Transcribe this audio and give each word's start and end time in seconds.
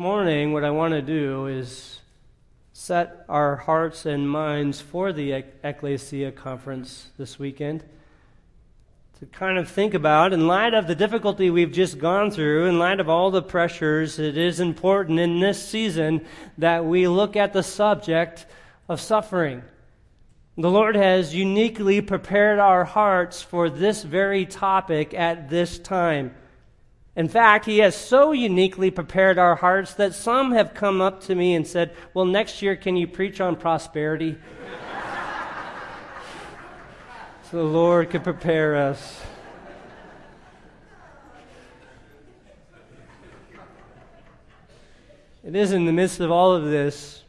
morning, 0.00 0.54
what 0.54 0.64
I 0.64 0.70
want 0.70 0.94
to 0.94 1.02
do 1.02 1.44
is 1.44 2.00
set 2.72 3.26
our 3.28 3.56
hearts 3.56 4.06
and 4.06 4.30
minds 4.30 4.80
for 4.80 5.12
the 5.12 5.44
Ecclesia 5.62 6.32
conference 6.32 7.08
this 7.18 7.38
weekend. 7.38 7.84
To 9.18 9.26
kind 9.26 9.58
of 9.58 9.68
think 9.68 9.92
about, 9.92 10.32
in 10.32 10.46
light 10.46 10.72
of 10.72 10.86
the 10.86 10.94
difficulty 10.94 11.50
we've 11.50 11.70
just 11.70 11.98
gone 11.98 12.30
through, 12.30 12.64
in 12.64 12.78
light 12.78 12.98
of 12.98 13.10
all 13.10 13.30
the 13.30 13.42
pressures, 13.42 14.18
it 14.18 14.38
is 14.38 14.58
important 14.58 15.18
in 15.18 15.38
this 15.38 15.62
season 15.62 16.24
that 16.56 16.86
we 16.86 17.06
look 17.06 17.36
at 17.36 17.52
the 17.52 17.62
subject 17.62 18.46
of 18.88 19.02
suffering. 19.02 19.62
The 20.56 20.70
Lord 20.70 20.96
has 20.96 21.34
uniquely 21.34 22.00
prepared 22.00 22.58
our 22.58 22.86
hearts 22.86 23.42
for 23.42 23.68
this 23.68 24.02
very 24.02 24.46
topic 24.46 25.12
at 25.12 25.50
this 25.50 25.78
time. 25.78 26.34
In 27.20 27.28
fact, 27.28 27.66
He 27.66 27.80
has 27.80 27.94
so 27.94 28.32
uniquely 28.32 28.90
prepared 28.90 29.36
our 29.36 29.54
hearts 29.54 29.92
that 29.92 30.14
some 30.14 30.52
have 30.52 30.72
come 30.72 31.02
up 31.02 31.20
to 31.24 31.34
me 31.34 31.54
and 31.54 31.66
said, 31.66 31.94
Well, 32.14 32.24
next 32.24 32.62
year, 32.62 32.76
can 32.76 32.96
you 32.96 33.06
preach 33.06 33.42
on 33.42 33.56
prosperity? 33.56 34.38
so 37.50 37.58
the 37.58 37.62
Lord 37.62 38.08
can 38.08 38.22
prepare 38.22 38.74
us. 38.74 39.20
It 45.44 45.54
is 45.54 45.72
in 45.72 45.84
the 45.84 45.92
midst 45.92 46.20
of 46.20 46.30
all 46.30 46.52
of 46.52 46.64
this, 46.70 47.22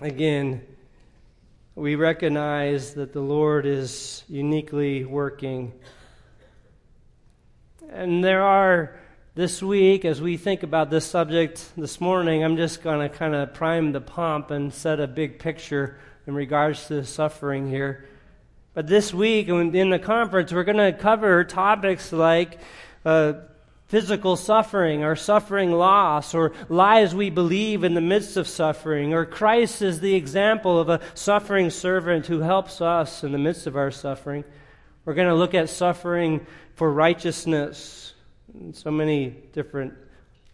again, 0.00 0.62
we 1.74 1.94
recognize 1.94 2.94
that 2.94 3.12
the 3.12 3.20
Lord 3.20 3.66
is 3.66 4.24
uniquely 4.28 5.04
working 5.04 5.74
and 7.94 8.24
there 8.24 8.42
are, 8.42 8.96
this 9.36 9.62
week, 9.62 10.04
as 10.04 10.20
we 10.20 10.36
think 10.36 10.64
about 10.64 10.90
this 10.90 11.06
subject 11.06 11.64
this 11.76 12.00
morning, 12.00 12.42
I'm 12.42 12.56
just 12.56 12.82
going 12.82 13.08
to 13.08 13.08
kind 13.08 13.36
of 13.36 13.54
prime 13.54 13.92
the 13.92 14.00
pump 14.00 14.50
and 14.50 14.74
set 14.74 14.98
a 14.98 15.06
big 15.06 15.38
picture 15.38 15.96
in 16.26 16.34
regards 16.34 16.88
to 16.88 16.94
the 16.96 17.04
suffering 17.04 17.68
here. 17.68 18.04
But 18.74 18.88
this 18.88 19.14
week, 19.14 19.48
in 19.48 19.90
the 19.90 20.00
conference, 20.00 20.52
we're 20.52 20.64
going 20.64 20.78
to 20.78 20.92
cover 20.92 21.44
topics 21.44 22.12
like 22.12 22.58
uh, 23.04 23.34
physical 23.86 24.34
suffering, 24.34 25.04
or 25.04 25.14
suffering 25.14 25.70
loss, 25.70 26.34
or 26.34 26.52
lies 26.68 27.14
we 27.14 27.30
believe 27.30 27.84
in 27.84 27.94
the 27.94 28.00
midst 28.00 28.36
of 28.36 28.48
suffering, 28.48 29.14
or 29.14 29.24
Christ 29.24 29.82
is 29.82 30.00
the 30.00 30.16
example 30.16 30.80
of 30.80 30.88
a 30.88 31.00
suffering 31.14 31.70
servant 31.70 32.26
who 32.26 32.40
helps 32.40 32.80
us 32.80 33.22
in 33.22 33.30
the 33.30 33.38
midst 33.38 33.68
of 33.68 33.76
our 33.76 33.92
suffering. 33.92 34.42
We're 35.04 35.14
going 35.14 35.28
to 35.28 35.34
look 35.34 35.54
at 35.54 35.68
suffering 35.68 36.46
for 36.74 36.92
righteousness. 36.92 38.14
in 38.54 38.72
So 38.74 38.90
many 38.90 39.30
different 39.52 39.94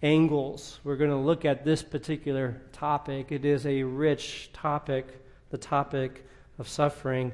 angles. 0.03 0.81
We're 0.85 0.97
going 0.97 1.11
to 1.11 1.17
look 1.17 1.45
at 1.45 1.65
this 1.65 1.83
particular 1.83 2.61
topic. 2.73 3.33
It 3.33 3.45
is 3.45 3.67
a 3.67 3.83
rich 3.83 4.51
topic, 4.53 5.07
the 5.51 5.59
topic 5.59 6.27
of 6.59 6.69
suffering. 6.69 7.33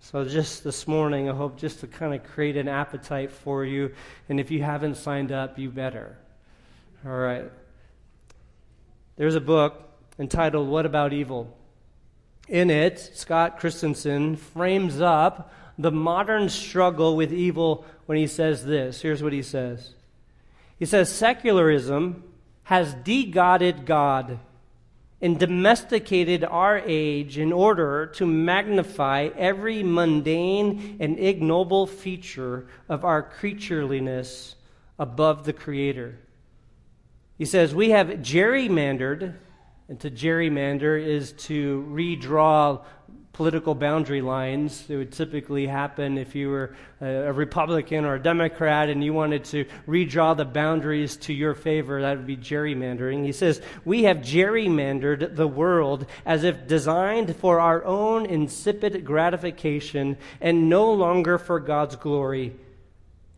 So, 0.00 0.24
just 0.24 0.64
this 0.64 0.88
morning, 0.88 1.30
I 1.30 1.34
hope 1.34 1.56
just 1.56 1.80
to 1.80 1.86
kind 1.86 2.12
of 2.12 2.24
create 2.24 2.56
an 2.56 2.66
appetite 2.66 3.30
for 3.30 3.64
you. 3.64 3.92
And 4.28 4.40
if 4.40 4.50
you 4.50 4.62
haven't 4.62 4.96
signed 4.96 5.30
up, 5.30 5.58
you 5.58 5.70
better. 5.70 6.16
All 7.06 7.12
right. 7.12 7.50
There's 9.16 9.36
a 9.36 9.40
book 9.40 9.88
entitled 10.18 10.68
What 10.68 10.86
About 10.86 11.12
Evil? 11.12 11.56
In 12.48 12.68
it, 12.68 12.98
Scott 13.14 13.60
Christensen 13.60 14.36
frames 14.36 15.00
up 15.00 15.52
the 15.78 15.92
modern 15.92 16.48
struggle 16.48 17.16
with 17.16 17.32
evil 17.32 17.84
when 18.06 18.18
he 18.18 18.26
says 18.26 18.64
this. 18.64 19.00
Here's 19.00 19.22
what 19.22 19.32
he 19.32 19.42
says 19.42 19.94
He 20.78 20.84
says, 20.84 21.10
Secularism 21.10 22.24
has 22.64 22.94
de-godded 22.94 23.86
God 23.86 24.38
and 25.20 25.38
domesticated 25.38 26.42
our 26.42 26.78
age 26.78 27.38
in 27.38 27.52
order 27.52 28.06
to 28.06 28.26
magnify 28.26 29.30
every 29.36 29.82
mundane 29.82 30.96
and 30.98 31.18
ignoble 31.18 31.86
feature 31.86 32.66
of 32.88 33.04
our 33.04 33.22
creatureliness 33.22 34.56
above 34.98 35.44
the 35.44 35.52
Creator. 35.52 36.18
He 37.38 37.44
says, 37.44 37.74
We 37.74 37.90
have 37.90 38.08
gerrymandered, 38.08 39.34
and 39.88 40.00
to 40.00 40.10
gerrymander 40.10 41.00
is 41.00 41.32
to 41.32 41.86
redraw 41.88 42.82
political 43.32 43.74
boundary 43.74 44.20
lines. 44.20 44.84
It 44.88 44.96
would 44.96 45.12
typically 45.12 45.66
happen 45.66 46.18
if 46.18 46.34
you 46.34 46.50
were 46.50 46.76
a 47.00 47.32
Republican 47.32 48.04
or 48.04 48.16
a 48.16 48.22
Democrat 48.22 48.90
and 48.90 49.02
you 49.02 49.14
wanted 49.14 49.44
to 49.46 49.64
redraw 49.88 50.36
the 50.36 50.44
boundaries 50.44 51.16
to 51.18 51.32
your 51.32 51.54
favor. 51.54 52.02
That 52.02 52.18
would 52.18 52.26
be 52.26 52.36
gerrymandering. 52.36 53.24
He 53.24 53.32
says, 53.32 53.62
We 53.84 54.04
have 54.04 54.18
gerrymandered 54.18 55.34
the 55.34 55.48
world 55.48 56.06
as 56.26 56.44
if 56.44 56.66
designed 56.66 57.34
for 57.36 57.58
our 57.58 57.84
own 57.84 58.26
insipid 58.26 59.04
gratification 59.04 60.18
and 60.40 60.68
no 60.68 60.92
longer 60.92 61.38
for 61.38 61.58
God's 61.58 61.96
glory. 61.96 62.54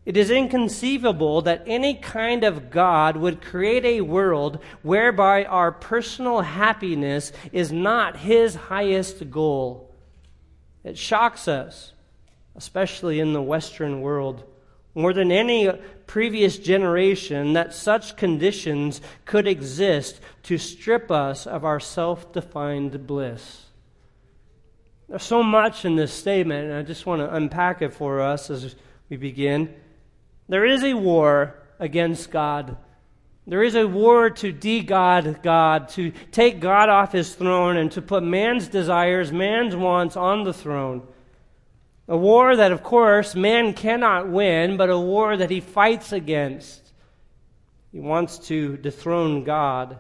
It 0.05 0.19
is 0.19 0.31
inconceivable 0.31 1.43
that 1.43 1.63
any 1.67 1.95
kind 1.95 2.45
of 2.45 2.71
God 2.71 3.17
would 3.17 3.41
create 3.41 3.87
a 3.87 4.03
world 4.03 4.59
whereby 4.83 5.45
our 5.45 5.73
personal 5.73 6.43
happiness 6.43 7.33
is 7.53 7.73
not 7.73 8.19
his 8.19 8.55
highest 8.55 9.31
goal. 9.31 9.84
It 10.85 10.99
shocks 10.99 11.49
us, 11.49 11.93
especially 12.55 13.19
in 13.19 13.33
the 13.33 13.43
Western 13.43 14.03
world, 14.03 14.45
more 14.95 15.13
than 15.13 15.33
any 15.33 15.71
previous 16.07 16.57
generation, 16.59 17.55
that 17.55 17.75
such 17.75 18.17
conditions 18.17 19.01
could 19.25 19.49
exist 19.49 20.21
to 20.45 20.59
strip 20.59 21.11
us 21.11 21.47
of 21.47 21.65
our 21.65 21.81
self 21.81 22.33
defined 22.33 23.07
bliss. 23.07 23.63
There's 25.09 25.25
so 25.25 25.43
much 25.43 25.85
in 25.85 25.97
this 25.97 26.13
statement, 26.13 26.71
and 26.71 26.75
I 26.75 26.83
just 26.83 27.07
want 27.07 27.21
to 27.21 27.35
unpack 27.35 27.83
it 27.83 27.93
for 27.93 28.21
us 28.21 28.51
as 28.51 28.77
we 29.09 29.17
begin. 29.17 29.75
There 30.49 30.65
is 30.65 30.85
a 30.85 30.95
war 30.95 31.55
against 31.79 32.31
God. 32.31 32.77
There 33.47 33.63
is 33.63 33.75
a 33.75 33.87
war 33.87 34.31
to 34.31 34.53
de 34.53 34.83
God 34.83 35.43
God, 35.43 35.91
to 35.91 36.13
take 36.33 36.61
God 36.61 36.89
off 36.89 37.13
his 37.13 37.35
throne 37.35 37.77
and 37.77 37.93
to 37.93 38.01
put 38.01 38.23
man's 38.23 38.69
desires, 38.69 39.33
man's 39.33 39.77
wants 39.77 40.17
on 40.17 40.45
the 40.45 40.55
throne. 40.55 41.07
A 42.09 42.17
war 42.17 42.57
that, 42.57 42.73
of 42.73 42.83
course, 42.83 43.35
man 43.35 43.75
cannot 43.75 44.29
win, 44.29 44.77
but 44.77 44.91
a 44.91 44.99
war 44.99 45.37
that 45.37 45.51
he 45.51 45.61
fights 45.61 46.13
against. 46.13 46.93
He 47.93 48.01
wants 48.01 48.39
to 48.49 48.77
dethrone 48.79 49.45
God. 49.45 49.99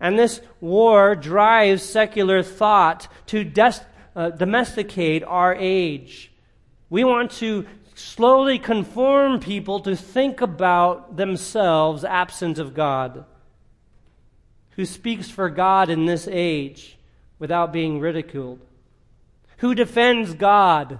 And 0.00 0.18
this 0.18 0.40
war 0.60 1.14
drives 1.14 1.82
secular 1.82 2.42
thought 2.42 3.08
to 3.26 3.44
des- 3.44 3.84
uh, 4.16 4.30
domesticate 4.30 5.22
our 5.24 5.54
age. 5.54 6.32
We 6.88 7.04
want 7.04 7.32
to 7.32 7.66
slowly 8.00 8.58
conform 8.58 9.40
people 9.40 9.80
to 9.80 9.94
think 9.94 10.40
about 10.40 11.16
themselves 11.16 12.04
absent 12.04 12.58
of 12.58 12.74
God. 12.74 13.24
Who 14.70 14.84
speaks 14.84 15.28
for 15.28 15.50
God 15.50 15.90
in 15.90 16.06
this 16.06 16.28
age 16.30 16.96
without 17.38 17.72
being 17.72 18.00
ridiculed? 18.00 18.60
Who 19.58 19.74
defends 19.74 20.34
God 20.34 20.98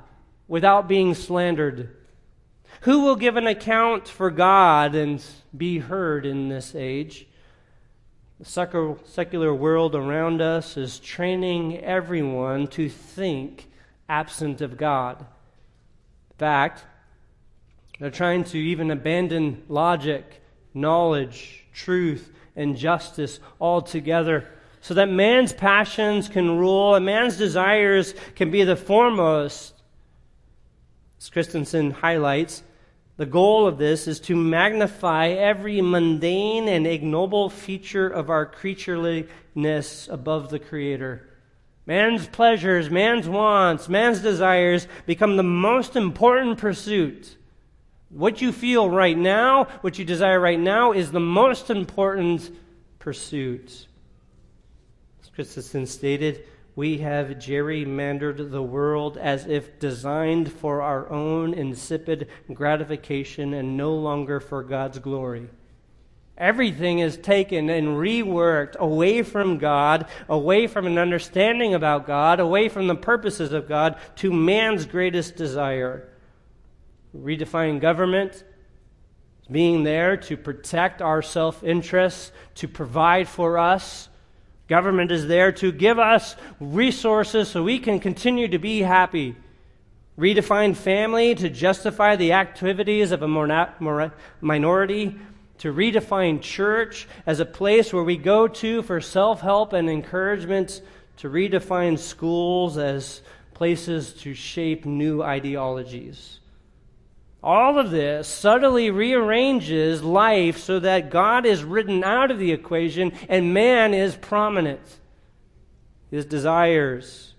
without 0.49 0.87
being 0.87 1.15
slandered? 1.15 1.97
Who 2.83 3.01
will 3.01 3.17
give 3.17 3.37
an 3.37 3.47
account 3.47 4.09
for 4.09 4.31
God 4.31 4.95
and 4.95 5.25
be 5.57 5.79
heard 5.79 6.27
in 6.27 6.49
this 6.49 6.75
age? 6.75 7.27
The 8.39 8.97
secular 9.05 9.55
world 9.55 9.95
around 9.95 10.41
us 10.41 10.77
is 10.77 10.99
training 10.99 11.79
everyone 11.81 12.69
to 12.69 12.89
think 12.89 13.69
absent 14.09 14.61
of 14.61 14.77
God 14.77 15.21
In 15.21 16.37
fact, 16.39 16.85
they're 18.01 18.11
trying 18.11 18.45
to 18.45 18.59
even 18.59 18.91
abandon 18.91 19.63
logic, 19.69 20.43
knowledge, 20.73 21.67
truth, 21.73 22.33
and 22.57 22.77
justice 22.77 23.39
altogether 23.61 24.49
so 24.81 24.95
that 24.95 25.11
man's 25.11 25.53
passions 25.53 26.29
can 26.29 26.59
rule 26.59 26.95
and 26.95 27.05
man's 27.05 27.37
desires 27.37 28.15
can 28.35 28.51
be 28.51 28.65
the 28.65 28.77
foremost. 28.77 29.75
As 31.21 31.29
Christensen 31.29 31.91
highlights, 31.91 32.63
the 33.19 33.27
goal 33.27 33.67
of 33.67 33.77
this 33.77 34.09
is 34.09 34.19
to 34.21 34.35
magnify 34.35 35.29
every 35.29 35.83
mundane 35.83 36.69
and 36.69 36.87
ignoble 36.87 37.51
feature 37.51 38.09
of 38.09 38.31
our 38.31 38.47
creatureliness 38.47 40.09
above 40.09 40.49
the 40.49 40.59
Creator. 40.59 41.29
Man's 41.85 42.27
pleasures, 42.27 42.89
man's 42.89 43.29
wants, 43.29 43.91
man's 43.91 44.21
desires 44.21 44.87
become 45.05 45.37
the 45.37 45.43
most 45.43 45.97
important 45.97 46.57
pursuit. 46.57 47.37
What 48.11 48.43
you 48.43 48.51
feel 48.51 48.91
right 48.91 49.17
now, 49.17 49.65
what 49.83 49.99
you 49.99 50.05
desire 50.05 50.41
right 50.41 50.59
now, 50.59 50.91
is 50.91 51.13
the 51.13 51.21
most 51.21 51.71
important 51.71 52.51
pursuit. 52.99 53.87
As 55.23 55.31
Christensen 55.31 55.87
stated, 55.87 56.45
we 56.75 56.99
have 56.99 57.29
gerrymandered 57.29 58.51
the 58.51 58.63
world 58.63 59.17
as 59.17 59.47
if 59.47 59.79
designed 59.79 60.51
for 60.51 60.83
our 60.83 61.09
own 61.09 61.55
insipid 61.55 62.29
gratification 62.53 63.55
and 63.55 63.77
no 63.77 63.95
longer 63.95 64.41
for 64.41 64.65
God's 64.65 64.99
glory. 64.99 65.49
Everything 66.37 66.99
is 66.99 67.17
taken 67.17 67.71
and 67.71 67.89
reworked 67.89 68.75
away 68.77 69.23
from 69.23 69.59
God, 69.59 70.07
away 70.29 70.67
from 70.67 70.87
an 70.87 70.99
understanding 70.99 71.75
about 71.75 72.09
God, 72.09 72.41
away 72.41 72.69
from 72.69 72.89
the 72.89 72.97
purposes 72.97 73.53
of 73.53 73.69
God, 73.69 73.97
to 74.17 74.33
man's 74.33 74.85
greatest 74.85 75.37
desire. 75.37 76.10
Redefine 77.17 77.81
government, 77.81 78.45
being 79.51 79.83
there 79.83 80.17
to 80.17 80.37
protect 80.37 81.03
our 81.03 81.23
self 81.23 81.65
interests, 81.65 82.33
to 82.57 82.69
provide 82.69 83.29
for 83.29 83.59
us. 83.59 84.09
Government 84.69 85.11
is 85.11 85.27
there 85.27 85.51
to 85.53 85.73
give 85.73 85.99
us 85.99 86.37
resources 86.61 87.49
so 87.49 87.65
we 87.65 87.81
can 87.81 87.99
continue 87.99 88.47
to 88.49 88.59
be 88.59 88.83
happy. 88.83 89.35
Redefine 90.17 90.77
family 90.77 91.35
to 91.35 91.49
justify 91.49 92.15
the 92.15 92.33
activities 92.33 93.11
of 93.11 93.23
a 93.23 94.13
minority 94.41 95.17
to 95.61 95.73
redefine 95.73 96.41
church 96.41 97.07
as 97.27 97.39
a 97.39 97.45
place 97.45 97.93
where 97.93 98.03
we 98.03 98.17
go 98.17 98.49
to 98.49 98.81
for 98.83 99.01
self 99.01 99.43
help 99.43 99.75
and 99.75 99.91
encouragement, 99.91 100.81
to 101.19 101.29
redefine 101.29 101.99
schools 101.99 102.79
as 102.79 103.21
places 103.53 104.15
to 104.15 104.33
shape 104.33 104.87
new 104.87 105.23
ideologies. 105.23 106.40
All 107.43 107.79
of 107.79 107.91
this 107.91 108.29
subtly 108.29 108.91
rearranges 108.91 110.03
life 110.03 110.59
so 110.59 110.79
that 110.81 111.11
God 111.11 111.47
is 111.47 111.65
written 111.65 112.05
out 112.05 112.31
of 112.31 112.39
the 112.39 112.53
equation 112.53 113.13
and 113.29 113.55
man 113.55 113.95
is 113.95 114.15
prominent. 114.15 114.99
His 116.11 116.27
desires, 116.27 117.35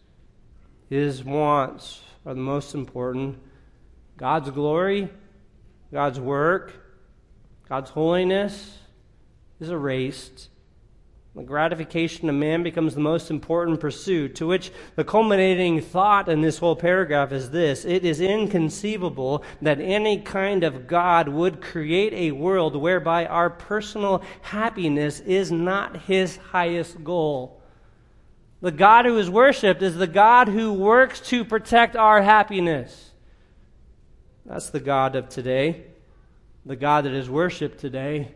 his 0.90 1.24
wants 1.24 2.02
are 2.26 2.34
the 2.34 2.40
most 2.40 2.74
important. 2.74 3.38
God's 4.18 4.50
glory, 4.50 5.10
God's 5.92 6.20
work, 6.20 6.74
God's 7.70 7.92
holiness 7.92 8.80
is 9.60 9.70
erased. 9.70 10.50
The 11.34 11.44
gratification 11.44 12.28
of 12.28 12.36
man 12.36 12.62
becomes 12.62 12.94
the 12.94 13.00
most 13.00 13.32
important 13.32 13.80
pursuit, 13.80 14.36
to 14.36 14.48
which 14.48 14.72
the 14.96 15.06
culminating 15.06 15.80
thought 15.80 16.28
in 16.28 16.42
this 16.42 16.58
whole 16.58 16.76
paragraph 16.76 17.32
is 17.32 17.52
this 17.52 17.86
It 17.86 18.04
is 18.04 18.20
inconceivable 18.20 19.44
that 19.62 19.80
any 19.80 20.20
kind 20.20 20.64
of 20.64 20.88
God 20.88 21.30
would 21.30 21.62
create 21.62 22.14
a 22.14 22.32
world 22.32 22.76
whereby 22.76 23.26
our 23.26 23.50
personal 23.50 24.24
happiness 24.42 25.22
is 25.22 25.52
not 25.52 26.02
his 26.02 26.36
highest 26.36 27.04
goal. 27.04 27.62
The 28.60 28.72
God 28.72 29.06
who 29.06 29.18
is 29.18 29.30
worshiped 29.30 29.82
is 29.82 29.96
the 29.96 30.08
God 30.08 30.50
who 30.50 30.74
works 30.74 31.22
to 31.30 31.46
protect 31.46 31.96
our 31.96 32.22
happiness. 32.22 33.12
That's 34.46 34.70
the 34.70 34.82
God 34.82 35.16
of 35.16 35.30
today 35.30 35.86
the 36.66 36.76
God 36.76 37.06
that 37.06 37.14
is 37.14 37.30
worshiped 37.30 37.80
today, 37.80 38.32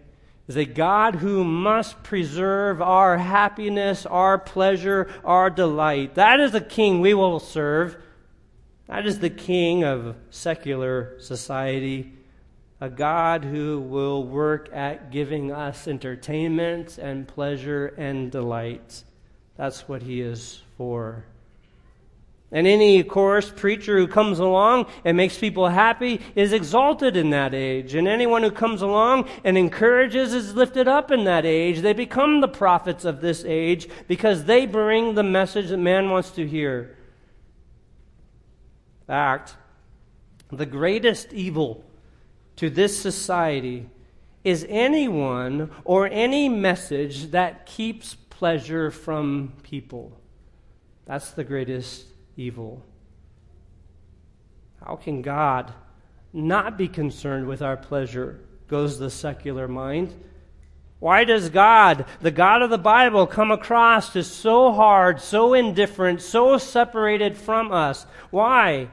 is 0.47 0.55
a 0.55 0.65
God 0.65 1.15
who 1.15 1.43
must 1.43 2.03
preserve 2.03 2.81
our 2.81 3.17
happiness, 3.17 4.05
our 4.05 4.37
pleasure, 4.37 5.09
our 5.23 5.49
delight. 5.49 6.15
That 6.15 6.39
is 6.39 6.51
the 6.51 6.61
King 6.61 7.01
we 7.01 7.13
will 7.13 7.39
serve. 7.39 7.97
That 8.87 9.07
is 9.07 9.19
the 9.19 9.31
King 9.31 9.83
of 9.83 10.15
secular 10.29 11.19
society, 11.19 12.13
a 12.79 12.89
God 12.89 13.43
who 13.43 13.79
will 13.79 14.23
work 14.23 14.69
at 14.71 15.11
giving 15.11 15.51
us 15.51 15.87
entertainment 15.87 16.99
and 16.99 17.27
pleasure 17.27 17.87
and 17.97 18.31
delight. 18.31 19.03
That's 19.57 19.87
what 19.87 20.03
He 20.03 20.21
is 20.21 20.61
for. 20.77 21.25
And 22.55 22.67
any, 22.67 23.03
course, 23.03 23.51
preacher 23.53 23.97
who 23.97 24.07
comes 24.07 24.39
along 24.39 24.85
and 25.03 25.17
makes 25.17 25.37
people 25.37 25.67
happy 25.67 26.21
is 26.35 26.53
exalted 26.53 27.17
in 27.17 27.31
that 27.31 27.53
age. 27.53 27.95
And 27.95 28.07
anyone 28.07 28.43
who 28.43 28.49
comes 28.49 28.81
along 28.81 29.27
and 29.43 29.57
encourages 29.57 30.33
is 30.33 30.55
lifted 30.55 30.87
up 30.87 31.11
in 31.11 31.25
that 31.25 31.45
age. 31.45 31.81
They 31.81 31.91
become 31.91 32.39
the 32.39 32.47
prophets 32.47 33.03
of 33.03 33.19
this 33.19 33.43
age 33.43 33.89
because 34.07 34.45
they 34.45 34.65
bring 34.65 35.15
the 35.15 35.21
message 35.21 35.67
that 35.67 35.79
man 35.79 36.09
wants 36.09 36.31
to 36.31 36.47
hear. 36.47 36.95
Fact, 39.05 39.57
the 40.49 40.65
greatest 40.65 41.33
evil 41.33 41.83
to 42.55 42.69
this 42.69 42.97
society 42.97 43.89
is 44.45 44.65
anyone 44.69 45.71
or 45.83 46.07
any 46.07 46.47
message 46.47 47.31
that 47.31 47.65
keeps 47.65 48.15
pleasure 48.15 48.91
from 48.91 49.51
people. 49.63 50.17
That's 51.03 51.31
the 51.31 51.43
greatest 51.43 52.14
evil. 52.37 52.83
How 54.83 54.95
can 54.95 55.21
God 55.21 55.73
not 56.33 56.77
be 56.77 56.87
concerned 56.87 57.47
with 57.47 57.61
our 57.61 57.77
pleasure? 57.77 58.39
Goes 58.67 58.99
the 58.99 59.09
secular 59.09 59.67
mind. 59.67 60.13
Why 60.99 61.23
does 61.23 61.49
God, 61.49 62.05
the 62.21 62.31
God 62.31 62.61
of 62.61 62.69
the 62.69 62.77
Bible, 62.77 63.27
come 63.27 63.51
across 63.51 64.15
as 64.15 64.27
so 64.27 64.71
hard, 64.71 65.19
so 65.21 65.53
indifferent, 65.53 66.21
so 66.21 66.57
separated 66.57 67.37
from 67.37 67.71
us? 67.71 68.05
Why? 68.31 68.89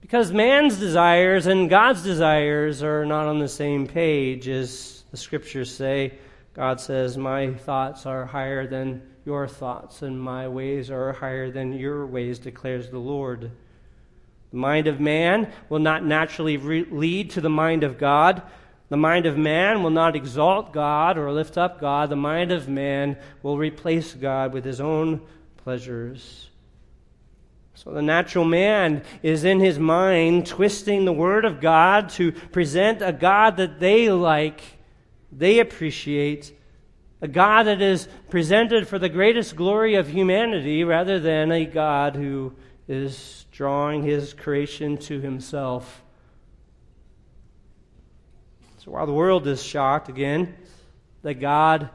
Because 0.00 0.32
man's 0.32 0.78
desires 0.78 1.46
and 1.46 1.68
God's 1.68 2.02
desires 2.02 2.82
are 2.82 3.04
not 3.04 3.26
on 3.26 3.38
the 3.38 3.48
same 3.48 3.86
page, 3.86 4.48
as 4.48 5.04
the 5.10 5.16
scriptures 5.16 5.74
say. 5.74 6.18
God 6.54 6.80
says, 6.80 7.18
My 7.18 7.52
thoughts 7.52 8.06
are 8.06 8.24
higher 8.24 8.66
than 8.66 9.02
your 9.26 9.48
thoughts, 9.48 10.02
and 10.02 10.18
my 10.18 10.46
ways 10.46 10.88
are 10.90 11.12
higher 11.12 11.50
than 11.50 11.72
your 11.72 12.06
ways, 12.06 12.38
declares 12.38 12.90
the 12.90 12.98
Lord. 12.98 13.50
The 14.52 14.56
mind 14.56 14.86
of 14.86 15.00
man 15.00 15.52
will 15.68 15.80
not 15.80 16.04
naturally 16.04 16.56
re- 16.56 16.86
lead 16.88 17.30
to 17.32 17.40
the 17.40 17.50
mind 17.50 17.82
of 17.82 17.98
God. 17.98 18.40
The 18.88 18.96
mind 18.96 19.26
of 19.26 19.36
man 19.36 19.82
will 19.82 19.90
not 19.90 20.14
exalt 20.14 20.72
God 20.72 21.18
or 21.18 21.32
lift 21.32 21.58
up 21.58 21.80
God. 21.80 22.08
The 22.08 22.16
mind 22.16 22.52
of 22.52 22.68
man 22.68 23.18
will 23.42 23.58
replace 23.58 24.14
God 24.14 24.52
with 24.52 24.64
his 24.64 24.80
own 24.80 25.20
pleasures. 25.56 26.50
So 27.74 27.90
the 27.90 28.02
natural 28.02 28.44
man 28.44 29.02
is 29.24 29.42
in 29.42 29.58
his 29.58 29.78
mind 29.78 30.46
twisting 30.46 31.04
the 31.04 31.12
word 31.12 31.44
of 31.44 31.60
God 31.60 32.10
to 32.10 32.30
present 32.30 33.02
a 33.02 33.12
God 33.12 33.56
that 33.56 33.80
they 33.80 34.08
like, 34.08 34.62
they 35.32 35.58
appreciate, 35.58 36.56
a 37.20 37.28
God 37.28 37.64
that 37.64 37.80
is 37.80 38.08
presented 38.28 38.86
for 38.86 38.98
the 38.98 39.08
greatest 39.08 39.56
glory 39.56 39.94
of 39.94 40.08
humanity 40.08 40.84
rather 40.84 41.18
than 41.18 41.50
a 41.50 41.64
God 41.64 42.14
who 42.14 42.54
is 42.88 43.46
drawing 43.50 44.02
his 44.02 44.34
creation 44.34 44.98
to 44.98 45.20
himself. 45.20 46.02
So 48.78 48.92
while 48.92 49.06
the 49.06 49.12
world 49.12 49.46
is 49.46 49.62
shocked 49.62 50.08
again 50.08 50.54
that 51.22 51.34
God 51.34 51.90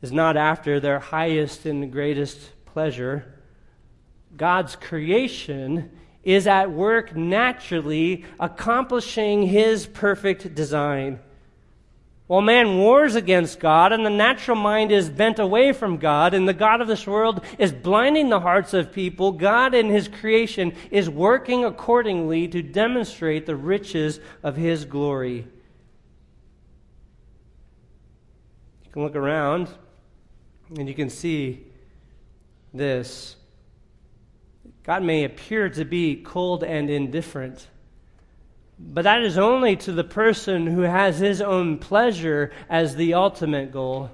is 0.00 0.12
not 0.12 0.36
after 0.36 0.80
their 0.80 0.98
highest 0.98 1.66
and 1.66 1.92
greatest 1.92 2.38
pleasure, 2.66 3.34
God's 4.36 4.76
creation 4.76 5.90
is 6.22 6.46
at 6.46 6.70
work 6.70 7.16
naturally 7.16 8.24
accomplishing 8.38 9.42
his 9.42 9.86
perfect 9.86 10.54
design. 10.54 11.18
While 12.30 12.42
man 12.42 12.78
wars 12.78 13.16
against 13.16 13.58
God 13.58 13.92
and 13.92 14.06
the 14.06 14.08
natural 14.08 14.56
mind 14.56 14.92
is 14.92 15.10
bent 15.10 15.40
away 15.40 15.72
from 15.72 15.96
God 15.96 16.32
and 16.32 16.46
the 16.46 16.54
God 16.54 16.80
of 16.80 16.86
this 16.86 17.04
world 17.04 17.44
is 17.58 17.72
blinding 17.72 18.28
the 18.28 18.38
hearts 18.38 18.72
of 18.72 18.92
people, 18.92 19.32
God 19.32 19.74
in 19.74 19.88
his 19.88 20.06
creation 20.06 20.72
is 20.92 21.10
working 21.10 21.64
accordingly 21.64 22.46
to 22.46 22.62
demonstrate 22.62 23.46
the 23.46 23.56
riches 23.56 24.20
of 24.44 24.54
his 24.54 24.84
glory. 24.84 25.38
You 28.84 28.92
can 28.92 29.02
look 29.02 29.16
around 29.16 29.68
and 30.78 30.86
you 30.86 30.94
can 30.94 31.10
see 31.10 31.66
this. 32.72 33.34
God 34.84 35.02
may 35.02 35.24
appear 35.24 35.68
to 35.70 35.84
be 35.84 36.14
cold 36.14 36.62
and 36.62 36.90
indifferent. 36.90 37.66
But 38.82 39.02
that 39.02 39.22
is 39.22 39.38
only 39.38 39.76
to 39.76 39.92
the 39.92 40.04
person 40.04 40.66
who 40.66 40.80
has 40.80 41.18
his 41.18 41.40
own 41.40 41.78
pleasure 41.78 42.50
as 42.68 42.96
the 42.96 43.14
ultimate 43.14 43.70
goal. 43.70 44.10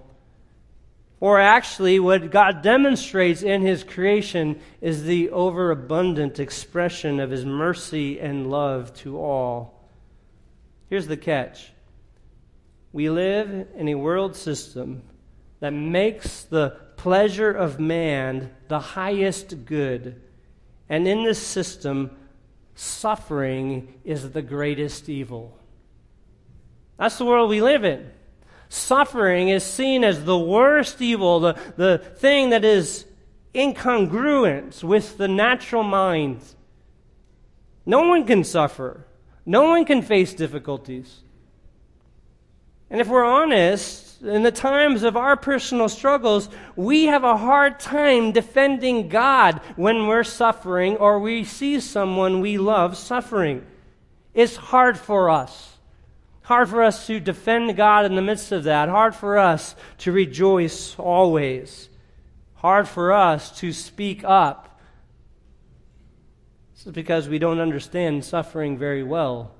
Or 1.18 1.40
actually, 1.40 1.98
what 1.98 2.30
God 2.30 2.62
demonstrates 2.62 3.42
in 3.42 3.62
his 3.62 3.84
creation 3.84 4.60
is 4.82 5.04
the 5.04 5.30
overabundant 5.30 6.38
expression 6.38 7.20
of 7.20 7.30
his 7.30 7.46
mercy 7.46 8.20
and 8.20 8.50
love 8.50 8.92
to 8.96 9.18
all. 9.18 9.88
Here's 10.90 11.06
the 11.06 11.16
catch 11.16 11.72
we 12.92 13.08
live 13.08 13.68
in 13.76 13.88
a 13.88 13.94
world 13.94 14.36
system 14.36 15.02
that 15.60 15.72
makes 15.72 16.42
the 16.44 16.76
pleasure 16.96 17.50
of 17.50 17.80
man 17.80 18.54
the 18.68 18.80
highest 18.80 19.64
good. 19.64 20.20
And 20.88 21.08
in 21.08 21.24
this 21.24 21.44
system, 21.44 22.10
suffering 22.76 23.94
is 24.04 24.30
the 24.30 24.42
greatest 24.42 25.08
evil. 25.08 25.58
That's 26.98 27.18
the 27.18 27.24
world 27.24 27.50
we 27.50 27.60
live 27.60 27.84
in. 27.84 28.10
Suffering 28.68 29.48
is 29.48 29.64
seen 29.64 30.04
as 30.04 30.24
the 30.24 30.38
worst 30.38 31.00
evil, 31.00 31.40
the, 31.40 31.58
the 31.76 31.98
thing 31.98 32.50
that 32.50 32.64
is 32.64 33.06
incongruent 33.54 34.84
with 34.84 35.16
the 35.16 35.28
natural 35.28 35.82
mind. 35.82 36.40
No 37.84 38.08
one 38.08 38.26
can 38.26 38.44
suffer. 38.44 39.06
No 39.44 39.64
one 39.64 39.84
can 39.84 40.02
face 40.02 40.34
difficulties. 40.34 41.20
And 42.90 43.00
if 43.00 43.08
we're 43.08 43.24
honest, 43.24 44.05
in 44.22 44.42
the 44.42 44.50
times 44.50 45.02
of 45.02 45.16
our 45.16 45.36
personal 45.36 45.88
struggles, 45.88 46.48
we 46.74 47.04
have 47.04 47.24
a 47.24 47.36
hard 47.36 47.78
time 47.78 48.32
defending 48.32 49.08
God 49.08 49.60
when 49.76 50.06
we're 50.06 50.24
suffering 50.24 50.96
or 50.96 51.18
we 51.18 51.44
see 51.44 51.80
someone 51.80 52.40
we 52.40 52.58
love 52.58 52.96
suffering. 52.96 53.64
It's 54.32 54.56
hard 54.56 54.98
for 54.98 55.30
us. 55.30 55.76
Hard 56.42 56.68
for 56.68 56.82
us 56.82 57.06
to 57.08 57.18
defend 57.18 57.76
God 57.76 58.04
in 58.04 58.14
the 58.14 58.22
midst 58.22 58.52
of 58.52 58.64
that. 58.64 58.88
Hard 58.88 59.14
for 59.14 59.36
us 59.36 59.74
to 59.98 60.12
rejoice 60.12 60.96
always. 60.98 61.88
Hard 62.54 62.86
for 62.88 63.12
us 63.12 63.50
to 63.58 63.72
speak 63.72 64.22
up. 64.24 64.80
This 66.74 66.86
is 66.86 66.92
because 66.92 67.28
we 67.28 67.38
don't 67.38 67.60
understand 67.60 68.24
suffering 68.24 68.78
very 68.78 69.02
well. 69.02 69.52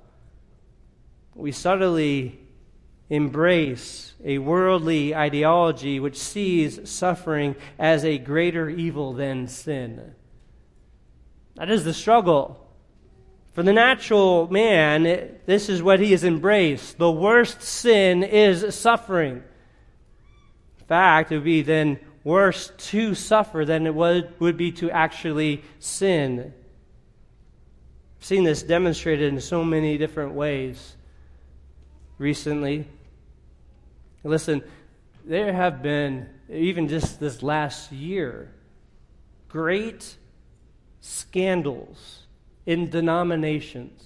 We 1.35 1.51
subtly 1.51 2.39
embrace 3.09 4.13
a 4.23 4.37
worldly 4.37 5.15
ideology 5.15 5.99
which 5.99 6.17
sees 6.17 6.89
suffering 6.89 7.55
as 7.79 8.03
a 8.03 8.17
greater 8.17 8.69
evil 8.69 9.13
than 9.13 9.47
sin. 9.47 10.13
That 11.55 11.69
is 11.69 11.83
the 11.83 11.93
struggle. 11.93 12.63
For 13.53 13.63
the 13.63 13.73
natural 13.73 14.47
man, 14.51 15.39
this 15.45 15.69
is 15.69 15.81
what 15.81 15.99
he 15.99 16.11
has 16.11 16.23
embraced. 16.23 16.97
The 16.99 17.11
worst 17.11 17.63
sin 17.63 18.23
is 18.23 18.75
suffering. 18.75 19.37
In 20.79 20.85
fact, 20.85 21.31
it 21.31 21.35
would 21.35 21.43
be 21.43 21.63
then 21.63 21.99
worse 22.23 22.71
to 22.77 23.15
suffer 23.15 23.65
than 23.65 23.87
it 23.87 23.95
would, 23.95 24.39
would 24.39 24.57
be 24.57 24.71
to 24.73 24.91
actually 24.91 25.63
sin. 25.79 26.53
I've 28.19 28.25
seen 28.25 28.43
this 28.43 28.61
demonstrated 28.61 29.33
in 29.33 29.41
so 29.41 29.63
many 29.63 29.97
different 29.97 30.33
ways 30.33 30.95
recently. 32.19 32.85
Listen, 34.27 34.61
there 35.25 35.53
have 35.53 35.81
been, 35.81 36.27
even 36.49 36.87
just 36.87 37.19
this 37.19 37.41
last 37.41 37.91
year, 37.91 38.51
great 39.47 40.17
scandals 40.99 42.23
in 42.65 42.89
denominations. 42.89 44.03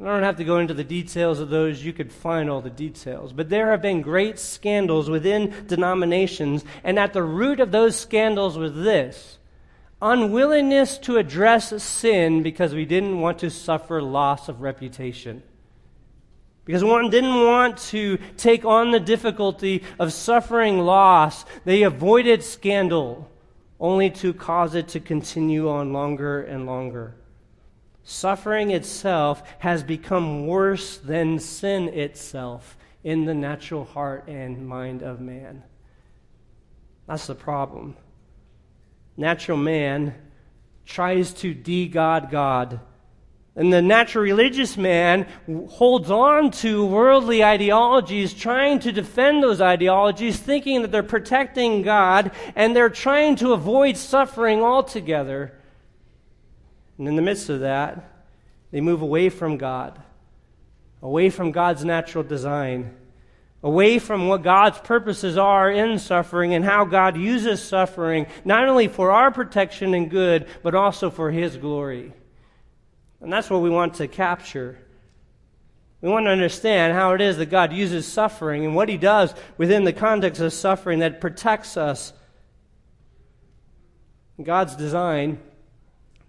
I 0.00 0.04
don't 0.04 0.22
have 0.22 0.36
to 0.36 0.44
go 0.44 0.58
into 0.58 0.74
the 0.74 0.84
details 0.84 1.40
of 1.40 1.48
those, 1.48 1.84
you 1.84 1.92
could 1.92 2.12
find 2.12 2.48
all 2.48 2.60
the 2.60 2.70
details. 2.70 3.32
But 3.32 3.48
there 3.48 3.70
have 3.70 3.82
been 3.82 4.00
great 4.00 4.38
scandals 4.38 5.10
within 5.10 5.52
denominations, 5.66 6.64
and 6.84 6.98
at 6.98 7.12
the 7.12 7.22
root 7.22 7.60
of 7.60 7.72
those 7.72 7.96
scandals 7.96 8.56
was 8.56 8.74
this 8.74 9.38
unwillingness 10.00 10.98
to 10.98 11.16
address 11.16 11.80
sin 11.82 12.42
because 12.42 12.74
we 12.74 12.84
didn't 12.84 13.20
want 13.20 13.38
to 13.38 13.50
suffer 13.50 14.02
loss 14.02 14.48
of 14.48 14.60
reputation. 14.60 15.42
Because 16.64 16.84
one 16.84 17.10
didn't 17.10 17.44
want 17.44 17.76
to 17.78 18.18
take 18.36 18.64
on 18.64 18.92
the 18.92 19.00
difficulty 19.00 19.82
of 19.98 20.12
suffering 20.12 20.78
loss, 20.78 21.44
they 21.64 21.82
avoided 21.82 22.44
scandal, 22.44 23.28
only 23.80 24.10
to 24.10 24.32
cause 24.32 24.74
it 24.74 24.88
to 24.88 25.00
continue 25.00 25.68
on 25.68 25.92
longer 25.92 26.42
and 26.42 26.66
longer. 26.66 27.16
Suffering 28.04 28.70
itself 28.70 29.42
has 29.58 29.82
become 29.82 30.46
worse 30.46 30.98
than 30.98 31.38
sin 31.38 31.88
itself 31.88 32.76
in 33.02 33.24
the 33.24 33.34
natural 33.34 33.84
heart 33.84 34.28
and 34.28 34.66
mind 34.66 35.02
of 35.02 35.20
man. 35.20 35.64
That's 37.06 37.26
the 37.26 37.34
problem. 37.34 37.96
Natural 39.16 39.58
man 39.58 40.14
tries 40.86 41.32
to 41.34 41.54
de 41.54 41.88
God 41.88 42.30
God. 42.30 42.80
And 43.54 43.70
the 43.70 43.82
natural 43.82 44.24
religious 44.24 44.78
man 44.78 45.26
holds 45.68 46.10
on 46.10 46.52
to 46.52 46.86
worldly 46.86 47.44
ideologies, 47.44 48.32
trying 48.32 48.78
to 48.80 48.92
defend 48.92 49.42
those 49.42 49.60
ideologies, 49.60 50.38
thinking 50.38 50.80
that 50.82 50.90
they're 50.90 51.02
protecting 51.02 51.82
God, 51.82 52.30
and 52.56 52.74
they're 52.74 52.88
trying 52.88 53.36
to 53.36 53.52
avoid 53.52 53.98
suffering 53.98 54.62
altogether. 54.62 55.52
And 56.96 57.06
in 57.06 57.16
the 57.16 57.22
midst 57.22 57.50
of 57.50 57.60
that, 57.60 58.10
they 58.70 58.80
move 58.80 59.02
away 59.02 59.28
from 59.28 59.58
God, 59.58 60.00
away 61.02 61.28
from 61.28 61.52
God's 61.52 61.84
natural 61.84 62.24
design, 62.24 62.96
away 63.62 63.98
from 63.98 64.28
what 64.28 64.42
God's 64.42 64.78
purposes 64.78 65.36
are 65.36 65.70
in 65.70 65.98
suffering 65.98 66.54
and 66.54 66.64
how 66.64 66.86
God 66.86 67.18
uses 67.18 67.62
suffering, 67.62 68.26
not 68.46 68.66
only 68.66 68.88
for 68.88 69.10
our 69.10 69.30
protection 69.30 69.92
and 69.92 70.10
good, 70.10 70.46
but 70.62 70.74
also 70.74 71.10
for 71.10 71.30
His 71.30 71.58
glory. 71.58 72.14
And 73.22 73.32
that's 73.32 73.48
what 73.48 73.62
we 73.62 73.70
want 73.70 73.94
to 73.94 74.08
capture. 74.08 74.78
We 76.00 76.10
want 76.10 76.26
to 76.26 76.30
understand 76.30 76.92
how 76.92 77.14
it 77.14 77.20
is 77.20 77.38
that 77.38 77.46
God 77.46 77.72
uses 77.72 78.06
suffering 78.06 78.64
and 78.64 78.74
what 78.74 78.88
He 78.88 78.98
does 78.98 79.34
within 79.56 79.84
the 79.84 79.92
context 79.92 80.40
of 80.40 80.52
suffering 80.52 80.98
that 80.98 81.20
protects 81.20 81.76
us. 81.76 82.12
God's 84.42 84.74
design 84.74 85.38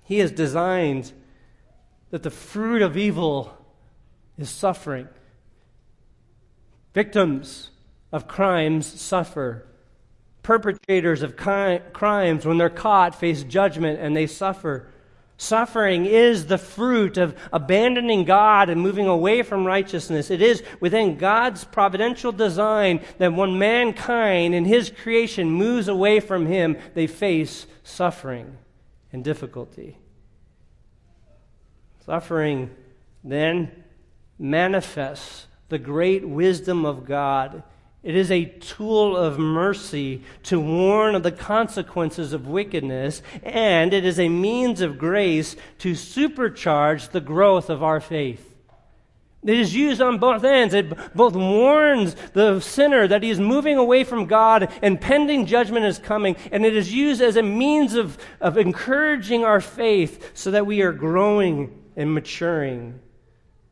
he 0.03 0.19
has 0.19 0.31
designed 0.31 1.11
that 2.11 2.23
the 2.23 2.29
fruit 2.29 2.81
of 2.81 2.97
evil 2.97 3.57
is 4.37 4.49
suffering. 4.49 5.07
Victims 6.93 7.71
of 8.11 8.27
crimes 8.27 8.85
suffer. 8.85 9.65
Perpetrators 10.43 11.23
of 11.23 11.37
crimes, 11.37 12.45
when 12.45 12.57
they're 12.57 12.69
caught, 12.69 13.15
face 13.15 13.43
judgment 13.43 13.99
and 13.99 14.15
they 14.15 14.27
suffer. 14.27 14.87
Suffering 15.37 16.05
is 16.05 16.45
the 16.45 16.57
fruit 16.57 17.17
of 17.17 17.35
abandoning 17.51 18.23
God 18.23 18.69
and 18.69 18.79
moving 18.79 19.07
away 19.07 19.41
from 19.41 19.65
righteousness. 19.65 20.29
It 20.29 20.41
is 20.41 20.63
within 20.79 21.17
God's 21.17 21.63
providential 21.63 22.31
design 22.31 23.01
that 23.17 23.33
when 23.33 23.57
mankind 23.57 24.53
in 24.53 24.65
his 24.65 24.89
creation 24.89 25.49
moves 25.49 25.87
away 25.87 26.19
from 26.19 26.45
him, 26.45 26.77
they 26.93 27.07
face 27.07 27.65
suffering 27.83 28.57
and 29.11 29.23
difficulty. 29.23 29.97
Suffering 32.05 32.69
then 33.23 33.71
manifests 34.37 35.47
the 35.69 35.79
great 35.79 36.27
wisdom 36.27 36.85
of 36.85 37.05
God. 37.05 37.63
It 38.03 38.15
is 38.17 38.29
a 38.29 38.45
tool 38.45 39.15
of 39.15 39.39
mercy 39.39 40.23
to 40.43 40.59
warn 40.59 41.15
of 41.15 41.23
the 41.23 41.31
consequences 41.31 42.33
of 42.33 42.47
wickedness, 42.47 43.21
and 43.41 43.93
it 43.93 44.03
is 44.03 44.19
a 44.19 44.27
means 44.27 44.81
of 44.81 44.97
grace 44.97 45.55
to 45.79 45.93
supercharge 45.93 47.11
the 47.11 47.21
growth 47.21 47.69
of 47.69 47.81
our 47.81 48.01
faith. 48.01 48.53
It 49.45 49.57
is 49.59 49.75
used 49.75 50.01
on 50.01 50.19
both 50.19 50.43
ends. 50.43 50.73
It 50.73 51.13
both 51.13 51.35
warns 51.35 52.15
the 52.33 52.61
sinner 52.61 53.07
that 53.07 53.23
he 53.23 53.29
is 53.29 53.39
moving 53.39 53.77
away 53.77 54.05
from 54.05 54.25
God 54.25 54.71
and 54.81 54.99
pending 54.99 55.47
judgment 55.47 55.85
is 55.85 55.99
coming. 55.99 56.37
And 56.51 56.65
it 56.65 56.75
is 56.75 56.93
used 56.93 57.21
as 57.21 57.35
a 57.35 57.43
means 57.43 57.93
of, 57.93 58.17
of 58.39 58.57
encouraging 58.57 59.43
our 59.43 59.59
faith 59.59 60.31
so 60.33 60.51
that 60.51 60.65
we 60.65 60.81
are 60.81 60.93
growing 60.93 61.77
and 61.97 62.13
maturing. 62.13 63.01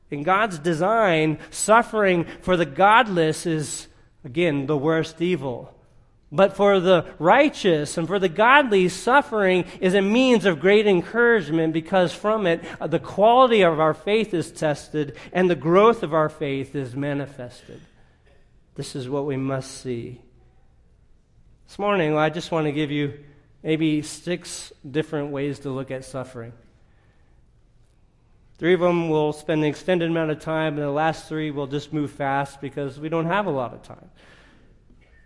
In 0.09 0.23
God's 0.23 0.59
design, 0.59 1.39
suffering 1.51 2.25
for 2.41 2.57
the 2.57 2.65
godless 2.65 3.45
is, 3.45 3.87
again, 4.23 4.65
the 4.65 4.77
worst 4.77 5.21
evil. 5.21 5.73
But 6.31 6.55
for 6.55 6.79
the 6.79 7.05
righteous 7.19 7.97
and 7.97 8.07
for 8.07 8.17
the 8.17 8.29
godly, 8.29 8.87
suffering 8.87 9.65
is 9.81 9.93
a 9.93 10.01
means 10.01 10.45
of 10.45 10.61
great 10.61 10.87
encouragement 10.87 11.73
because 11.73 12.13
from 12.13 12.47
it, 12.47 12.63
uh, 12.79 12.87
the 12.87 12.99
quality 12.99 13.63
of 13.63 13.81
our 13.81 13.93
faith 13.93 14.33
is 14.33 14.49
tested 14.51 15.17
and 15.33 15.49
the 15.49 15.55
growth 15.55 16.03
of 16.03 16.13
our 16.13 16.29
faith 16.29 16.73
is 16.73 16.95
manifested. 16.95 17.81
This 18.75 18.95
is 18.95 19.09
what 19.09 19.25
we 19.25 19.35
must 19.35 19.81
see. 19.81 20.21
This 21.67 21.77
morning, 21.77 22.17
I 22.17 22.29
just 22.29 22.51
want 22.51 22.65
to 22.65 22.71
give 22.71 22.91
you 22.91 23.19
maybe 23.61 24.01
six 24.01 24.71
different 24.89 25.31
ways 25.31 25.59
to 25.59 25.69
look 25.69 25.91
at 25.91 26.05
suffering. 26.05 26.53
Three 28.61 28.75
of 28.75 28.79
them 28.79 29.09
will 29.09 29.33
spend 29.33 29.63
an 29.63 29.69
extended 29.71 30.11
amount 30.11 30.29
of 30.29 30.39
time, 30.39 30.75
and 30.75 30.83
the 30.83 30.91
last 30.91 31.27
three 31.27 31.49
will 31.49 31.65
just 31.65 31.91
move 31.91 32.11
fast 32.11 32.61
because 32.61 32.99
we 32.99 33.09
don't 33.09 33.25
have 33.25 33.47
a 33.47 33.49
lot 33.49 33.73
of 33.73 33.81
time. 33.81 34.11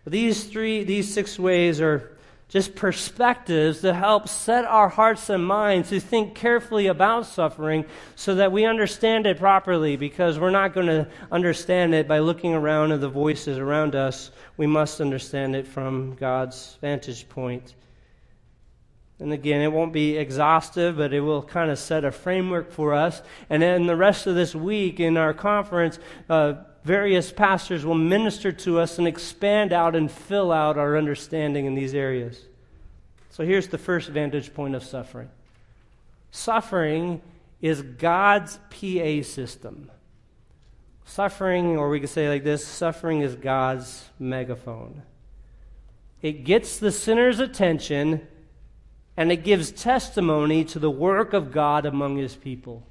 But 0.06 0.14
these 0.14 0.46
three, 0.46 0.86
these 0.86 1.14
six 1.14 1.38
ways 1.38 1.82
are 1.82 2.18
just 2.48 2.76
perspectives 2.76 3.82
to 3.82 3.94
help 3.94 4.30
set 4.30 4.64
our 4.64 4.88
hearts 4.88 5.30
and 5.30 5.46
minds 5.46 5.90
to 5.90 6.00
think 6.00 6.34
carefully 6.34 6.88
about 6.88 7.26
suffering 7.26 7.84
so 8.16 8.36
that 8.36 8.54
we 8.54 8.64
understand 8.64 9.28
it 9.28 9.38
properly 9.38 9.98
because 9.98 10.40
we're 10.40 10.50
not 10.50 10.74
going 10.74 10.88
to 10.88 11.06
understand 11.30 11.94
it 11.94 12.08
by 12.08 12.20
looking 12.20 12.54
around 12.54 12.94
at 12.94 13.02
the 13.02 13.10
voices 13.10 13.58
around 13.58 13.96
us. 13.96 14.32
We 14.56 14.66
must 14.66 15.02
understand 15.02 15.58
it 15.58 15.68
from 15.68 16.16
God's 16.16 16.78
vantage 16.80 17.28
point. 17.28 17.74
And 19.20 19.32
again, 19.32 19.62
it 19.62 19.72
won't 19.72 19.94
be 19.94 20.18
exhaustive, 20.18 20.98
but 20.98 21.14
it 21.14 21.22
will 21.22 21.42
kind 21.42 21.72
of 21.72 21.80
set 21.80 22.04
a 22.04 22.12
framework 22.12 22.72
for 22.72 22.94
us. 22.94 23.22
And 23.50 23.62
then 23.62 23.88
the 23.88 23.96
rest 23.96 24.28
of 24.28 24.36
this 24.36 24.54
week 24.54 25.00
in 25.00 25.16
our 25.16 25.34
conference, 25.34 26.00
uh, 26.30 26.56
various 26.84 27.32
pastors 27.32 27.86
will 27.86 27.96
minister 27.96 28.52
to 28.52 28.80
us 28.80 28.98
and 28.98 29.08
expand 29.08 29.72
out 29.72 29.96
and 29.96 30.12
fill 30.12 30.52
out 30.52 30.78
our 30.78 30.98
understanding 30.98 31.66
in 31.66 31.76
these 31.76 31.94
areas. 31.94 32.42
So 33.30 33.46
here's 33.46 33.70
the 33.70 33.78
first 33.78 34.10
vantage 34.10 34.54
point 34.54 34.76
of 34.76 34.84
suffering 34.84 35.30
suffering 36.32 37.22
is 37.62 37.82
God's 37.82 38.60
PA 38.70 39.24
system. 39.24 39.90
Suffering, 41.06 41.78
or 41.78 41.90
we 41.90 42.02
could 42.02 42.10
say 42.10 42.28
like 42.28 42.44
this 42.44 42.66
suffering 42.68 43.22
is 43.22 43.36
God's 43.36 44.10
megaphone. 44.20 45.04
It 46.22 46.44
gets 46.44 46.80
the 46.80 46.92
sinner's 46.92 47.40
attention 47.40 48.28
and 49.18 49.32
it 49.32 49.44
gives 49.44 49.72
testimony 49.72 50.64
to 50.66 50.80
the 50.80 50.92
work 50.92 51.34
of 51.34 51.52
God 51.52 51.86
among 51.86 52.18
his 52.18 52.36
people. 52.36 52.86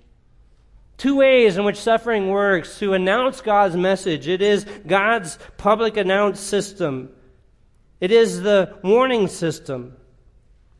Two 0.96 1.16
ways 1.16 1.56
in 1.56 1.64
which 1.64 1.76
suffering 1.76 2.28
works 2.28 2.78
to 2.78 2.94
announce 2.94 3.40
God's 3.40 3.76
message 3.76 4.28
it 4.28 4.40
is 4.40 4.64
God's 4.86 5.38
public 5.56 5.96
announce 5.96 6.40
system, 6.40 7.10
it 8.00 8.12
is 8.12 8.42
the 8.42 8.76
warning 8.82 9.28
system. 9.28 9.96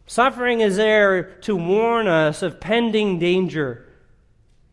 Suffering 0.07 0.61
is 0.61 0.77
there 0.77 1.23
to 1.41 1.57
warn 1.57 2.07
us 2.07 2.43
of 2.43 2.61
pending 2.61 3.19
danger. 3.19 3.87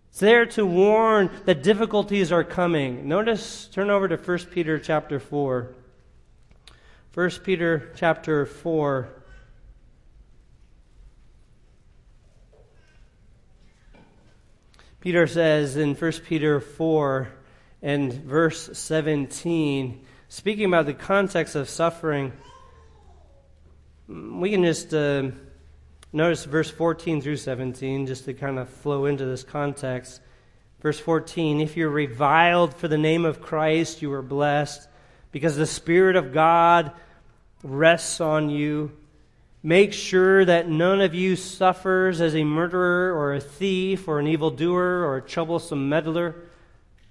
It's 0.09 0.19
there 0.19 0.45
to 0.47 0.65
warn 0.65 1.29
that 1.45 1.63
difficulties 1.63 2.33
are 2.33 2.43
coming. 2.43 3.07
Notice, 3.07 3.67
turn 3.71 3.89
over 3.89 4.09
to 4.09 4.17
1 4.17 4.37
Peter 4.51 4.77
chapter 4.77 5.21
4. 5.21 5.73
1 7.13 7.29
Peter 7.45 7.91
chapter 7.95 8.45
4. 8.45 9.20
Peter 15.01 15.25
says 15.25 15.77
in 15.77 15.95
1 15.95 16.11
Peter 16.27 16.59
4 16.59 17.27
and 17.81 18.13
verse 18.13 18.69
17, 18.77 20.05
speaking 20.29 20.65
about 20.65 20.85
the 20.85 20.93
context 20.93 21.55
of 21.55 21.67
suffering, 21.67 22.31
we 24.07 24.51
can 24.51 24.63
just 24.63 24.93
uh, 24.93 25.31
notice 26.13 26.45
verse 26.45 26.69
14 26.69 27.19
through 27.19 27.37
17 27.37 28.05
just 28.05 28.25
to 28.25 28.35
kind 28.35 28.59
of 28.59 28.69
flow 28.69 29.07
into 29.07 29.25
this 29.25 29.43
context. 29.43 30.21
Verse 30.81 30.99
14 30.99 31.61
If 31.61 31.75
you're 31.75 31.89
reviled 31.89 32.75
for 32.75 32.87
the 32.87 32.99
name 32.99 33.25
of 33.25 33.41
Christ, 33.41 34.03
you 34.03 34.13
are 34.13 34.21
blessed 34.21 34.87
because 35.31 35.55
the 35.55 35.65
Spirit 35.65 36.15
of 36.15 36.31
God 36.31 36.91
rests 37.63 38.21
on 38.21 38.51
you. 38.51 38.91
Make 39.63 39.93
sure 39.93 40.43
that 40.43 40.67
none 40.67 41.01
of 41.01 41.13
you 41.13 41.35
suffers 41.35 42.19
as 42.19 42.35
a 42.35 42.43
murderer 42.43 43.15
or 43.15 43.33
a 43.33 43.39
thief 43.39 44.07
or 44.07 44.19
an 44.19 44.27
evildoer 44.27 45.05
or 45.05 45.17
a 45.17 45.21
troublesome 45.21 45.87
meddler. 45.87 46.35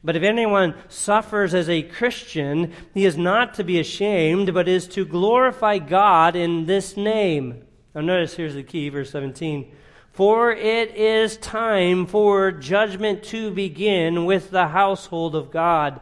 But 0.02 0.16
if 0.16 0.23
anyone 0.23 0.75
suffers 0.88 1.54
as 1.54 1.69
a 1.69 1.83
Christian, 1.83 2.73
he 2.92 3.04
is 3.04 3.16
not 3.16 3.54
to 3.54 3.64
be 3.64 3.78
ashamed, 3.78 4.52
but 4.52 4.66
is 4.66 4.88
to 4.88 5.04
glorify 5.04 5.78
God 5.78 6.35
in 6.35 6.66
this 6.66 6.97
name. 6.97 7.66
Now, 7.95 8.00
notice 8.00 8.35
here's 8.35 8.54
the 8.54 8.62
key, 8.62 8.88
verse 8.88 9.11
17. 9.11 9.73
For 10.12 10.50
it 10.50 10.97
is 10.97 11.37
time 11.37 12.07
for 12.07 12.50
judgment 12.50 13.23
to 13.25 13.52
begin 13.52 14.25
with 14.25 14.50
the 14.50 14.69
household 14.69 15.37
of 15.37 15.52
God. 15.52 16.00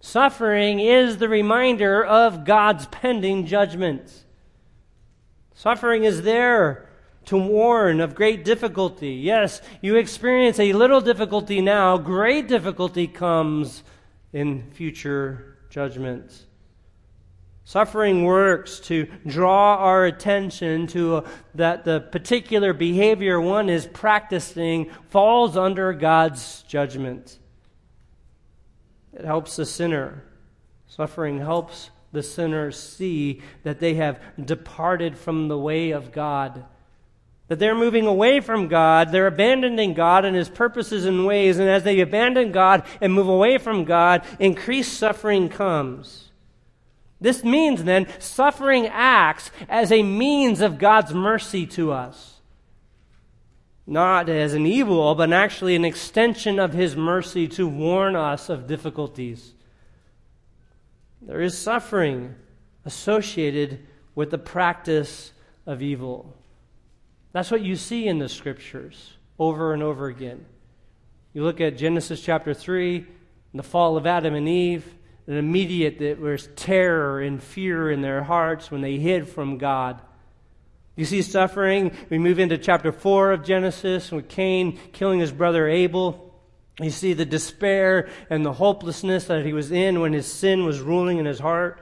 Suffering 0.00 0.78
is 0.78 1.16
the 1.16 1.28
reminder 1.28 2.04
of 2.04 2.44
God's 2.44 2.86
pending 2.86 3.46
judgment. 3.46 4.25
Suffering 5.56 6.04
is 6.04 6.20
there 6.20 6.86
to 7.24 7.38
warn 7.38 8.02
of 8.02 8.14
great 8.14 8.44
difficulty. 8.44 9.12
Yes, 9.12 9.62
you 9.80 9.96
experience 9.96 10.60
a 10.60 10.74
little 10.74 11.00
difficulty 11.00 11.62
now, 11.62 11.96
great 11.96 12.46
difficulty 12.46 13.06
comes 13.06 13.82
in 14.34 14.70
future 14.72 15.56
judgment. 15.70 16.44
Suffering 17.64 18.22
works 18.22 18.78
to 18.80 19.08
draw 19.26 19.76
our 19.76 20.04
attention 20.04 20.86
to 20.88 21.16
uh, 21.16 21.28
that 21.54 21.84
the 21.84 22.00
particular 22.00 22.74
behavior 22.74 23.40
one 23.40 23.70
is 23.70 23.86
practicing 23.86 24.90
falls 25.08 25.56
under 25.56 25.94
God's 25.94 26.64
judgment. 26.68 27.38
It 29.14 29.24
helps 29.24 29.56
the 29.56 29.64
sinner. 29.64 30.22
Suffering 30.86 31.38
helps 31.38 31.90
the 32.12 32.22
sinner 32.22 32.70
see 32.70 33.42
that 33.62 33.80
they 33.80 33.94
have 33.94 34.20
departed 34.42 35.18
from 35.18 35.48
the 35.48 35.58
way 35.58 35.90
of 35.90 36.12
God 36.12 36.64
that 37.48 37.60
they're 37.60 37.76
moving 37.76 38.06
away 38.06 38.40
from 38.40 38.66
God, 38.66 39.12
they're 39.12 39.26
abandoning 39.26 39.94
God 39.94 40.24
and 40.24 40.34
His 40.34 40.48
purposes 40.48 41.04
and 41.04 41.26
ways, 41.26 41.58
and 41.58 41.68
as 41.68 41.84
they 41.84 42.00
abandon 42.00 42.50
God 42.50 42.84
and 43.00 43.12
move 43.12 43.28
away 43.28 43.58
from 43.58 43.84
God, 43.84 44.24
increased 44.40 44.94
suffering 44.94 45.48
comes. 45.48 46.30
This 47.20 47.44
means 47.44 47.84
then, 47.84 48.08
suffering 48.18 48.86
acts 48.88 49.50
as 49.68 49.92
a 49.92 50.02
means 50.02 50.60
of 50.60 50.78
God's 50.78 51.14
mercy 51.14 51.66
to 51.68 51.92
us. 51.92 52.40
Not 53.86 54.28
as 54.28 54.52
an 54.52 54.66
evil, 54.66 55.14
but 55.14 55.32
actually 55.32 55.76
an 55.76 55.84
extension 55.84 56.58
of 56.58 56.72
His 56.72 56.96
mercy 56.96 57.46
to 57.48 57.68
warn 57.68 58.16
us 58.16 58.48
of 58.48 58.66
difficulties. 58.66 59.52
There 61.26 61.40
is 61.40 61.58
suffering 61.58 62.34
associated 62.84 63.80
with 64.14 64.30
the 64.30 64.38
practice 64.38 65.32
of 65.66 65.82
evil. 65.82 66.34
That's 67.32 67.50
what 67.50 67.62
you 67.62 67.76
see 67.76 68.06
in 68.06 68.18
the 68.18 68.28
scriptures 68.28 69.12
over 69.38 69.74
and 69.74 69.82
over 69.82 70.06
again. 70.06 70.46
You 71.34 71.42
look 71.42 71.60
at 71.60 71.76
Genesis 71.76 72.22
chapter 72.22 72.54
3, 72.54 73.04
the 73.52 73.62
fall 73.62 73.96
of 73.96 74.06
Adam 74.06 74.34
and 74.34 74.48
Eve, 74.48 74.86
an 75.26 75.36
immediate 75.36 75.98
there 75.98 76.16
was 76.16 76.48
terror 76.54 77.20
and 77.20 77.42
fear 77.42 77.90
in 77.90 78.00
their 78.00 78.22
hearts 78.22 78.70
when 78.70 78.80
they 78.80 78.96
hid 78.96 79.28
from 79.28 79.58
God. 79.58 80.00
You 80.94 81.04
see 81.04 81.20
suffering. 81.20 81.94
We 82.08 82.18
move 82.18 82.38
into 82.38 82.56
chapter 82.56 82.92
4 82.92 83.32
of 83.32 83.44
Genesis 83.44 84.10
with 84.12 84.28
Cain 84.28 84.78
killing 84.92 85.20
his 85.20 85.32
brother 85.32 85.68
Abel. 85.68 86.25
You 86.80 86.90
see 86.90 87.14
the 87.14 87.24
despair 87.24 88.08
and 88.28 88.44
the 88.44 88.52
hopelessness 88.52 89.24
that 89.26 89.46
he 89.46 89.52
was 89.52 89.72
in 89.72 90.00
when 90.00 90.12
his 90.12 90.26
sin 90.26 90.64
was 90.64 90.80
ruling 90.80 91.18
in 91.18 91.24
his 91.24 91.38
heart. 91.38 91.80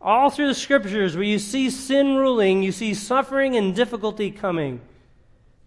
All 0.00 0.30
through 0.30 0.46
the 0.46 0.54
scriptures, 0.54 1.16
where 1.16 1.24
you 1.24 1.40
see 1.40 1.70
sin 1.70 2.16
ruling, 2.16 2.62
you 2.62 2.70
see 2.70 2.94
suffering 2.94 3.56
and 3.56 3.74
difficulty 3.74 4.30
coming. 4.30 4.80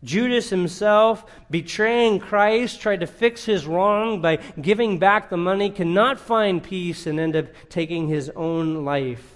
Judas 0.04 0.50
himself, 0.50 1.26
betraying 1.52 2.20
Christ, 2.20 2.80
tried 2.82 3.02
to 3.02 3.08
fix 3.08 3.46
his 3.46 3.68
wrong 3.68 4.22
by 4.22 4.38
giving 4.60 4.98
back 4.98 5.30
the 5.30 5.38
money, 5.38 5.70
cannot 5.70 6.20
find 6.20 6.64
peace 6.64 7.06
and 7.06 7.20
end 7.20 7.36
up 7.36 7.48
taking 7.70 8.08
his 8.08 8.30
own 8.36 8.86
life. 8.86 9.36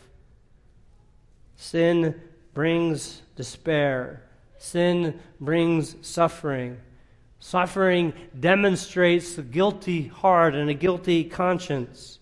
Sin 1.57 2.19
brings 2.53 3.21
despair. 3.35 4.23
Sin 4.57 5.19
brings 5.39 5.95
suffering. 6.01 6.77
Suffering 7.45 8.13
demonstrates 8.37 9.35
the 9.35 9.43
guilty 9.43 10.07
heart 10.07 10.55
and 10.55 10.67
a 10.67 10.73
guilty 10.73 11.23
conscience. 11.23 12.17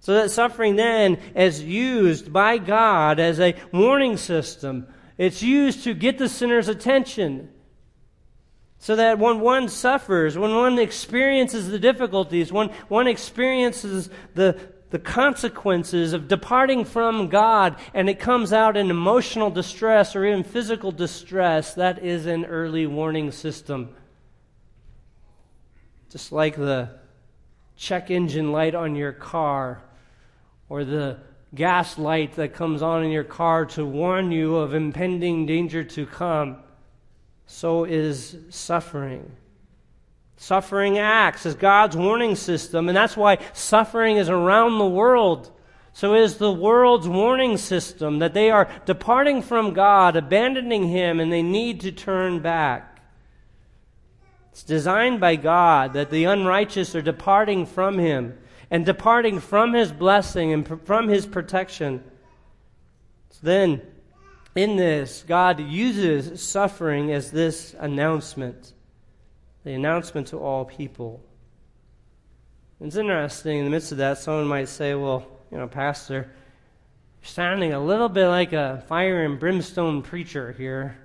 So 0.00 0.14
that 0.14 0.32
suffering 0.32 0.74
then 0.74 1.18
is 1.36 1.62
used 1.62 2.32
by 2.32 2.58
God 2.58 3.20
as 3.20 3.38
a 3.38 3.54
warning 3.72 4.16
system. 4.16 4.88
It's 5.18 5.40
used 5.40 5.84
to 5.84 5.94
get 5.94 6.18
the 6.18 6.28
sinner's 6.28 6.66
attention. 6.66 7.50
So 8.80 8.96
that 8.96 9.20
when 9.20 9.38
one 9.38 9.68
suffers, 9.68 10.36
when 10.36 10.52
one 10.52 10.80
experiences 10.80 11.68
the 11.68 11.78
difficulties, 11.78 12.52
when 12.52 12.70
one 12.88 13.06
experiences 13.06 14.10
the, 14.34 14.58
the 14.90 14.98
consequences 14.98 16.12
of 16.12 16.26
departing 16.26 16.84
from 16.84 17.28
God 17.28 17.76
and 17.94 18.10
it 18.10 18.18
comes 18.18 18.52
out 18.52 18.76
in 18.76 18.90
emotional 18.90 19.48
distress 19.48 20.16
or 20.16 20.26
even 20.26 20.42
physical 20.42 20.90
distress, 20.90 21.74
that 21.74 22.02
is 22.02 22.26
an 22.26 22.46
early 22.46 22.84
warning 22.84 23.30
system. 23.30 23.94
Just 26.10 26.32
like 26.32 26.56
the 26.56 26.90
check 27.76 28.10
engine 28.10 28.52
light 28.52 28.74
on 28.74 28.96
your 28.96 29.12
car 29.12 29.82
or 30.68 30.84
the 30.84 31.18
gas 31.54 31.98
light 31.98 32.34
that 32.36 32.54
comes 32.54 32.82
on 32.82 33.04
in 33.04 33.10
your 33.10 33.24
car 33.24 33.64
to 33.64 33.84
warn 33.84 34.30
you 34.32 34.56
of 34.56 34.74
impending 34.74 35.46
danger 35.46 35.82
to 35.82 36.06
come, 36.06 36.58
so 37.46 37.84
is 37.84 38.36
suffering. 38.50 39.30
Suffering 40.36 40.98
acts 40.98 41.46
as 41.46 41.54
God's 41.54 41.96
warning 41.96 42.36
system, 42.36 42.88
and 42.88 42.96
that's 42.96 43.16
why 43.16 43.38
suffering 43.52 44.16
is 44.16 44.28
around 44.28 44.78
the 44.78 44.86
world. 44.86 45.50
So 45.92 46.14
is 46.14 46.36
the 46.36 46.52
world's 46.52 47.08
warning 47.08 47.56
system 47.56 48.20
that 48.20 48.34
they 48.34 48.50
are 48.50 48.68
departing 48.86 49.42
from 49.42 49.72
God, 49.72 50.14
abandoning 50.14 50.88
Him, 50.88 51.18
and 51.18 51.32
they 51.32 51.42
need 51.42 51.80
to 51.80 51.90
turn 51.90 52.38
back. 52.38 52.97
It's 54.58 54.64
designed 54.64 55.20
by 55.20 55.36
God 55.36 55.92
that 55.92 56.10
the 56.10 56.24
unrighteous 56.24 56.96
are 56.96 57.00
departing 57.00 57.64
from 57.64 57.96
Him 57.96 58.36
and 58.72 58.84
departing 58.84 59.38
from 59.38 59.72
his 59.72 59.92
blessing 59.92 60.52
and 60.52 60.84
from 60.84 61.06
his 61.06 61.26
protection. 61.26 62.02
So 63.30 63.38
then, 63.42 63.82
in 64.56 64.74
this, 64.74 65.24
God 65.28 65.60
uses 65.60 66.42
suffering 66.42 67.12
as 67.12 67.30
this 67.30 67.76
announcement, 67.78 68.72
the 69.62 69.74
announcement 69.74 70.26
to 70.26 70.38
all 70.38 70.64
people. 70.64 71.22
It's 72.80 72.96
interesting, 72.96 73.58
in 73.58 73.64
the 73.64 73.70
midst 73.70 73.92
of 73.92 73.98
that, 73.98 74.18
someone 74.18 74.48
might 74.48 74.68
say, 74.68 74.96
well, 74.96 75.24
you 75.52 75.58
know, 75.58 75.68
Pastor, 75.68 76.32
you're 77.22 77.28
sounding 77.28 77.74
a 77.74 77.80
little 77.80 78.08
bit 78.08 78.26
like 78.26 78.52
a 78.52 78.82
fire 78.88 79.24
and 79.24 79.38
brimstone 79.38 80.02
preacher 80.02 80.50
here, 80.50 80.98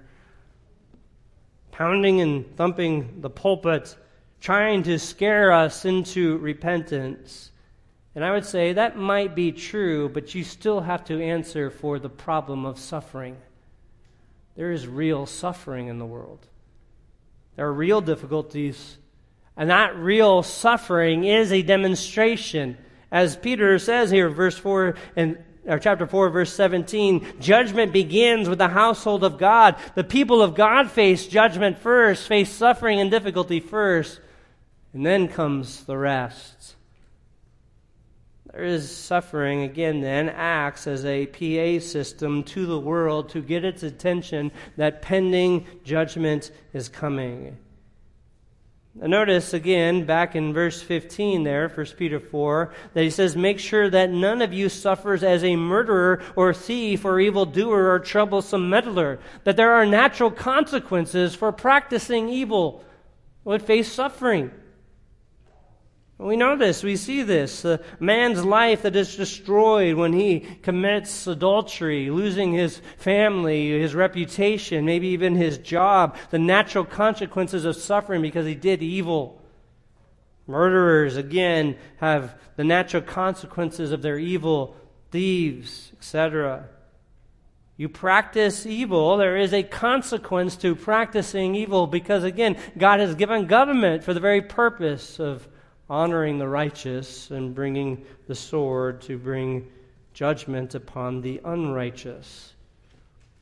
pounding 1.73 2.21
and 2.21 2.55
thumping 2.55 3.19
the 3.21 3.29
pulpit 3.29 3.95
trying 4.39 4.83
to 4.83 4.99
scare 4.99 5.51
us 5.51 5.86
into 5.86 6.38
repentance. 6.38 7.51
And 8.13 8.23
I 8.23 8.31
would 8.31 8.45
say 8.45 8.73
that 8.73 8.95
might 8.95 9.36
be 9.36 9.51
true, 9.51 10.07
but 10.07 10.36
you 10.36 10.43
still 10.43 10.81
have 10.81 11.03
to 11.05 11.21
answer 11.21 11.71
for 11.71 11.97
the 11.97 12.09
problem 12.09 12.63
of 12.65 12.77
suffering. 12.77 13.38
There 14.55 14.71
is 14.71 14.88
real 14.88 15.25
suffering 15.25 15.88
in 15.88 15.97
the 15.97 16.05
world. 16.05 16.45
There 17.55 17.65
are 17.65 17.73
real 17.73 18.01
difficulties, 18.01 18.97
and 19.57 19.69
that 19.69 19.95
real 19.95 20.43
suffering 20.43 21.23
is 21.23 21.51
a 21.51 21.63
demonstration. 21.63 22.77
As 23.12 23.36
Peter 23.36 23.79
says 23.79 24.12
here, 24.12 24.29
verse 24.29 24.57
4 24.57 24.95
and 25.15 25.38
or 25.65 25.80
chapter 25.80 26.06
4 26.06 26.30
verse 26.30 26.54
17 26.54 27.39
judgment 27.39 27.91
begins 27.93 28.49
with 28.49 28.58
the 28.58 28.67
household 28.67 29.23
of 29.23 29.38
god 29.38 29.76
the 29.95 30.04
people 30.04 30.41
of 30.41 30.56
god 30.56 30.89
face 30.91 31.28
judgment 31.28 31.78
first 31.78 32.28
face 32.28 32.52
suffering 32.52 32.99
and 32.99 33.12
difficulty 33.12 33.60
first 33.60 34.19
and 34.93 35.06
then 35.06 35.28
comes 35.28 35.84
the 35.86 35.97
rest 35.97 36.76
there 38.54 38.65
is 38.65 38.95
suffering, 38.95 39.63
again, 39.63 40.02
then 40.02 40.30
acts 40.30 40.86
as 40.86 41.06
a 41.06 41.26
PA 41.26 41.84
system 41.84 42.43
to 42.43 42.67
the 42.67 42.80
world 42.80 43.30
to 43.30 43.41
get 43.41 43.65
its 43.65 43.82
attention 43.82 44.52
that 44.78 45.02
pending 45.02 45.65
judgment 45.84 46.52
is 46.71 46.88
coming. 46.88 47.58
Notice 48.95 49.56
again, 49.56 50.06
back 50.06 50.36
in 50.36 50.53
verse 50.53 50.79
15 50.82 51.43
there, 51.43 51.67
1 51.67 51.86
Peter 51.97 52.19
4, 52.19 52.73
that 52.93 53.03
he 53.03 53.10
says, 53.10 53.36
Make 53.36 53.58
sure 53.58 53.89
that 53.89 54.12
none 54.12 54.39
of 54.41 54.53
you 54.53 54.69
suffers 54.69 55.23
as 55.23 55.43
a 55.43 55.56
murderer 55.56 56.21
or 56.36 56.53
thief 56.53 57.03
or 57.03 57.19
evildoer 57.19 57.91
or 57.91 57.99
troublesome 57.99 58.69
meddler, 58.69 59.19
that 59.45 59.58
there 59.58 59.71
are 59.73 59.86
natural 59.86 60.29
consequences 60.29 61.34
for 61.34 61.51
practicing 61.51 62.29
evil. 62.29 62.84
Would 63.45 63.63
face 63.63 63.91
suffering. 63.91 64.51
We 66.23 66.38
know 66.38 66.55
this, 66.55 66.83
we 66.83 66.95
see 66.95 67.21
this. 67.21 67.65
A 67.65 67.81
man's 67.99 68.45
life 68.45 68.83
that 68.83 68.95
is 68.95 69.17
destroyed 69.17 69.95
when 69.95 70.13
he 70.13 70.39
commits 70.39 71.27
adultery, 71.27 72.09
losing 72.09 72.53
his 72.53 72.81
family, 72.97 73.77
his 73.77 73.93
reputation, 73.93 74.86
maybe 74.86 75.07
even 75.09 75.36
his 75.36 75.57
job, 75.57 76.15
the 76.29 76.39
natural 76.39 76.86
consequences 76.86 77.65
of 77.65 77.75
suffering 77.75 78.21
because 78.21 78.45
he 78.45 78.55
did 78.55 78.81
evil. 78.81 79.41
Murderers, 80.47 81.17
again, 81.17 81.75
have 81.97 82.39
the 82.55 82.63
natural 82.63 83.03
consequences 83.03 83.91
of 83.91 84.01
their 84.01 84.17
evil, 84.17 84.77
thieves, 85.12 85.91
etc. 85.97 86.69
You 87.75 87.89
practice 87.89 88.65
evil, 88.65 89.17
there 89.17 89.36
is 89.36 89.53
a 89.53 89.63
consequence 89.63 90.55
to 90.57 90.73
practicing 90.73 91.53
evil 91.53 91.86
because, 91.86 92.23
again, 92.23 92.55
God 92.77 93.01
has 93.01 93.13
given 93.15 93.45
government 93.45 94.05
for 94.05 94.13
the 94.13 94.21
very 94.21 94.41
purpose 94.41 95.19
of 95.19 95.49
honoring 95.93 96.39
the 96.39 96.47
righteous 96.47 97.29
and 97.29 97.53
bringing 97.53 98.03
the 98.27 98.34
sword 98.34 98.99
to 98.99 99.15
bring 99.15 99.69
judgment 100.15 100.73
upon 100.73 101.21
the 101.21 101.39
unrighteous. 101.45 102.53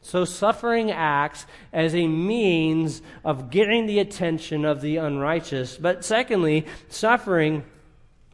So, 0.01 0.25
suffering 0.25 0.91
acts 0.91 1.45
as 1.71 1.95
a 1.95 2.07
means 2.07 3.01
of 3.23 3.51
getting 3.51 3.85
the 3.85 3.99
attention 3.99 4.65
of 4.65 4.81
the 4.81 4.97
unrighteous. 4.97 5.77
But 5.77 6.03
secondly, 6.03 6.65
suffering 6.89 7.63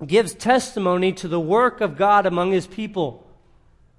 gives 0.03 0.33
testimony 0.33 1.13
to 1.13 1.27
the 1.27 1.39
work 1.39 1.79
of 1.79 1.95
God 1.95 2.25
among 2.25 2.51
his 2.51 2.65
people. 2.65 3.23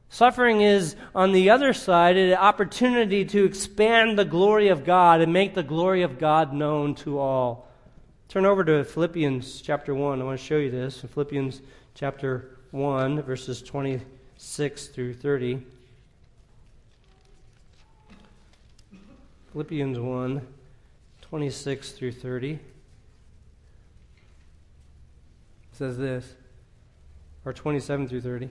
Suffering 0.08 0.62
is, 0.62 0.96
on 1.14 1.30
the 1.30 1.50
other 1.50 1.72
side, 1.72 2.16
an 2.16 2.34
opportunity 2.34 3.24
to 3.26 3.44
expand 3.44 4.18
the 4.18 4.24
glory 4.24 4.66
of 4.66 4.84
God 4.84 5.20
and 5.20 5.32
make 5.32 5.54
the 5.54 5.62
glory 5.62 6.02
of 6.02 6.18
God 6.18 6.52
known 6.52 6.96
to 6.96 7.20
all. 7.20 7.67
Turn 8.28 8.44
over 8.44 8.62
to 8.62 8.84
Philippians 8.84 9.62
chapter 9.62 9.94
1. 9.94 10.20
I 10.20 10.24
want 10.24 10.38
to 10.38 10.44
show 10.44 10.58
you 10.58 10.70
this. 10.70 11.00
Philippians 11.00 11.62
chapter 11.94 12.58
1, 12.72 13.22
verses 13.22 13.62
26 13.62 14.88
through 14.88 15.14
30. 15.14 15.62
Philippians 19.52 19.98
1, 19.98 20.46
26 21.22 21.92
through 21.92 22.12
30. 22.12 22.50
It 22.52 22.60
says 25.72 25.96
this, 25.96 26.34
or 27.46 27.54
27 27.54 28.08
through 28.08 28.20
30 28.20 28.50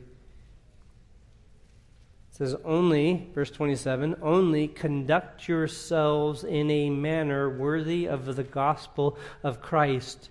says, 2.38 2.56
Only, 2.64 3.30
verse 3.34 3.50
27, 3.50 4.18
only 4.22 4.68
conduct 4.68 5.48
yourselves 5.48 6.44
in 6.44 6.70
a 6.70 6.92
manner 6.92 7.50
worthy 7.50 8.08
of 8.08 8.36
the 8.36 8.44
gospel 8.44 9.18
of 9.42 9.60
Christ. 9.60 10.30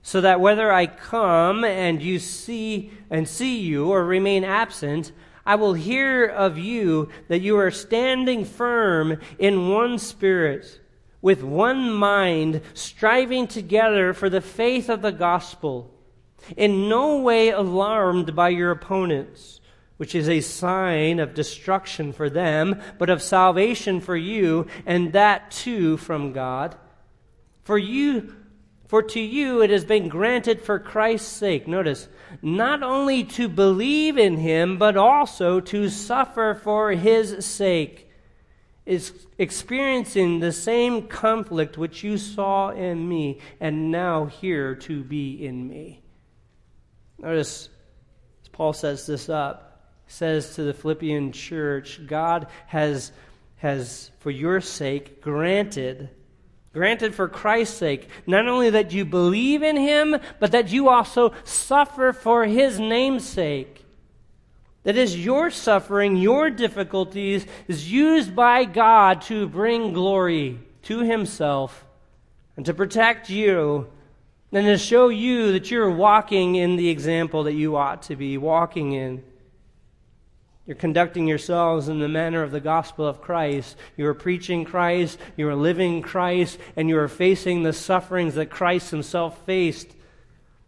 So 0.00 0.22
that 0.22 0.40
whether 0.40 0.72
I 0.72 0.86
come 0.86 1.62
and 1.62 2.00
you 2.00 2.18
see 2.18 2.92
and 3.10 3.28
see 3.28 3.60
you 3.60 3.90
or 3.90 4.02
remain 4.02 4.44
absent, 4.44 5.12
I 5.44 5.56
will 5.56 5.74
hear 5.74 6.24
of 6.24 6.56
you 6.56 7.10
that 7.28 7.42
you 7.42 7.58
are 7.58 7.70
standing 7.70 8.46
firm 8.46 9.18
in 9.38 9.68
one 9.68 9.98
spirit, 9.98 10.80
with 11.20 11.42
one 11.42 11.92
mind, 11.92 12.62
striving 12.72 13.46
together 13.46 14.14
for 14.14 14.30
the 14.30 14.40
faith 14.40 14.88
of 14.88 15.02
the 15.02 15.12
gospel, 15.12 15.92
in 16.56 16.88
no 16.88 17.18
way 17.18 17.50
alarmed 17.50 18.34
by 18.34 18.48
your 18.48 18.70
opponents 18.70 19.59
which 20.00 20.14
is 20.14 20.30
a 20.30 20.40
sign 20.40 21.20
of 21.20 21.34
destruction 21.34 22.10
for 22.10 22.30
them, 22.30 22.80
but 22.96 23.10
of 23.10 23.20
salvation 23.20 24.00
for 24.00 24.16
you, 24.16 24.66
and 24.86 25.12
that 25.12 25.50
too 25.50 25.98
from 25.98 26.32
God. 26.32 26.74
For 27.64 27.76
you, 27.76 28.34
for 28.88 29.02
to 29.02 29.20
you 29.20 29.60
it 29.60 29.68
has 29.68 29.84
been 29.84 30.08
granted 30.08 30.62
for 30.62 30.78
Christ's 30.78 31.28
sake, 31.28 31.68
notice, 31.68 32.08
not 32.40 32.82
only 32.82 33.24
to 33.24 33.46
believe 33.46 34.16
in 34.16 34.38
him, 34.38 34.78
but 34.78 34.96
also 34.96 35.60
to 35.60 35.90
suffer 35.90 36.54
for 36.54 36.92
his 36.92 37.44
sake, 37.44 38.08
is 38.86 39.26
experiencing 39.36 40.40
the 40.40 40.50
same 40.50 41.08
conflict 41.08 41.76
which 41.76 42.02
you 42.02 42.16
saw 42.16 42.70
in 42.70 43.06
me, 43.06 43.38
and 43.60 43.90
now 43.90 44.24
here 44.24 44.74
to 44.76 45.04
be 45.04 45.44
in 45.44 45.68
me. 45.68 46.02
Notice, 47.18 47.68
as 48.40 48.48
Paul 48.48 48.72
sets 48.72 49.04
this 49.04 49.28
up 49.28 49.66
says 50.10 50.56
to 50.56 50.64
the 50.64 50.74
Philippian 50.74 51.30
church, 51.30 52.00
God 52.06 52.48
has, 52.66 53.12
has 53.58 54.10
for 54.18 54.30
your 54.30 54.60
sake, 54.60 55.22
granted, 55.22 56.10
granted 56.72 57.14
for 57.14 57.28
Christ's 57.28 57.76
sake, 57.76 58.08
not 58.26 58.48
only 58.48 58.70
that 58.70 58.92
you 58.92 59.04
believe 59.04 59.62
in 59.62 59.76
him, 59.76 60.16
but 60.40 60.52
that 60.52 60.72
you 60.72 60.88
also 60.88 61.32
suffer 61.44 62.12
for 62.12 62.44
his 62.44 62.80
name's 62.80 63.24
sake. 63.24 63.84
That 64.82 64.96
is, 64.96 65.24
your 65.24 65.50
suffering, 65.50 66.16
your 66.16 66.50
difficulties 66.50 67.46
is 67.68 67.92
used 67.92 68.34
by 68.34 68.64
God 68.64 69.22
to 69.22 69.46
bring 69.46 69.92
glory 69.92 70.58
to 70.82 71.00
himself 71.00 71.86
and 72.56 72.66
to 72.66 72.74
protect 72.74 73.30
you 73.30 73.86
and 74.50 74.66
to 74.66 74.76
show 74.76 75.08
you 75.08 75.52
that 75.52 75.70
you're 75.70 75.90
walking 75.90 76.56
in 76.56 76.74
the 76.76 76.88
example 76.88 77.44
that 77.44 77.52
you 77.52 77.76
ought 77.76 78.02
to 78.04 78.16
be 78.16 78.36
walking 78.38 78.92
in. 78.92 79.22
You're 80.70 80.76
conducting 80.76 81.26
yourselves 81.26 81.88
in 81.88 81.98
the 81.98 82.06
manner 82.06 82.44
of 82.44 82.52
the 82.52 82.60
gospel 82.60 83.04
of 83.04 83.20
Christ. 83.20 83.76
You 83.96 84.06
are 84.06 84.14
preaching 84.14 84.64
Christ, 84.64 85.18
you 85.36 85.48
are 85.48 85.56
living 85.56 86.00
Christ, 86.00 86.60
and 86.76 86.88
you 86.88 86.96
are 86.96 87.08
facing 87.08 87.64
the 87.64 87.72
sufferings 87.72 88.36
that 88.36 88.50
Christ 88.50 88.92
himself 88.92 89.44
faced. 89.44 89.88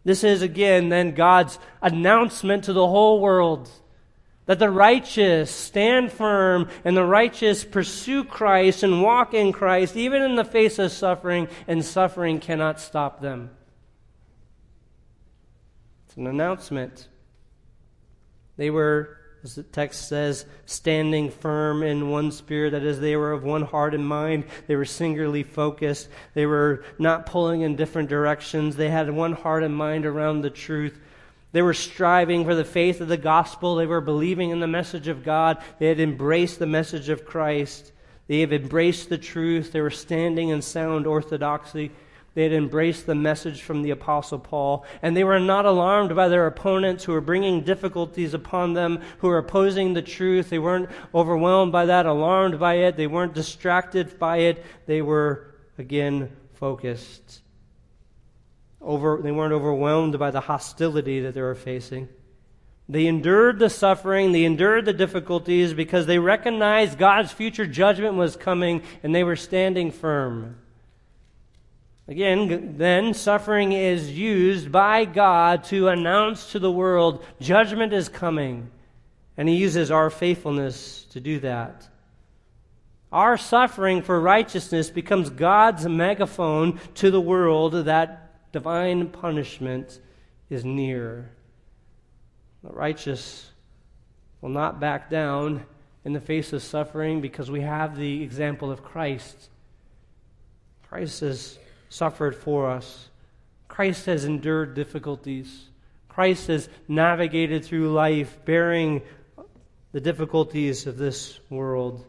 This 0.02 0.24
is, 0.24 0.42
again, 0.42 0.88
then 0.88 1.12
God's 1.12 1.56
announcement 1.80 2.64
to 2.64 2.72
the 2.72 2.88
whole 2.88 3.20
world 3.20 3.70
that 4.46 4.58
the 4.58 4.70
righteous 4.70 5.52
stand 5.52 6.10
firm 6.10 6.68
and 6.84 6.96
the 6.96 7.04
righteous 7.04 7.62
pursue 7.62 8.24
Christ 8.24 8.82
and 8.82 9.04
walk 9.04 9.34
in 9.34 9.52
Christ, 9.52 9.94
even 9.94 10.20
in 10.22 10.34
the 10.34 10.44
face 10.44 10.80
of 10.80 10.90
suffering, 10.90 11.46
and 11.68 11.84
suffering 11.84 12.40
cannot 12.40 12.80
stop 12.80 13.20
them. 13.20 13.50
It's 16.06 16.16
an 16.16 16.26
announcement. 16.26 17.06
They 18.56 18.68
were 18.68 19.20
as 19.44 19.56
the 19.56 19.62
text 19.64 20.08
says, 20.08 20.46
standing 20.66 21.30
firm 21.30 21.82
in 21.82 22.10
one 22.10 22.30
spirit. 22.30 22.70
That 22.70 22.84
is, 22.84 23.00
they 23.00 23.16
were 23.16 23.32
of 23.32 23.42
one 23.42 23.62
heart 23.62 23.94
and 23.94 24.06
mind. 24.06 24.44
They 24.68 24.76
were 24.76 24.84
singularly 24.84 25.42
focused. 25.42 26.08
They 26.34 26.46
were 26.46 26.84
not 26.98 27.26
pulling 27.26 27.62
in 27.62 27.74
different 27.74 28.08
directions. 28.08 28.76
They 28.76 28.88
had 28.88 29.10
one 29.10 29.32
heart 29.32 29.64
and 29.64 29.74
mind 29.74 30.06
around 30.06 30.42
the 30.42 30.50
truth. 30.50 31.00
They 31.50 31.62
were 31.62 31.74
striving 31.74 32.44
for 32.44 32.54
the 32.54 32.64
faith 32.64 33.00
of 33.00 33.08
the 33.08 33.16
gospel. 33.16 33.76
They 33.76 33.86
were 33.86 34.00
believing 34.00 34.50
in 34.50 34.60
the 34.60 34.66
message 34.66 35.08
of 35.08 35.24
God. 35.24 35.62
They 35.78 35.88
had 35.88 36.00
embraced 36.00 36.58
the 36.58 36.66
message 36.66 37.08
of 37.08 37.26
Christ. 37.26 37.92
They 38.28 38.40
have 38.40 38.52
embraced 38.52 39.08
the 39.08 39.18
truth. 39.18 39.72
They 39.72 39.80
were 39.80 39.90
standing 39.90 40.50
in 40.50 40.62
sound 40.62 41.06
orthodoxy. 41.06 41.90
They 42.34 42.44
had 42.44 42.52
embraced 42.52 43.04
the 43.04 43.14
message 43.14 43.60
from 43.60 43.82
the 43.82 43.90
Apostle 43.90 44.38
Paul, 44.38 44.86
and 45.02 45.14
they 45.14 45.24
were 45.24 45.38
not 45.38 45.66
alarmed 45.66 46.16
by 46.16 46.28
their 46.28 46.46
opponents 46.46 47.04
who 47.04 47.12
were 47.12 47.20
bringing 47.20 47.60
difficulties 47.60 48.32
upon 48.32 48.72
them, 48.72 49.00
who 49.18 49.28
were 49.28 49.38
opposing 49.38 49.92
the 49.92 50.00
truth. 50.00 50.48
They 50.48 50.58
weren't 50.58 50.88
overwhelmed 51.14 51.72
by 51.72 51.86
that, 51.86 52.06
alarmed 52.06 52.58
by 52.58 52.74
it. 52.74 52.96
They 52.96 53.06
weren't 53.06 53.34
distracted 53.34 54.18
by 54.18 54.38
it. 54.38 54.64
They 54.86 55.02
were, 55.02 55.54
again, 55.76 56.34
focused. 56.54 57.42
over, 58.80 59.20
they 59.22 59.32
weren't 59.32 59.52
overwhelmed 59.52 60.18
by 60.18 60.30
the 60.30 60.40
hostility 60.40 61.20
that 61.20 61.34
they 61.34 61.42
were 61.42 61.54
facing. 61.54 62.08
They 62.88 63.06
endured 63.06 63.58
the 63.58 63.70
suffering, 63.70 64.32
they 64.32 64.44
endured 64.44 64.86
the 64.86 64.92
difficulties 64.92 65.72
because 65.74 66.06
they 66.06 66.18
recognized 66.18 66.98
God's 66.98 67.30
future 67.30 67.66
judgment 67.66 68.14
was 68.14 68.36
coming 68.36 68.82
and 69.02 69.14
they 69.14 69.24
were 69.24 69.36
standing 69.36 69.90
firm. 69.90 70.61
Again, 72.08 72.76
then 72.78 73.14
suffering 73.14 73.72
is 73.72 74.10
used 74.10 74.72
by 74.72 75.04
God 75.04 75.64
to 75.64 75.88
announce 75.88 76.52
to 76.52 76.58
the 76.58 76.70
world 76.70 77.24
judgment 77.40 77.92
is 77.92 78.08
coming. 78.08 78.70
And 79.36 79.48
He 79.48 79.56
uses 79.56 79.90
our 79.90 80.10
faithfulness 80.10 81.04
to 81.10 81.20
do 81.20 81.38
that. 81.40 81.88
Our 83.12 83.36
suffering 83.36 84.02
for 84.02 84.18
righteousness 84.20 84.90
becomes 84.90 85.30
God's 85.30 85.86
megaphone 85.86 86.80
to 86.94 87.10
the 87.10 87.20
world 87.20 87.72
that 87.74 88.52
divine 88.52 89.08
punishment 89.08 90.00
is 90.50 90.64
near. 90.64 91.30
The 92.64 92.70
righteous 92.70 93.50
will 94.40 94.48
not 94.48 94.80
back 94.80 95.08
down 95.08 95.64
in 96.04 96.12
the 96.12 96.20
face 96.20 96.52
of 96.52 96.62
suffering 96.62 97.20
because 97.20 97.50
we 97.50 97.60
have 97.60 97.96
the 97.96 98.22
example 98.22 98.70
of 98.70 98.82
Christ. 98.82 99.50
Christ 100.88 101.20
has 101.20 101.58
suffered 101.92 102.34
for 102.34 102.70
us, 102.70 103.10
Christ 103.68 104.06
has 104.06 104.24
endured 104.24 104.74
difficulties. 104.74 105.68
Christ 106.08 106.46
has 106.48 106.68
navigated 106.88 107.64
through 107.64 107.92
life 107.92 108.38
bearing 108.44 109.02
the 109.92 110.00
difficulties 110.00 110.86
of 110.86 110.96
this 110.96 111.38
world. 111.50 112.04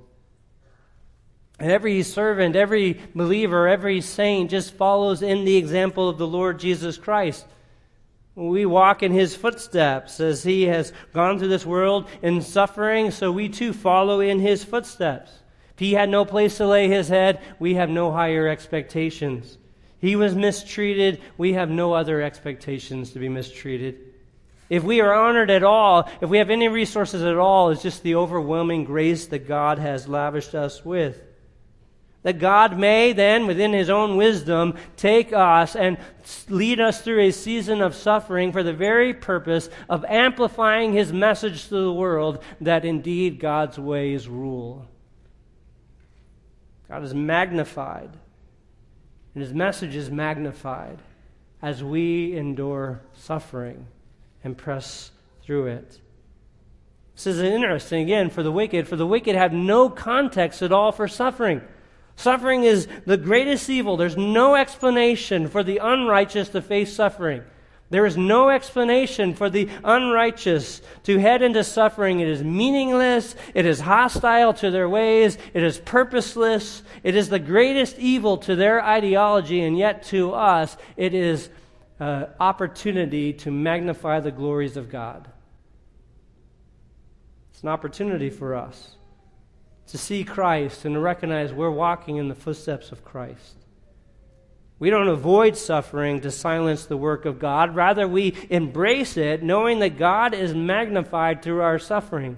And 1.60 1.72
every 1.72 2.02
servant, 2.04 2.56
every 2.56 3.00
believer, 3.14 3.68
every 3.68 4.02
saint 4.02 4.50
just 4.50 4.74
follows 4.74 5.22
in 5.22 5.46
the 5.46 5.58
example 5.58 6.10
of 6.10 6.18
the 6.18 6.28
Lord 6.28 6.60
Jesus 6.60 6.98
Christ. 6.98 7.46
We 8.36 8.66
walk 8.66 9.04
in 9.04 9.12
his 9.12 9.36
footsteps 9.36 10.20
as 10.20 10.44
he 10.44 10.64
has 10.64 10.92
gone 11.14 11.38
through 11.38 11.50
this 11.50 11.66
world 11.66 12.10
in 12.22 12.42
suffering, 12.42 13.12
so 13.12 13.32
we 13.32 13.48
too 13.50 13.74
follow 13.74 14.22
in 14.22 14.40
his 14.40 14.64
footsteps. 14.64 15.32
If 15.74 15.80
he 15.80 15.94
had 15.94 16.10
no 16.10 16.26
place 16.26 16.58
to 16.58 16.68
lay 16.68 16.88
his 16.88 17.10
head, 17.10 17.42
we 17.60 17.76
have 17.76 17.90
no 17.90 18.12
higher 18.12 18.48
expectations. 18.48 19.58
He 20.04 20.18
was 20.18 20.36
mistreated, 20.36 21.22
we 21.38 21.54
have 21.54 21.70
no 21.70 21.94
other 21.94 22.22
expectations 22.22 23.12
to 23.12 23.20
be 23.20 23.30
mistreated. 23.30 24.00
If 24.70 24.84
we 24.84 25.00
are 25.00 25.14
honored 25.14 25.50
at 25.50 25.64
all, 25.64 26.10
if 26.20 26.30
we 26.30 26.40
have 26.40 26.50
any 26.50 26.68
resources 26.68 27.24
at 27.24 27.38
all, 27.38 27.70
it's 27.70 27.82
just 27.82 28.04
the 28.04 28.16
overwhelming 28.16 28.84
grace 28.84 29.28
that 29.28 29.48
God 29.48 29.80
has 29.80 30.08
lavished 30.08 30.56
us 30.56 30.84
with 30.84 31.22
that 32.24 32.40
God 32.40 32.80
may 32.80 33.14
then, 33.14 33.48
within 33.48 33.74
His 33.74 33.90
own 33.90 34.16
wisdom, 34.16 34.76
take 34.98 35.32
us 35.34 35.76
and 35.76 35.98
lead 36.50 36.80
us 36.80 37.02
through 37.02 37.20
a 37.20 37.32
season 37.32 37.82
of 37.82 37.94
suffering 37.94 38.52
for 38.52 38.64
the 38.64 38.74
very 38.74 39.14
purpose 39.14 39.70
of 39.90 40.04
amplifying 40.06 40.94
His 40.94 41.14
message 41.14 41.68
to 41.68 41.76
the 41.76 41.94
world 41.94 42.42
that 42.62 42.86
indeed 42.86 43.40
God's 43.40 43.78
ways 43.78 44.28
rule. 44.28 44.88
God 46.90 47.04
is 47.04 47.14
magnified, 47.14 48.10
and 49.34 49.44
His 49.44 49.54
message 49.54 49.96
is 49.96 50.12
magnified 50.12 51.00
as 51.62 51.84
we 51.84 52.36
endure 52.36 53.02
suffering 53.14 53.88
and 54.44 54.58
press 54.58 55.12
through 55.44 55.68
it. 55.68 56.00
This 57.16 57.28
is 57.28 57.40
interesting, 57.40 58.02
again, 58.02 58.30
for 58.30 58.44
the 58.44 58.52
wicked. 58.52 58.88
For 58.88 58.96
the 58.96 59.08
wicked 59.08 59.36
have 59.36 59.54
no 59.54 59.90
context 59.90 60.62
at 60.62 60.72
all 60.72 60.92
for 60.92 61.08
suffering. 61.08 61.62
Suffering 62.16 62.64
is 62.64 62.88
the 63.06 63.18
greatest 63.18 63.70
evil. 63.70 63.98
There's 63.98 64.18
no 64.18 64.56
explanation 64.56 65.48
for 65.48 65.64
the 65.64 65.78
unrighteous 65.78 66.50
to 66.50 66.62
face 66.62 66.94
suffering. 66.94 67.44
There 67.94 68.08
is 68.08 68.18
no 68.18 68.50
explanation 68.50 69.36
for 69.36 69.52
the 69.52 69.70
unrighteous 69.84 70.82
to 71.04 71.20
head 71.20 71.44
into 71.44 71.64
suffering. 71.64 72.22
It 72.22 72.28
is 72.28 72.44
meaningless. 72.44 73.36
It 73.54 73.68
is 73.68 73.82
hostile 73.82 74.52
to 74.56 74.72
their 74.72 74.90
ways. 74.90 75.38
It 75.54 75.62
is 75.62 75.78
purposeless. 75.78 76.82
It 77.04 77.16
is 77.16 77.30
the 77.30 77.38
greatest 77.38 78.00
evil 78.00 78.38
to 78.38 78.56
their 78.56 78.84
ideology, 78.84 79.62
and 79.62 79.78
yet 79.78 80.02
to 80.06 80.32
us, 80.34 80.76
it 80.98 81.14
is 81.14 81.50
an 82.00 82.30
opportunity 82.40 83.32
to 83.34 83.52
magnify 83.52 84.22
the 84.22 84.32
glories 84.32 84.76
of 84.76 84.90
God. 84.90 85.28
It's 87.52 87.62
an 87.62 87.70
opportunity 87.70 88.32
for 88.32 88.56
us 88.56 88.96
to 89.90 90.00
see 90.00 90.24
Christ 90.24 90.86
and 90.86 90.96
to 90.96 91.00
recognize 91.00 91.54
we're 91.54 91.70
walking 91.70 92.18
in 92.18 92.28
the 92.28 92.34
footsteps 92.34 92.92
of 92.92 93.06
Christ. 93.06 93.63
We 94.80 94.90
don't 94.90 95.08
avoid 95.08 95.56
suffering 95.56 96.22
to 96.22 96.32
silence 96.32 96.86
the 96.86 96.98
work 96.98 97.26
of 97.26 97.40
God. 97.40 97.76
Rather, 97.76 98.08
we 98.08 98.36
embrace 98.50 99.18
it, 99.18 99.44
knowing 99.44 99.80
that 99.80 99.98
God 99.98 100.34
is 100.34 100.54
magnified 100.54 101.42
through 101.42 101.62
our 101.62 101.80
suffering. 101.80 102.38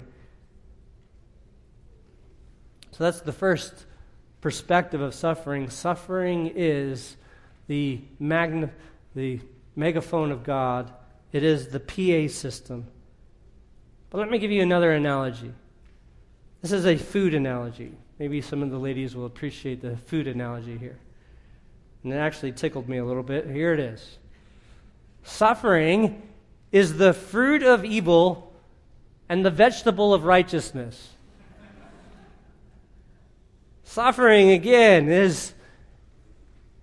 So 2.92 3.04
that's 3.04 3.20
the 3.20 3.32
first 3.32 3.86
perspective 4.40 5.00
of 5.00 5.14
suffering. 5.14 5.70
Suffering 5.70 6.52
is 6.54 7.16
the, 7.66 8.00
magna- 8.18 8.70
the 9.14 9.40
megaphone 9.74 10.30
of 10.30 10.44
God, 10.44 10.92
it 11.32 11.42
is 11.42 11.68
the 11.68 11.80
PA 11.80 12.32
system. 12.32 12.86
But 14.10 14.18
let 14.18 14.30
me 14.30 14.38
give 14.38 14.50
you 14.50 14.62
another 14.62 14.92
analogy. 14.92 15.52
This 16.62 16.72
is 16.72 16.86
a 16.86 16.96
food 16.96 17.34
analogy. 17.34 17.92
Maybe 18.18 18.40
some 18.40 18.62
of 18.62 18.70
the 18.70 18.78
ladies 18.78 19.14
will 19.14 19.26
appreciate 19.26 19.82
the 19.82 19.96
food 19.96 20.26
analogy 20.26 20.78
here. 20.78 20.98
And 22.06 22.14
it 22.14 22.18
actually 22.18 22.52
tickled 22.52 22.88
me 22.88 22.98
a 22.98 23.04
little 23.04 23.24
bit. 23.24 23.50
Here 23.50 23.72
it 23.72 23.80
is 23.80 24.18
Suffering 25.24 26.22
is 26.70 26.98
the 26.98 27.12
fruit 27.12 27.64
of 27.64 27.84
evil 27.84 28.54
and 29.28 29.44
the 29.44 29.50
vegetable 29.50 30.14
of 30.14 30.22
righteousness. 30.22 31.08
Suffering, 33.82 34.50
again, 34.50 35.08
is 35.08 35.52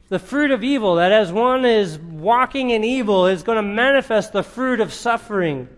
the 0.10 0.20
fruit 0.20 0.52
of 0.52 0.62
evil, 0.62 0.96
that 0.96 1.14
as 1.14 1.32
one 1.32 1.64
is 1.64 1.98
walking 1.98 2.72
in 2.72 2.84
evil, 2.84 3.28
is 3.28 3.44
going 3.44 3.56
to 3.56 3.62
manifest 3.62 4.34
the 4.34 4.44
fruit 4.44 4.82
of 4.82 4.92
suffering. 4.92 5.70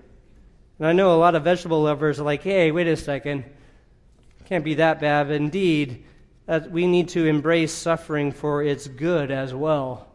And 0.79 0.87
I 0.87 0.91
know 0.91 1.13
a 1.13 1.19
lot 1.19 1.35
of 1.35 1.43
vegetable 1.43 1.83
lovers 1.83 2.19
are 2.19 2.23
like, 2.23 2.41
hey, 2.41 2.71
wait 2.71 2.87
a 2.87 2.97
second. 2.97 3.43
Can't 4.45 4.65
be 4.65 4.73
that 4.73 4.99
bad. 4.99 5.29
Indeed, 5.29 6.03
that 6.45 6.71
we 6.71 6.87
need 6.87 7.09
to 7.09 7.25
embrace 7.25 7.73
suffering 7.73 8.31
for 8.31 8.63
its 8.63 8.87
good 8.87 9.31
as 9.31 9.53
well. 9.53 10.07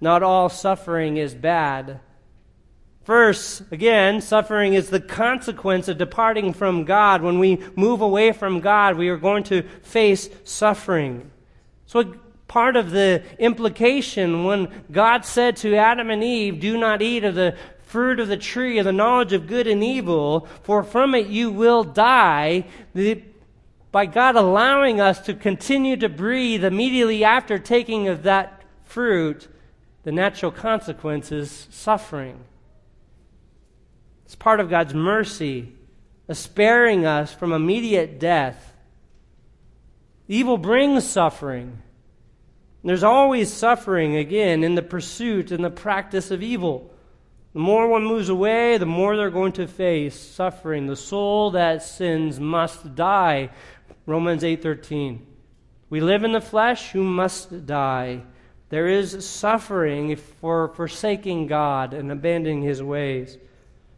Not 0.00 0.22
all 0.22 0.48
suffering 0.48 1.16
is 1.16 1.34
bad. 1.34 2.00
First, 3.02 3.62
again, 3.72 4.20
suffering 4.20 4.74
is 4.74 4.90
the 4.90 5.00
consequence 5.00 5.88
of 5.88 5.98
departing 5.98 6.52
from 6.52 6.84
God. 6.84 7.22
When 7.22 7.38
we 7.38 7.58
move 7.74 8.00
away 8.00 8.32
from 8.32 8.60
God, 8.60 8.96
we 8.96 9.08
are 9.08 9.16
going 9.16 9.42
to 9.44 9.62
face 9.82 10.30
suffering. 10.44 11.30
So, 11.86 12.14
part 12.46 12.76
of 12.76 12.90
the 12.90 13.22
implication 13.38 14.44
when 14.44 14.68
God 14.92 15.24
said 15.24 15.56
to 15.58 15.76
Adam 15.76 16.10
and 16.10 16.22
Eve, 16.22 16.60
Do 16.60 16.78
not 16.78 17.02
eat 17.02 17.24
of 17.24 17.34
the 17.34 17.56
fruit 17.82 18.20
of 18.20 18.28
the 18.28 18.36
tree 18.36 18.78
of 18.78 18.84
the 18.84 18.92
knowledge 18.92 19.32
of 19.32 19.48
good 19.48 19.66
and 19.66 19.82
evil, 19.82 20.46
for 20.62 20.84
from 20.84 21.14
it 21.14 21.26
you 21.26 21.50
will 21.50 21.82
die. 21.82 22.64
The 22.94 23.22
by 23.92 24.06
God 24.06 24.36
allowing 24.36 25.00
us 25.00 25.20
to 25.20 25.34
continue 25.34 25.96
to 25.96 26.08
breathe 26.08 26.64
immediately 26.64 27.24
after 27.24 27.58
taking 27.58 28.08
of 28.08 28.22
that 28.22 28.62
fruit, 28.84 29.48
the 30.04 30.12
natural 30.12 30.52
consequence 30.52 31.32
is 31.32 31.66
suffering. 31.70 32.44
It's 34.24 34.36
part 34.36 34.60
of 34.60 34.70
God's 34.70 34.94
mercy, 34.94 35.72
sparing 36.30 37.04
us 37.04 37.34
from 37.34 37.52
immediate 37.52 38.20
death. 38.20 38.76
Evil 40.28 40.56
brings 40.56 41.04
suffering. 41.04 41.82
There's 42.84 43.02
always 43.02 43.52
suffering, 43.52 44.16
again, 44.16 44.62
in 44.62 44.76
the 44.76 44.82
pursuit 44.82 45.50
and 45.50 45.64
the 45.64 45.70
practice 45.70 46.30
of 46.30 46.42
evil. 46.42 46.94
The 47.52 47.58
more 47.58 47.88
one 47.88 48.04
moves 48.04 48.28
away, 48.28 48.78
the 48.78 48.86
more 48.86 49.16
they're 49.16 49.30
going 49.30 49.52
to 49.52 49.66
face 49.66 50.14
suffering. 50.14 50.86
The 50.86 50.94
soul 50.94 51.50
that 51.50 51.82
sins 51.82 52.38
must 52.38 52.94
die. 52.94 53.50
Romans 54.06 54.42
8:13. 54.42 55.26
We 55.88 56.00
live 56.00 56.24
in 56.24 56.32
the 56.32 56.40
flesh 56.40 56.92
who 56.92 57.02
must 57.02 57.66
die. 57.66 58.22
There 58.68 58.86
is 58.86 59.28
suffering 59.28 60.14
for 60.16 60.68
forsaking 60.68 61.48
God 61.48 61.92
and 61.92 62.12
abandoning 62.12 62.62
his 62.62 62.82
ways. 62.82 63.36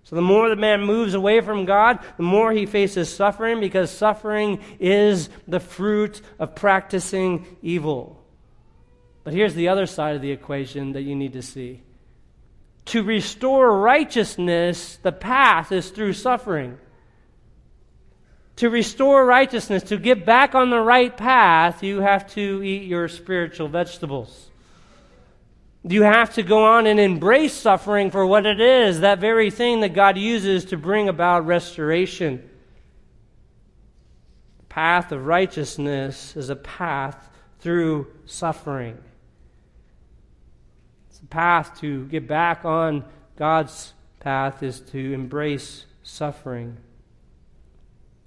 So 0.04 0.16
the 0.16 0.22
more 0.22 0.48
the 0.48 0.56
man 0.56 0.82
moves 0.82 1.14
away 1.14 1.40
from 1.40 1.64
God, 1.64 2.00
the 2.16 2.22
more 2.22 2.52
he 2.52 2.66
faces 2.66 3.14
suffering 3.14 3.60
because 3.60 3.90
suffering 3.90 4.60
is 4.80 5.28
the 5.46 5.60
fruit 5.60 6.20
of 6.38 6.54
practicing 6.54 7.46
evil. 7.62 8.18
But 9.24 9.34
here's 9.34 9.54
the 9.54 9.68
other 9.68 9.86
side 9.86 10.16
of 10.16 10.22
the 10.22 10.32
equation 10.32 10.92
that 10.92 11.02
you 11.02 11.14
need 11.14 11.34
to 11.34 11.42
see. 11.42 11.82
To 12.86 13.04
restore 13.04 13.78
righteousness, 13.78 14.98
the 15.02 15.12
path 15.12 15.70
is 15.70 15.90
through 15.90 16.14
suffering 16.14 16.78
to 18.56 18.70
restore 18.70 19.24
righteousness, 19.24 19.82
to 19.84 19.96
get 19.96 20.26
back 20.26 20.54
on 20.54 20.70
the 20.70 20.80
right 20.80 21.16
path, 21.16 21.82
you 21.82 22.00
have 22.00 22.32
to 22.34 22.62
eat 22.62 22.82
your 22.84 23.08
spiritual 23.08 23.68
vegetables. 23.68 24.50
You 25.84 26.02
have 26.02 26.34
to 26.34 26.42
go 26.42 26.64
on 26.64 26.86
and 26.86 27.00
embrace 27.00 27.54
suffering 27.54 28.10
for 28.10 28.24
what 28.24 28.46
it 28.46 28.60
is, 28.60 29.00
that 29.00 29.18
very 29.18 29.50
thing 29.50 29.80
that 29.80 29.94
God 29.94 30.16
uses 30.16 30.66
to 30.66 30.76
bring 30.76 31.08
about 31.08 31.46
restoration. 31.46 32.48
The 34.58 34.66
path 34.66 35.10
of 35.10 35.26
righteousness 35.26 36.36
is 36.36 36.50
a 36.50 36.56
path 36.56 37.30
through 37.58 38.06
suffering. 38.26 38.98
It's 41.10 41.20
a 41.20 41.26
path 41.26 41.80
to 41.80 42.06
get 42.06 42.28
back 42.28 42.64
on 42.64 43.04
God's 43.36 43.94
path 44.20 44.62
is 44.62 44.78
to 44.80 45.12
embrace 45.12 45.84
suffering. 46.04 46.76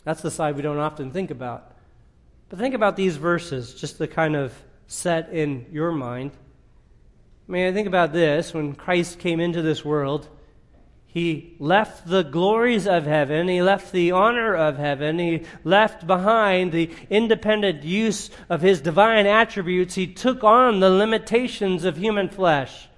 That's 0.05 0.21
the 0.21 0.31
side 0.31 0.55
we 0.55 0.61
don't 0.61 0.77
often 0.77 1.11
think 1.11 1.31
about. 1.31 1.75
But 2.47 2.59
think 2.59 2.75
about 2.75 2.95
these 2.95 3.17
verses, 3.17 3.73
just 3.73 3.97
to 3.97 4.07
kind 4.07 4.35
of 4.35 4.53
set 4.87 5.33
in 5.33 5.65
your 5.71 5.91
mind. 5.91 6.31
I 7.49 7.51
mean, 7.51 7.67
I 7.67 7.73
think 7.73 7.87
about 7.87 8.13
this. 8.13 8.53
When 8.53 8.75
Christ 8.75 9.19
came 9.19 9.39
into 9.39 9.61
this 9.61 9.83
world, 9.83 10.29
he 11.15 11.55
left 11.59 12.07
the 12.07 12.23
glories 12.23 12.87
of 12.87 13.05
heaven, 13.05 13.47
he 13.47 13.61
left 13.61 13.91
the 13.91 14.11
honor 14.11 14.53
of 14.53 14.77
heaven, 14.77 15.17
he 15.17 15.43
left 15.63 16.05
behind 16.05 16.71
the 16.71 16.89
independent 17.09 17.83
use 17.83 18.29
of 18.49 18.61
his 18.61 18.81
divine 18.81 19.25
attributes. 19.25 19.95
He 19.95 20.07
took 20.07 20.43
on 20.43 20.81
the 20.81 20.89
limitations 20.89 21.85
of 21.85 21.97
human 21.97 22.29
flesh. 22.29 22.89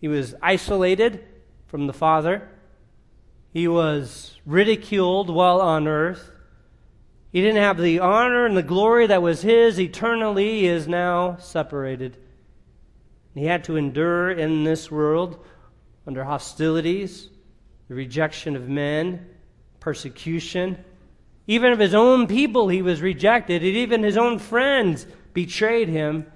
He 0.00 0.06
was 0.06 0.34
isolated 0.42 1.24
from 1.66 1.86
the 1.86 1.94
Father. 1.94 2.50
He 3.54 3.68
was 3.68 4.36
ridiculed 4.44 5.30
while 5.30 5.60
on 5.60 5.86
earth. 5.86 6.32
He 7.30 7.40
didn't 7.40 7.62
have 7.62 7.78
the 7.78 8.00
honor 8.00 8.46
and 8.46 8.56
the 8.56 8.64
glory 8.64 9.06
that 9.06 9.22
was 9.22 9.42
his 9.42 9.78
eternally. 9.78 10.60
He 10.60 10.66
is 10.66 10.88
now 10.88 11.36
separated. 11.36 12.18
He 13.32 13.44
had 13.46 13.62
to 13.64 13.76
endure 13.76 14.32
in 14.32 14.64
this 14.64 14.90
world 14.90 15.38
under 16.04 16.24
hostilities, 16.24 17.28
the 17.88 17.94
rejection 17.94 18.56
of 18.56 18.68
men, 18.68 19.24
persecution. 19.78 20.84
Even 21.46 21.72
of 21.72 21.78
his 21.78 21.94
own 21.94 22.26
people, 22.26 22.68
he 22.68 22.82
was 22.82 23.02
rejected, 23.02 23.62
and 23.62 23.76
even 23.76 24.02
his 24.02 24.16
own 24.16 24.40
friends 24.40 25.06
betrayed 25.32 25.88
him 25.88 26.26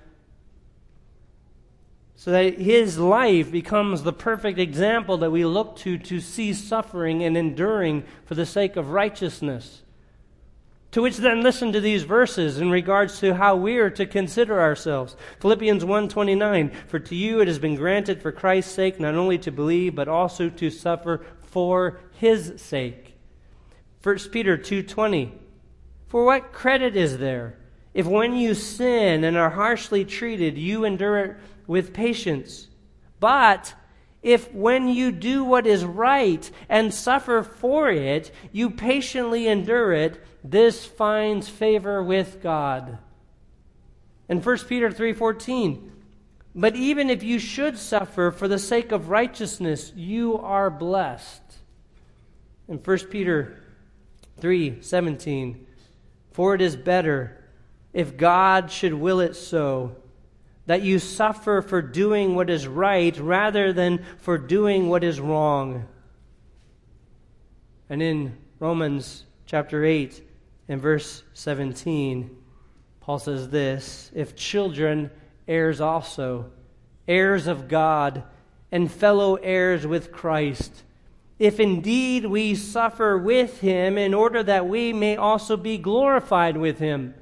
so 2.18 2.32
that 2.32 2.58
his 2.58 2.98
life 2.98 3.52
becomes 3.52 4.02
the 4.02 4.12
perfect 4.12 4.58
example 4.58 5.18
that 5.18 5.30
we 5.30 5.44
look 5.44 5.76
to 5.76 5.96
to 5.96 6.18
see 6.18 6.52
suffering 6.52 7.22
and 7.22 7.36
enduring 7.36 8.02
for 8.24 8.34
the 8.34 8.44
sake 8.44 8.74
of 8.74 8.90
righteousness. 8.90 9.82
To 10.90 11.02
which 11.02 11.18
then 11.18 11.42
listen 11.42 11.70
to 11.72 11.80
these 11.80 12.02
verses 12.02 12.58
in 12.58 12.72
regards 12.72 13.20
to 13.20 13.36
how 13.36 13.54
we 13.54 13.78
are 13.78 13.90
to 13.90 14.04
consider 14.04 14.60
ourselves. 14.60 15.14
Philippians 15.38 15.84
1:29 15.84 16.74
For 16.88 16.98
to 16.98 17.14
you 17.14 17.40
it 17.40 17.46
has 17.46 17.60
been 17.60 17.76
granted 17.76 18.20
for 18.20 18.32
Christ's 18.32 18.74
sake 18.74 18.98
not 18.98 19.14
only 19.14 19.38
to 19.38 19.52
believe 19.52 19.94
but 19.94 20.08
also 20.08 20.48
to 20.48 20.70
suffer 20.70 21.24
for 21.40 22.00
his 22.14 22.54
sake. 22.56 23.14
1 24.02 24.32
Peter 24.32 24.58
2:20 24.58 25.30
For 26.08 26.24
what 26.24 26.52
credit 26.52 26.96
is 26.96 27.18
there 27.18 27.58
if 27.94 28.06
when 28.06 28.34
you 28.34 28.54
sin 28.54 29.22
and 29.22 29.36
are 29.36 29.50
harshly 29.50 30.04
treated 30.04 30.58
you 30.58 30.84
endure 30.84 31.18
it 31.18 31.36
with 31.68 31.92
patience. 31.92 32.66
But 33.20 33.74
if 34.22 34.52
when 34.52 34.88
you 34.88 35.12
do 35.12 35.44
what 35.44 35.66
is 35.66 35.84
right 35.84 36.50
and 36.68 36.92
suffer 36.92 37.44
for 37.44 37.88
it, 37.88 38.32
you 38.50 38.70
patiently 38.70 39.46
endure 39.46 39.92
it, 39.92 40.20
this 40.42 40.84
finds 40.84 41.48
favor 41.48 42.02
with 42.02 42.42
God. 42.42 42.98
In 44.28 44.40
1 44.40 44.58
Peter 44.66 44.90
3:14, 44.90 45.92
but 46.54 46.74
even 46.74 47.08
if 47.08 47.22
you 47.22 47.38
should 47.38 47.78
suffer 47.78 48.32
for 48.32 48.48
the 48.48 48.58
sake 48.58 48.90
of 48.90 49.10
righteousness, 49.10 49.92
you 49.94 50.36
are 50.38 50.70
blessed. 50.70 51.42
In 52.66 52.78
1 52.78 53.10
Peter 53.10 53.62
3:17, 54.40 55.66
for 56.32 56.54
it 56.54 56.60
is 56.60 56.76
better 56.76 57.44
if 57.92 58.16
God 58.16 58.70
should 58.70 58.94
will 58.94 59.20
it 59.20 59.34
so 59.34 59.96
that 60.68 60.82
you 60.82 60.98
suffer 60.98 61.62
for 61.62 61.80
doing 61.80 62.34
what 62.34 62.50
is 62.50 62.68
right 62.68 63.18
rather 63.18 63.72
than 63.72 64.04
for 64.18 64.36
doing 64.36 64.90
what 64.90 65.02
is 65.02 65.18
wrong. 65.18 65.88
And 67.88 68.02
in 68.02 68.36
Romans 68.60 69.24
chapter 69.46 69.82
8 69.82 70.22
and 70.68 70.78
verse 70.78 71.22
17, 71.32 72.36
Paul 73.00 73.18
says 73.18 73.48
this 73.48 74.10
If 74.14 74.36
children, 74.36 75.10
heirs 75.48 75.80
also, 75.80 76.50
heirs 77.08 77.46
of 77.46 77.66
God, 77.66 78.24
and 78.70 78.92
fellow 78.92 79.36
heirs 79.36 79.86
with 79.86 80.12
Christ, 80.12 80.84
if 81.38 81.58
indeed 81.58 82.26
we 82.26 82.54
suffer 82.54 83.16
with 83.16 83.60
him 83.60 83.96
in 83.96 84.12
order 84.12 84.42
that 84.42 84.68
we 84.68 84.92
may 84.92 85.16
also 85.16 85.56
be 85.56 85.78
glorified 85.78 86.58
with 86.58 86.78
him. 86.78 87.14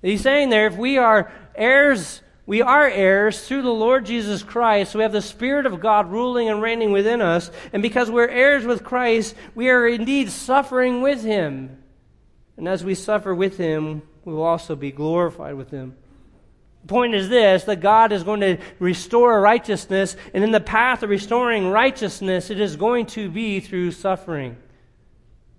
He's 0.00 0.22
saying 0.22 0.48
there, 0.48 0.68
if 0.68 0.78
we 0.78 0.96
are 0.96 1.30
heirs 1.54 2.22
we 2.50 2.62
are 2.62 2.88
heirs 2.88 3.46
through 3.46 3.62
the 3.62 3.70
Lord 3.70 4.04
Jesus 4.04 4.42
Christ. 4.42 4.96
We 4.96 5.02
have 5.02 5.12
the 5.12 5.22
Spirit 5.22 5.66
of 5.66 5.78
God 5.78 6.10
ruling 6.10 6.48
and 6.48 6.60
reigning 6.60 6.90
within 6.90 7.22
us. 7.22 7.48
And 7.72 7.80
because 7.80 8.10
we're 8.10 8.26
heirs 8.26 8.64
with 8.64 8.82
Christ, 8.82 9.36
we 9.54 9.70
are 9.70 9.86
indeed 9.86 10.32
suffering 10.32 11.00
with 11.00 11.22
Him. 11.22 11.80
And 12.56 12.66
as 12.66 12.82
we 12.82 12.96
suffer 12.96 13.32
with 13.32 13.56
Him, 13.56 14.02
we 14.24 14.32
will 14.32 14.42
also 14.42 14.74
be 14.74 14.90
glorified 14.90 15.54
with 15.54 15.70
Him. 15.70 15.94
The 16.82 16.88
point 16.88 17.14
is 17.14 17.28
this 17.28 17.62
that 17.64 17.76
God 17.76 18.10
is 18.10 18.24
going 18.24 18.40
to 18.40 18.58
restore 18.80 19.40
righteousness, 19.40 20.16
and 20.34 20.42
in 20.42 20.50
the 20.50 20.58
path 20.58 21.04
of 21.04 21.10
restoring 21.10 21.68
righteousness, 21.68 22.50
it 22.50 22.58
is 22.58 22.74
going 22.74 23.06
to 23.06 23.30
be 23.30 23.60
through 23.60 23.92
suffering. 23.92 24.56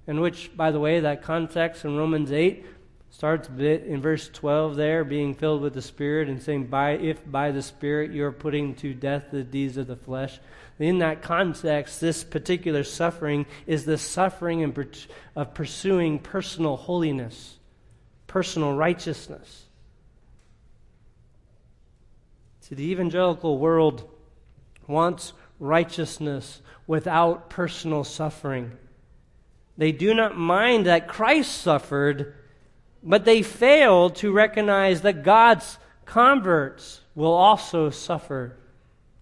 In 0.07 0.19
which, 0.19 0.51
by 0.57 0.71
the 0.71 0.79
way, 0.81 0.99
that 0.99 1.23
context 1.23 1.85
in 1.85 1.95
Romans 1.95 2.33
8 2.33 2.65
starts 3.11 3.49
in 3.49 4.01
verse 4.01 4.29
12 4.29 4.77
there, 4.77 5.03
being 5.03 5.35
filled 5.35 5.61
with 5.61 5.73
the 5.73 5.81
Spirit 5.81 6.29
and 6.29 6.41
saying, 6.41 6.67
by, 6.67 6.91
If 6.91 7.29
by 7.29 7.51
the 7.51 7.61
Spirit 7.61 8.11
you're 8.11 8.31
putting 8.31 8.73
to 8.75 8.93
death 8.93 9.25
the 9.31 9.43
deeds 9.43 9.77
of 9.77 9.87
the 9.87 9.97
flesh. 9.97 10.39
In 10.79 10.99
that 10.99 11.21
context, 11.21 12.01
this 12.01 12.23
particular 12.23 12.83
suffering 12.83 13.45
is 13.67 13.85
the 13.85 13.97
suffering 13.97 14.63
of 15.35 15.53
pursuing 15.53 16.17
personal 16.17 16.77
holiness, 16.77 17.59
personal 18.25 18.73
righteousness. 18.73 19.65
See, 22.61 22.73
the 22.73 22.89
evangelical 22.89 23.59
world 23.59 24.09
wants 24.87 25.33
righteousness 25.59 26.61
without 26.87 27.49
personal 27.49 28.03
suffering. 28.03 28.71
They 29.77 29.91
do 29.91 30.13
not 30.13 30.37
mind 30.37 30.85
that 30.85 31.07
Christ 31.07 31.61
suffered 31.61 32.35
but 33.03 33.25
they 33.25 33.41
fail 33.41 34.09
to 34.09 34.31
recognize 34.31 35.01
that 35.01 35.23
God's 35.23 35.77
converts 36.05 37.01
will 37.15 37.33
also 37.33 37.89
suffer. 37.89 38.57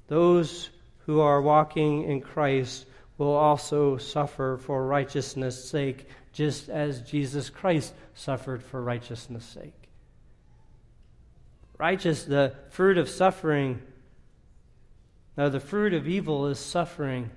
Those 0.08 0.70
who 1.06 1.20
are 1.22 1.42
walking 1.42 2.04
in 2.04 2.22
Christ 2.22 2.86
will 3.18 3.36
also 3.36 3.98
suffer 3.98 4.58
for 4.58 4.86
righteousness' 4.86 5.70
sake, 5.70 6.08
just 6.34 6.70
as 6.70 7.02
Jesus 7.02 7.50
Christ 7.50 7.94
suffered 8.14 8.64
for 8.64 8.82
righteousness' 8.82 9.46
sake. 9.46 9.74
Righteous, 11.78 12.24
the 12.24 12.54
fruit 12.70 12.98
of 12.98 13.08
suffering. 13.08 13.82
Now, 15.38 15.50
the 15.50 15.60
fruit 15.60 15.94
of 15.94 16.08
evil 16.08 16.48
is 16.48 16.60
suffering. 16.60 17.30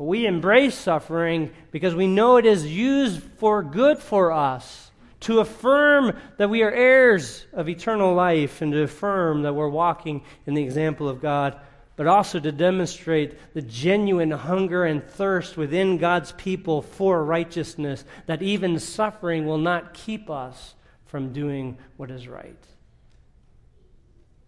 We 0.00 0.26
embrace 0.26 0.76
suffering 0.76 1.50
because 1.72 1.94
we 1.94 2.06
know 2.06 2.38
it 2.38 2.46
is 2.46 2.66
used 2.66 3.22
for 3.38 3.62
good 3.62 3.98
for 3.98 4.32
us, 4.32 4.90
to 5.20 5.40
affirm 5.40 6.18
that 6.38 6.48
we 6.48 6.62
are 6.62 6.70
heirs 6.70 7.44
of 7.52 7.68
eternal 7.68 8.14
life 8.14 8.62
and 8.62 8.72
to 8.72 8.82
affirm 8.82 9.42
that 9.42 9.54
we're 9.54 9.68
walking 9.68 10.22
in 10.46 10.54
the 10.54 10.62
example 10.62 11.06
of 11.06 11.20
God, 11.20 11.60
but 11.96 12.06
also 12.06 12.40
to 12.40 12.50
demonstrate 12.50 13.52
the 13.52 13.60
genuine 13.60 14.30
hunger 14.30 14.86
and 14.86 15.04
thirst 15.04 15.58
within 15.58 15.98
God's 15.98 16.32
people 16.32 16.80
for 16.80 17.22
righteousness, 17.22 18.06
that 18.24 18.40
even 18.40 18.78
suffering 18.78 19.44
will 19.44 19.58
not 19.58 19.92
keep 19.92 20.30
us 20.30 20.74
from 21.04 21.34
doing 21.34 21.76
what 21.98 22.10
is 22.10 22.26
right. 22.26 22.64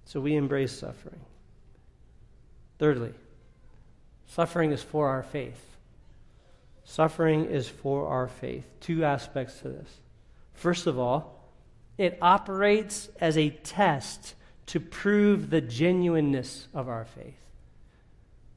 So 0.07 0.19
we 0.19 0.35
embrace 0.35 0.73
suffering. 0.73 1.21
Thirdly, 2.79 3.13
Suffering 4.35 4.73
is 4.73 4.83
for 4.83 5.09
our 5.09 5.23
faith. 5.23 5.63
Suffering 6.85 7.45
is 7.45 7.69
for 7.69 8.09
our 8.09 8.29
faith. 8.29 8.65
Two 8.81 9.05
aspects 9.05 9.61
to 9.61 9.69
this. 9.69 10.01
First 10.55 10.87
of 10.87 10.99
all, 10.99 11.51
it 11.99 12.17
operates 12.23 13.11
as 13.21 13.37
a 13.37 13.51
test 13.51 14.35
to 14.67 14.81
prove 14.81 15.51
the 15.51 15.61
genuineness 15.61 16.67
of 16.73 16.89
our 16.89 17.05
faith. 17.05 17.37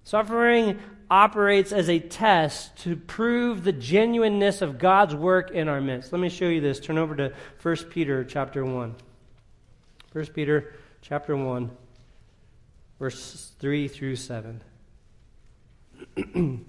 Suffering 0.06 0.80
operates 1.12 1.74
as 1.74 1.90
a 1.90 2.00
test 2.00 2.78
to 2.78 2.96
prove 2.96 3.66
the 3.66 3.74
genuineness 3.74 4.62
of 4.62 4.80
God's 4.80 5.14
work 5.14 5.52
in 5.52 5.68
our 5.68 5.82
midst. 5.82 6.14
Let 6.14 6.22
me 6.22 6.30
show 6.30 6.48
you 6.48 6.62
this. 6.62 6.80
Turn 6.80 6.98
over 6.98 7.18
to 7.18 7.34
1 7.62 7.76
Peter 7.90 8.24
chapter 8.24 8.64
1. 8.64 8.96
1 10.14 10.26
Peter 10.28 10.74
chapter 11.02 11.36
1, 11.36 11.70
verses 12.98 13.52
3 13.60 13.90
through 13.90 14.16
7. 14.16 14.62
and 16.34 16.68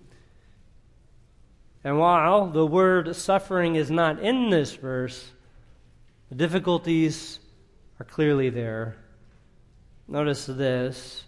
while 1.82 2.48
the 2.48 2.66
word 2.66 3.14
suffering 3.14 3.76
is 3.76 3.90
not 3.90 4.20
in 4.20 4.50
this 4.50 4.74
verse, 4.74 5.30
the 6.28 6.34
difficulties 6.34 7.38
are 8.00 8.04
clearly 8.04 8.50
there. 8.50 8.96
Notice 10.08 10.46
this, 10.46 11.24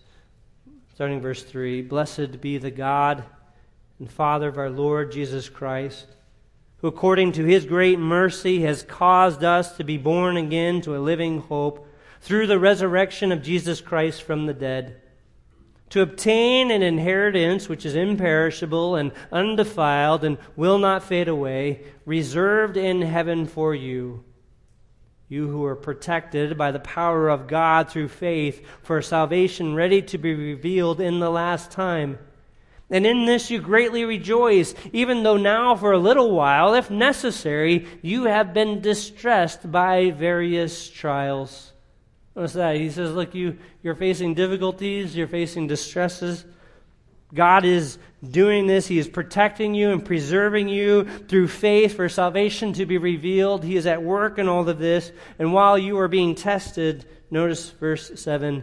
starting 0.95 1.21
verse 1.21 1.43
3 1.43 1.83
Blessed 1.83 2.41
be 2.41 2.59
the 2.59 2.71
God 2.71 3.25
and 3.99 4.11
Father 4.11 4.49
of 4.49 4.59
our 4.59 4.71
Lord 4.71 5.13
Jesus 5.13 5.49
Christ, 5.49 6.07
who 6.79 6.89
according 6.89 7.33
to 7.33 7.45
his 7.45 7.65
great 7.65 7.99
mercy 7.99 8.63
has 8.63 8.83
caused 8.83 9.43
us 9.43 9.77
to 9.77 9.85
be 9.85 9.99
born 9.99 10.37
again 10.37 10.81
to 10.83 10.97
a 10.97 10.99
living 10.99 11.41
hope 11.41 11.87
through 12.21 12.47
the 12.47 12.59
resurrection 12.59 13.33
of 13.33 13.43
Jesus 13.43 13.81
Christ 13.81 14.23
from 14.23 14.47
the 14.47 14.55
dead, 14.55 15.01
to 15.91 16.03
obtain 16.03 16.70
an 16.70 16.82
inheritance 16.82 17.68
which 17.68 17.86
is 17.86 17.95
imperishable 17.95 18.97
and 18.97 19.12
undefiled 19.32 20.24
and 20.24 20.39
will 20.57 20.78
not 20.78 21.03
fade 21.03 21.28
away, 21.28 21.82
reserved 22.05 22.76
in 22.76 23.03
heaven 23.03 23.47
for 23.47 23.74
you. 23.74 24.24
You 25.28 25.49
who 25.49 25.64
are 25.64 25.76
protected 25.76 26.57
by 26.57 26.70
the 26.70 26.80
power 26.80 27.28
of 27.28 27.49
God 27.49 27.91
through 27.91 28.09
faith 28.09 28.64
for 28.82 29.03
salvation 29.03 29.74
ready 29.74 30.01
to 30.03 30.18
be 30.18 30.34
revealed 30.34 31.01
in 31.01 31.20
the 31.20 31.30
last 31.30 31.70
time. 31.70 32.18
And 32.91 33.07
in 33.07 33.26
this 33.26 33.51
you 33.51 33.61
greatly 33.61 34.05
rejoice, 34.07 34.74
even 34.95 35.22
though 35.22 35.36
now 35.36 35.74
for 35.74 35.93
a 35.93 35.99
little 35.99 36.30
while, 36.30 36.72
if 36.72 36.91
necessary, 36.91 37.86
you 38.01 38.24
have 38.24 38.55
been 38.55 38.80
distressed 38.80 39.70
by 39.70 40.11
various 40.11 40.89
trials 40.89 41.72
What's 42.39 42.53
that? 42.53 42.76
He 42.76 42.89
says, 42.89 43.12
Look, 43.12 43.34
you, 43.34 43.59
you're 43.82 43.97
facing 43.97 44.34
difficulties, 44.34 45.16
you're 45.16 45.26
facing 45.26 45.66
distresses. 45.66 46.45
God 47.34 47.64
is 47.64 47.99
doing 48.22 48.66
this. 48.68 48.86
He 48.86 48.99
is 48.99 49.09
protecting 49.09 49.74
you 49.74 49.91
and 49.91 50.05
preserving 50.05 50.68
you 50.68 51.05
through 51.05 51.49
faith 51.49 51.97
for 51.97 52.09
salvation 52.09 52.72
to 52.74 52.86
be 52.86 52.97
revealed. 52.97 53.64
He 53.64 53.76
is 53.76 53.86
at 53.86 54.03
work 54.03 54.39
in 54.39 54.49
all 54.49 54.66
of 54.68 54.78
this. 54.78 55.11
And 55.39 55.53
while 55.53 55.76
you 55.76 55.99
are 55.99 56.09
being 56.09 56.34
tested, 56.36 57.05
notice 57.30 57.70
verse 57.70 58.12
7 58.14 58.62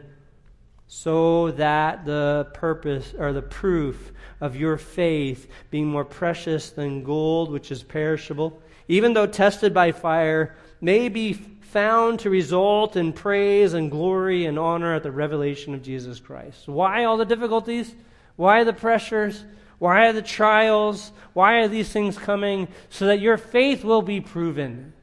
so 0.88 1.52
that 1.52 2.06
the 2.06 2.48
purpose 2.54 3.14
or 3.18 3.34
the 3.34 3.42
proof 3.42 4.14
of 4.40 4.56
your 4.56 4.78
faith, 4.78 5.50
being 5.70 5.88
more 5.88 6.06
precious 6.06 6.70
than 6.70 7.04
gold, 7.04 7.52
which 7.52 7.72
is 7.72 7.84
perishable, 7.84 8.62
even 8.88 9.14
though 9.14 9.28
tested 9.28 9.74
by 9.74 9.92
fire, 9.92 10.56
may 10.82 11.10
be 11.10 11.34
found 11.76 12.22
to 12.22 12.30
result 12.30 12.96
in 12.96 13.12
praise 13.12 13.74
and 13.74 13.92
glory 13.92 14.46
and 14.46 14.58
honor 14.58 14.96
at 14.96 15.04
the 15.04 15.12
revelation 15.12 15.74
of 15.74 15.84
Jesus 15.84 16.22
Christ. 16.22 16.70
Why 16.70 17.04
all 17.04 17.18
the 17.18 17.26
difficulties? 17.26 17.94
Why 18.38 18.64
the 18.64 18.72
pressures? 18.72 19.44
Why 19.78 20.08
are 20.08 20.14
the 20.14 20.22
trials? 20.22 21.12
Why 21.34 21.56
are 21.56 21.68
these 21.68 21.90
things 21.90 22.18
coming? 22.18 22.70
So 22.88 23.08
that 23.08 23.20
your 23.20 23.36
faith 23.36 23.84
will 23.84 24.02
be 24.02 24.22
proven. 24.22 24.94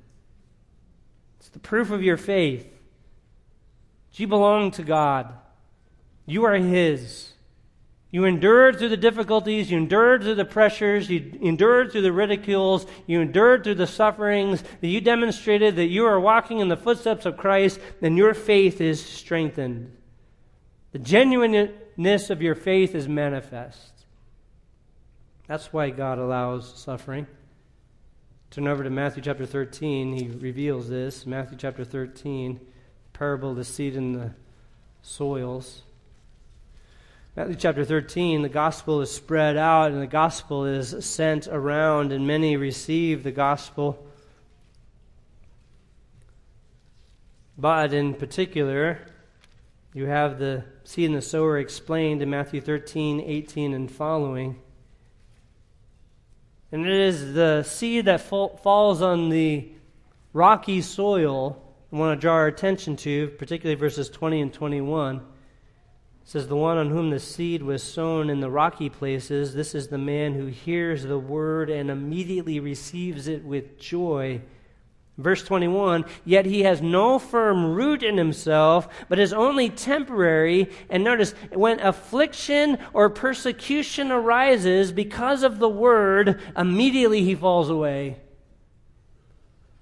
It's 1.40 1.50
the 1.50 1.58
proof 1.58 1.90
of 1.90 2.02
your 2.02 2.16
faith. 2.16 2.66
You 4.14 4.26
belong 4.26 4.70
to 4.70 4.82
God, 4.82 5.30
you 6.24 6.44
are 6.44 6.54
His. 6.54 7.31
You 8.12 8.26
endured 8.26 8.78
through 8.78 8.90
the 8.90 8.96
difficulties, 8.98 9.70
you 9.70 9.78
endured 9.78 10.22
through 10.22 10.34
the 10.34 10.44
pressures, 10.44 11.08
you 11.08 11.38
endured 11.40 11.90
through 11.90 12.02
the 12.02 12.12
ridicules, 12.12 12.86
you 13.06 13.22
endured 13.22 13.64
through 13.64 13.76
the 13.76 13.86
sufferings, 13.86 14.62
that 14.82 14.88
you 14.88 15.00
demonstrated 15.00 15.76
that 15.76 15.86
you 15.86 16.04
are 16.04 16.20
walking 16.20 16.58
in 16.58 16.68
the 16.68 16.76
footsteps 16.76 17.24
of 17.24 17.38
Christ, 17.38 17.80
and 18.02 18.18
your 18.18 18.34
faith 18.34 18.82
is 18.82 19.02
strengthened. 19.02 19.96
The 20.92 20.98
genuineness 20.98 22.28
of 22.28 22.42
your 22.42 22.54
faith 22.54 22.94
is 22.94 23.08
manifest. 23.08 24.04
That's 25.46 25.72
why 25.72 25.88
God 25.88 26.18
allows 26.18 26.78
suffering. 26.78 27.26
Turn 28.50 28.68
over 28.68 28.84
to 28.84 28.90
Matthew 28.90 29.22
chapter 29.22 29.46
13. 29.46 30.12
He 30.12 30.28
reveals 30.28 30.86
this. 30.86 31.24
Matthew 31.24 31.56
chapter 31.56 31.82
13, 31.82 32.60
parable 33.14 33.52
of 33.52 33.56
the 33.56 33.64
seed 33.64 33.96
in 33.96 34.12
the 34.12 34.34
soils. 35.00 35.80
Matthew 37.34 37.54
chapter 37.54 37.82
13, 37.82 38.42
the 38.42 38.50
gospel 38.50 39.00
is 39.00 39.10
spread 39.10 39.56
out 39.56 39.90
and 39.90 40.02
the 40.02 40.06
gospel 40.06 40.66
is 40.66 40.94
sent 41.02 41.48
around, 41.48 42.12
and 42.12 42.26
many 42.26 42.58
receive 42.58 43.22
the 43.22 43.32
gospel. 43.32 44.06
But 47.56 47.94
in 47.94 48.12
particular, 48.12 48.98
you 49.94 50.04
have 50.04 50.38
the 50.38 50.64
seed 50.84 51.06
and 51.06 51.16
the 51.16 51.22
sower 51.22 51.58
explained 51.58 52.20
in 52.20 52.28
Matthew 52.28 52.60
13, 52.60 53.22
18, 53.22 53.72
and 53.72 53.90
following. 53.90 54.60
And 56.70 56.86
it 56.86 56.92
is 56.92 57.32
the 57.32 57.62
seed 57.62 58.04
that 58.04 58.20
falls 58.20 59.00
on 59.00 59.30
the 59.30 59.72
rocky 60.34 60.82
soil 60.82 61.62
I 61.92 61.96
want 61.96 62.18
to 62.18 62.20
draw 62.20 62.34
our 62.34 62.46
attention 62.46 62.96
to, 62.98 63.28
particularly 63.38 63.78
verses 63.78 64.08
20 64.08 64.40
and 64.40 64.52
21. 64.52 65.22
Says, 66.24 66.48
The 66.48 66.56
one 66.56 66.78
on 66.78 66.90
whom 66.90 67.10
the 67.10 67.18
seed 67.18 67.62
was 67.62 67.82
sown 67.82 68.30
in 68.30 68.40
the 68.40 68.50
rocky 68.50 68.88
places, 68.88 69.54
this 69.54 69.74
is 69.74 69.88
the 69.88 69.98
man 69.98 70.34
who 70.34 70.46
hears 70.46 71.02
the 71.02 71.18
word 71.18 71.68
and 71.68 71.90
immediately 71.90 72.60
receives 72.60 73.28
it 73.28 73.44
with 73.44 73.78
joy. 73.78 74.40
Verse 75.18 75.42
21 75.42 76.04
Yet 76.24 76.46
he 76.46 76.62
has 76.62 76.80
no 76.80 77.18
firm 77.18 77.74
root 77.74 78.02
in 78.02 78.16
himself, 78.16 78.88
but 79.08 79.18
is 79.18 79.32
only 79.32 79.68
temporary. 79.68 80.70
And 80.88 81.04
notice, 81.04 81.34
when 81.52 81.80
affliction 81.80 82.78
or 82.92 83.10
persecution 83.10 84.10
arises 84.10 84.92
because 84.92 85.42
of 85.42 85.58
the 85.58 85.68
word, 85.68 86.40
immediately 86.56 87.24
he 87.24 87.34
falls 87.34 87.68
away. 87.68 88.18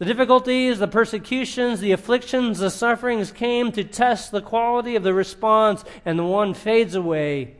The 0.00 0.06
difficulties, 0.06 0.78
the 0.78 0.88
persecutions, 0.88 1.80
the 1.80 1.92
afflictions, 1.92 2.58
the 2.58 2.70
sufferings 2.70 3.30
came 3.30 3.70
to 3.72 3.84
test 3.84 4.32
the 4.32 4.40
quality 4.40 4.96
of 4.96 5.02
the 5.02 5.12
response, 5.12 5.84
and 6.06 6.18
the 6.18 6.24
one 6.24 6.54
fades 6.54 6.94
away. 6.94 7.56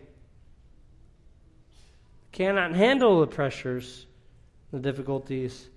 Cannot 2.32 2.74
handle 2.74 3.20
the 3.20 3.26
pressures, 3.26 4.06
the 4.72 4.78
difficulties. 4.78 5.68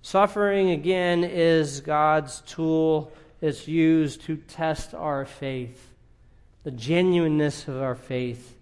Suffering, 0.00 0.70
again, 0.70 1.24
is 1.24 1.80
God's 1.80 2.40
tool. 2.42 3.12
It's 3.40 3.66
used 3.66 4.20
to 4.26 4.36
test 4.36 4.94
our 4.94 5.24
faith, 5.26 5.92
the 6.62 6.70
genuineness 6.70 7.66
of 7.66 7.82
our 7.82 7.96
faith. 7.96 8.56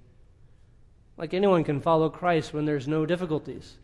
Like 1.19 1.35
anyone 1.35 1.63
can 1.63 1.83
follow 1.83 2.09
Christ 2.09 2.55
when 2.55 2.65
there's 2.65 2.89
no 2.89 3.05
difficulties. 3.05 3.77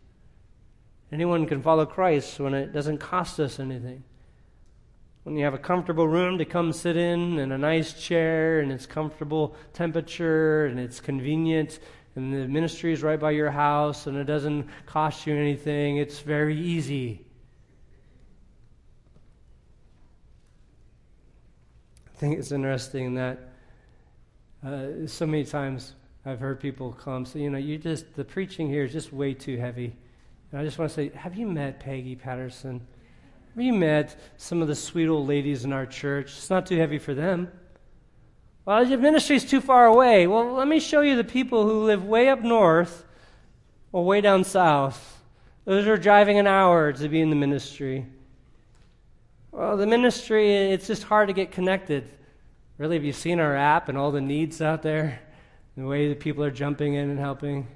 Anyone 1.13 1.47
can 1.47 1.63
follow 1.63 1.87
Christ 1.87 2.39
when 2.39 2.55
it 2.55 2.73
doesn't 2.73 2.99
cost 2.99 3.41
us 3.41 3.59
anything. 3.59 4.05
When 5.25 5.37
you 5.37 5.45
have 5.45 5.55
a 5.55 5.59
comfortable 5.59 6.07
room 6.07 6.39
to 6.39 6.45
come 6.45 6.73
sit 6.73 6.97
in 6.97 7.39
and 7.39 7.53
a 7.53 7.59
nice 7.59 7.93
chair 7.93 8.61
and 8.61 8.71
it's 8.71 8.87
comfortable 8.87 9.55
temperature 9.73 10.67
and 10.67 10.79
it's 10.79 11.01
convenient 11.01 11.81
and 12.17 12.33
the 12.33 12.49
ministry 12.49 12.93
is 12.93 13.03
right 13.03 13.19
by 13.19 13.33
your 13.33 13.51
house 13.51 14.07
and 14.07 14.17
it 14.17 14.25
doesn't 14.25 14.69
cost 14.87 15.27
you 15.27 15.37
anything, 15.37 15.99
it's 15.99 16.21
very 16.21 16.57
easy. 16.57 17.25
I 22.15 22.19
think 22.19 22.39
it's 22.39 22.53
interesting 22.53 23.15
that 23.15 23.39
uh, 24.65 25.07
so 25.07 25.27
many 25.27 25.45
times 25.45 25.95
I've 26.25 26.41
heard 26.41 26.61
people 26.61 26.93
come 26.93 27.25
say, 27.25 27.41
you 27.41 27.51
know, 27.51 27.59
you 27.59 27.79
just, 27.79 28.15
the 28.15 28.25
preaching 28.25 28.69
here 28.69 28.85
is 28.85 28.93
just 28.93 29.13
way 29.13 29.35
too 29.35 29.57
heavy. 29.57 29.97
And 30.51 30.61
I 30.61 30.65
just 30.65 30.79
want 30.79 30.91
to 30.91 30.95
say, 30.95 31.11
have 31.11 31.37
you 31.37 31.47
met 31.47 31.81
Peggy 31.81 32.17
Patterson? 32.17 32.81
Have 33.55 33.65
you 33.65 33.73
met 33.73 34.19
some 34.37 34.63
of 34.63 34.69
the 34.69 34.75
sweet 34.75 35.09
old 35.09 35.29
ladies 35.29 35.65
in 35.65 35.73
our 35.73 35.87
church? 35.87 36.27
It's 36.37 36.51
not 36.51 36.67
too 36.67 36.77
heavy 36.77 36.99
for 36.99 37.15
them. 37.15 37.51
Well, 38.65 38.87
your 38.87 38.99
ministry's 38.99 39.45
too 39.45 39.61
far 39.61 39.87
away. 39.87 40.27
Well, 40.27 40.53
let 40.53 40.69
me 40.69 40.81
show 40.81 41.01
you 41.01 41.17
the 41.17 41.25
people 41.25 41.65
who 41.65 41.85
live 41.85 42.05
way 42.05 42.29
up 42.29 42.43
north 42.43 43.05
or 43.93 44.05
way 44.05 44.21
down 44.21 44.45
south. 44.45 45.23
Those 45.65 45.87
are 45.87 45.97
driving 45.97 46.39
an 46.39 46.47
hour 46.47 46.93
to 46.93 47.09
be 47.09 47.21
in 47.21 47.31
the 47.31 47.37
ministry. 47.37 48.07
Well, 49.53 49.77
the 49.77 49.87
ministry, 49.87 50.55
it's 50.71 50.87
just 50.87 51.03
hard 51.03 51.29
to 51.29 51.35
get 51.35 51.51
connected. 51.51 52.09
Really, 52.79 52.97
have 52.97 53.05
you 53.05 53.13
seen 53.13 53.41
our 53.41 53.57
app 53.57 53.89
and 53.89 53.99
all 53.99 54.11
the 54.11 54.21
needs 54.21 54.63
out 54.63 54.83
there? 54.83 55.21
The 55.77 55.85
way 55.85 56.09
that 56.09 56.21
people 56.21 56.45
are 56.45 56.51
jumping 56.51 56.95
in 56.95 57.11
and 57.11 57.19
helping? 57.19 57.67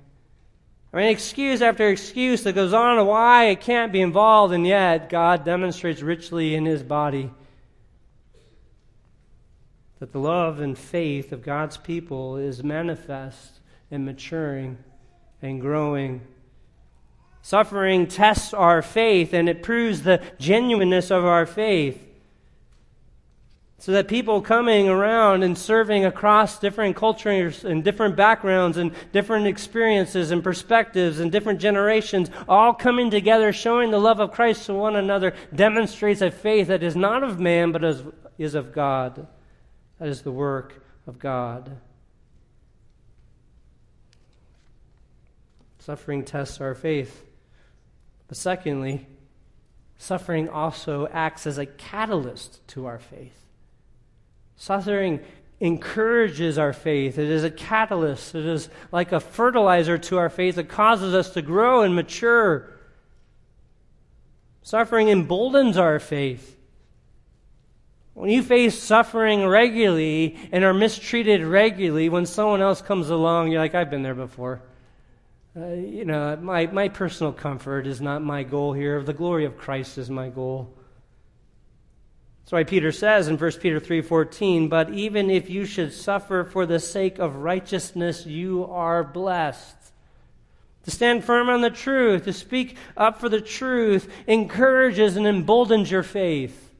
I 0.94 0.98
mean, 0.98 1.08
excuse 1.08 1.60
after 1.60 1.88
excuse 1.88 2.44
that 2.44 2.52
goes 2.52 2.72
on 2.72 3.04
why 3.04 3.46
it 3.46 3.60
can't 3.60 3.90
be 3.90 4.00
involved, 4.00 4.54
and 4.54 4.64
yet 4.64 5.10
God 5.10 5.44
demonstrates 5.44 6.02
richly 6.02 6.54
in 6.54 6.66
His 6.66 6.84
body 6.84 7.32
that 9.98 10.12
the 10.12 10.20
love 10.20 10.60
and 10.60 10.78
faith 10.78 11.32
of 11.32 11.42
God's 11.42 11.76
people 11.76 12.36
is 12.36 12.62
manifest 12.62 13.58
and 13.90 14.04
maturing 14.04 14.78
and 15.42 15.60
growing. 15.60 16.20
Suffering 17.42 18.06
tests 18.06 18.54
our 18.54 18.80
faith 18.80 19.34
and 19.34 19.48
it 19.48 19.64
proves 19.64 20.02
the 20.02 20.22
genuineness 20.38 21.10
of 21.10 21.24
our 21.24 21.44
faith. 21.44 22.00
So 23.84 23.92
that 23.92 24.08
people 24.08 24.40
coming 24.40 24.88
around 24.88 25.42
and 25.42 25.58
serving 25.58 26.06
across 26.06 26.58
different 26.58 26.96
cultures 26.96 27.66
and 27.66 27.84
different 27.84 28.16
backgrounds 28.16 28.78
and 28.78 28.94
different 29.12 29.46
experiences 29.46 30.30
and 30.30 30.42
perspectives 30.42 31.20
and 31.20 31.30
different 31.30 31.60
generations, 31.60 32.30
all 32.48 32.72
coming 32.72 33.10
together, 33.10 33.52
showing 33.52 33.90
the 33.90 33.98
love 33.98 34.20
of 34.20 34.32
Christ 34.32 34.64
to 34.64 34.72
one 34.72 34.96
another, 34.96 35.34
demonstrates 35.54 36.22
a 36.22 36.30
faith 36.30 36.68
that 36.68 36.82
is 36.82 36.96
not 36.96 37.22
of 37.22 37.38
man 37.38 37.72
but 37.72 37.84
is 38.38 38.54
of 38.54 38.72
God. 38.72 39.26
That 39.98 40.08
is 40.08 40.22
the 40.22 40.32
work 40.32 40.82
of 41.06 41.18
God. 41.18 41.76
Suffering 45.78 46.24
tests 46.24 46.58
our 46.58 46.74
faith. 46.74 47.22
But 48.28 48.38
secondly, 48.38 49.06
suffering 49.98 50.48
also 50.48 51.06
acts 51.08 51.46
as 51.46 51.58
a 51.58 51.66
catalyst 51.66 52.66
to 52.68 52.86
our 52.86 52.98
faith. 52.98 53.43
Suffering 54.56 55.20
encourages 55.60 56.58
our 56.58 56.72
faith. 56.72 57.18
It 57.18 57.28
is 57.28 57.44
a 57.44 57.50
catalyst. 57.50 58.34
It 58.34 58.44
is 58.44 58.68
like 58.92 59.12
a 59.12 59.20
fertilizer 59.20 59.98
to 59.98 60.18
our 60.18 60.28
faith 60.28 60.56
that 60.56 60.68
causes 60.68 61.14
us 61.14 61.30
to 61.30 61.42
grow 61.42 61.82
and 61.82 61.94
mature. 61.94 62.70
Suffering 64.62 65.08
emboldens 65.08 65.76
our 65.76 65.98
faith. 65.98 66.56
When 68.14 68.30
you 68.30 68.42
face 68.42 68.80
suffering 68.80 69.46
regularly 69.46 70.38
and 70.52 70.64
are 70.64 70.72
mistreated 70.72 71.42
regularly, 71.42 72.08
when 72.08 72.26
someone 72.26 72.62
else 72.62 72.80
comes 72.80 73.10
along, 73.10 73.50
you're 73.50 73.60
like, 73.60 73.74
I've 73.74 73.90
been 73.90 74.02
there 74.02 74.14
before. 74.14 74.62
Uh, 75.56 75.66
you 75.68 76.04
know, 76.04 76.36
my, 76.36 76.66
my 76.66 76.88
personal 76.88 77.32
comfort 77.32 77.86
is 77.86 78.00
not 78.00 78.22
my 78.22 78.42
goal 78.42 78.72
here. 78.72 79.02
The 79.02 79.12
glory 79.12 79.44
of 79.44 79.56
Christ 79.56 79.98
is 79.98 80.10
my 80.10 80.28
goal. 80.28 80.72
That's 82.44 82.52
why 82.52 82.64
Peter 82.64 82.92
says 82.92 83.26
in 83.26 83.38
1 83.38 83.60
Peter 83.60 83.80
3:14, 83.80 84.68
"But 84.68 84.90
even 84.90 85.30
if 85.30 85.48
you 85.48 85.64
should 85.64 85.94
suffer 85.94 86.44
for 86.44 86.66
the 86.66 86.78
sake 86.78 87.18
of 87.18 87.36
righteousness, 87.36 88.26
you 88.26 88.66
are 88.66 89.02
blessed." 89.02 89.76
To 90.82 90.90
stand 90.90 91.24
firm 91.24 91.48
on 91.48 91.62
the 91.62 91.70
truth, 91.70 92.24
to 92.24 92.34
speak 92.34 92.76
up 92.98 93.18
for 93.18 93.30
the 93.30 93.40
truth, 93.40 94.12
encourages 94.26 95.16
and 95.16 95.26
emboldens 95.26 95.90
your 95.90 96.02
faith. 96.02 96.74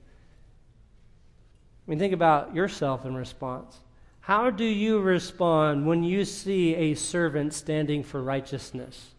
I 1.87 1.91
mean, 1.91 1.99
think 1.99 2.12
about 2.12 2.55
yourself 2.55 3.07
in 3.07 3.15
response. 3.15 3.81
How 4.21 4.51
do 4.51 4.65
you 4.65 5.01
respond 5.01 5.87
when 5.87 6.05
you 6.05 6.27
see 6.27 6.75
a 6.75 6.95
servant 6.95 7.55
standing 7.55 8.03
for 8.03 8.23
righteousness? 8.23 9.15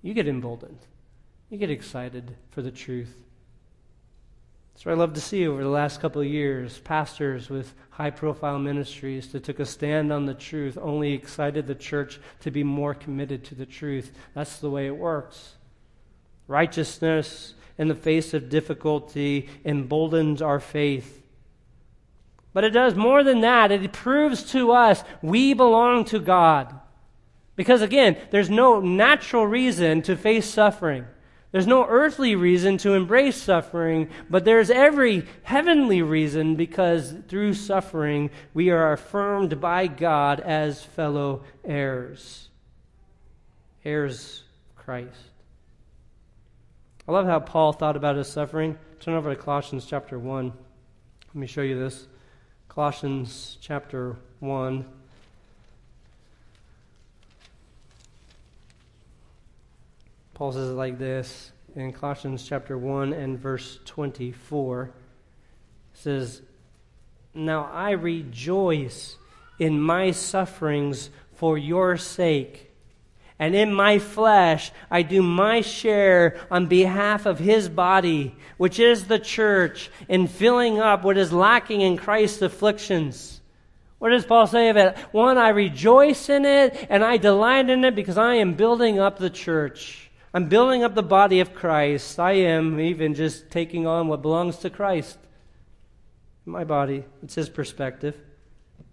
You 0.00 0.14
get 0.14 0.26
emboldened. 0.26 0.86
You 1.50 1.58
get 1.58 1.70
excited 1.70 2.36
for 2.50 2.62
the 2.62 2.70
truth. 2.70 3.27
That's 4.78 4.86
what 4.86 4.92
I 4.92 4.98
love 4.98 5.14
to 5.14 5.20
see 5.20 5.44
over 5.44 5.60
the 5.60 5.68
last 5.68 6.00
couple 6.00 6.22
of 6.22 6.28
years. 6.28 6.78
Pastors 6.78 7.50
with 7.50 7.74
high 7.90 8.10
profile 8.10 8.60
ministries 8.60 9.26
that 9.32 9.42
took 9.42 9.58
a 9.58 9.66
stand 9.66 10.12
on 10.12 10.26
the 10.26 10.34
truth 10.34 10.78
only 10.80 11.14
excited 11.14 11.66
the 11.66 11.74
church 11.74 12.20
to 12.42 12.52
be 12.52 12.62
more 12.62 12.94
committed 12.94 13.42
to 13.46 13.56
the 13.56 13.66
truth. 13.66 14.12
That's 14.34 14.58
the 14.58 14.70
way 14.70 14.86
it 14.86 14.96
works. 14.96 15.56
Righteousness 16.46 17.54
in 17.76 17.88
the 17.88 17.96
face 17.96 18.32
of 18.34 18.50
difficulty 18.50 19.48
emboldens 19.64 20.40
our 20.40 20.60
faith. 20.60 21.26
But 22.52 22.62
it 22.62 22.70
does 22.70 22.94
more 22.94 23.24
than 23.24 23.40
that. 23.40 23.72
It 23.72 23.92
proves 23.92 24.44
to 24.52 24.70
us 24.70 25.02
we 25.22 25.54
belong 25.54 26.04
to 26.04 26.20
God. 26.20 26.72
Because 27.56 27.82
again, 27.82 28.16
there's 28.30 28.48
no 28.48 28.78
natural 28.78 29.44
reason 29.44 30.02
to 30.02 30.16
face 30.16 30.48
suffering. 30.48 31.04
There's 31.50 31.66
no 31.66 31.86
earthly 31.86 32.34
reason 32.36 32.76
to 32.78 32.92
embrace 32.92 33.36
suffering, 33.36 34.10
but 34.28 34.44
there's 34.44 34.70
every 34.70 35.26
heavenly 35.44 36.02
reason 36.02 36.56
because 36.56 37.14
through 37.26 37.54
suffering 37.54 38.30
we 38.52 38.68
are 38.70 38.92
affirmed 38.92 39.58
by 39.60 39.86
God 39.86 40.40
as 40.40 40.82
fellow 40.82 41.44
heirs. 41.64 42.50
Heirs 43.82 44.42
Christ. 44.76 45.16
I 47.08 47.12
love 47.12 47.24
how 47.24 47.40
Paul 47.40 47.72
thought 47.72 47.96
about 47.96 48.16
his 48.16 48.28
suffering. 48.28 48.78
Turn 49.00 49.14
over 49.14 49.34
to 49.34 49.40
Colossians 49.40 49.86
chapter 49.86 50.18
1. 50.18 50.52
Let 51.28 51.34
me 51.34 51.46
show 51.46 51.62
you 51.62 51.78
this. 51.78 52.06
Colossians 52.68 53.56
chapter 53.62 54.16
1. 54.40 54.84
Paul 60.38 60.52
says 60.52 60.70
it 60.70 60.74
like 60.74 61.00
this 61.00 61.50
in 61.74 61.92
Colossians 61.92 62.46
chapter 62.46 62.78
1 62.78 63.12
and 63.12 63.36
verse 63.36 63.80
24. 63.86 64.84
It 64.84 64.90
says, 65.94 66.42
Now 67.34 67.68
I 67.72 67.90
rejoice 67.90 69.16
in 69.58 69.80
my 69.80 70.12
sufferings 70.12 71.10
for 71.34 71.58
your 71.58 71.96
sake. 71.96 72.70
And 73.40 73.56
in 73.56 73.74
my 73.74 73.98
flesh, 73.98 74.70
I 74.88 75.02
do 75.02 75.22
my 75.22 75.60
share 75.60 76.38
on 76.52 76.66
behalf 76.66 77.26
of 77.26 77.40
his 77.40 77.68
body, 77.68 78.36
which 78.58 78.78
is 78.78 79.06
the 79.06 79.18
church, 79.18 79.90
in 80.08 80.28
filling 80.28 80.78
up 80.78 81.02
what 81.02 81.18
is 81.18 81.32
lacking 81.32 81.80
in 81.80 81.96
Christ's 81.96 82.42
afflictions. 82.42 83.40
What 83.98 84.10
does 84.10 84.24
Paul 84.24 84.46
say 84.46 84.68
of 84.68 84.76
it? 84.76 84.96
One, 85.10 85.36
I 85.36 85.48
rejoice 85.48 86.28
in 86.28 86.44
it 86.44 86.86
and 86.88 87.02
I 87.02 87.16
delight 87.16 87.68
in 87.68 87.84
it 87.84 87.96
because 87.96 88.16
I 88.16 88.34
am 88.34 88.54
building 88.54 89.00
up 89.00 89.18
the 89.18 89.30
church. 89.30 90.07
I'm 90.34 90.48
building 90.48 90.84
up 90.84 90.94
the 90.94 91.02
body 91.02 91.40
of 91.40 91.54
Christ. 91.54 92.18
I 92.18 92.32
am 92.32 92.78
even 92.80 93.14
just 93.14 93.50
taking 93.50 93.86
on 93.86 94.08
what 94.08 94.22
belongs 94.22 94.58
to 94.58 94.70
Christ. 94.70 95.18
My 96.44 96.64
body, 96.64 97.04
it's 97.22 97.34
his 97.34 97.48
perspective. 97.48 98.16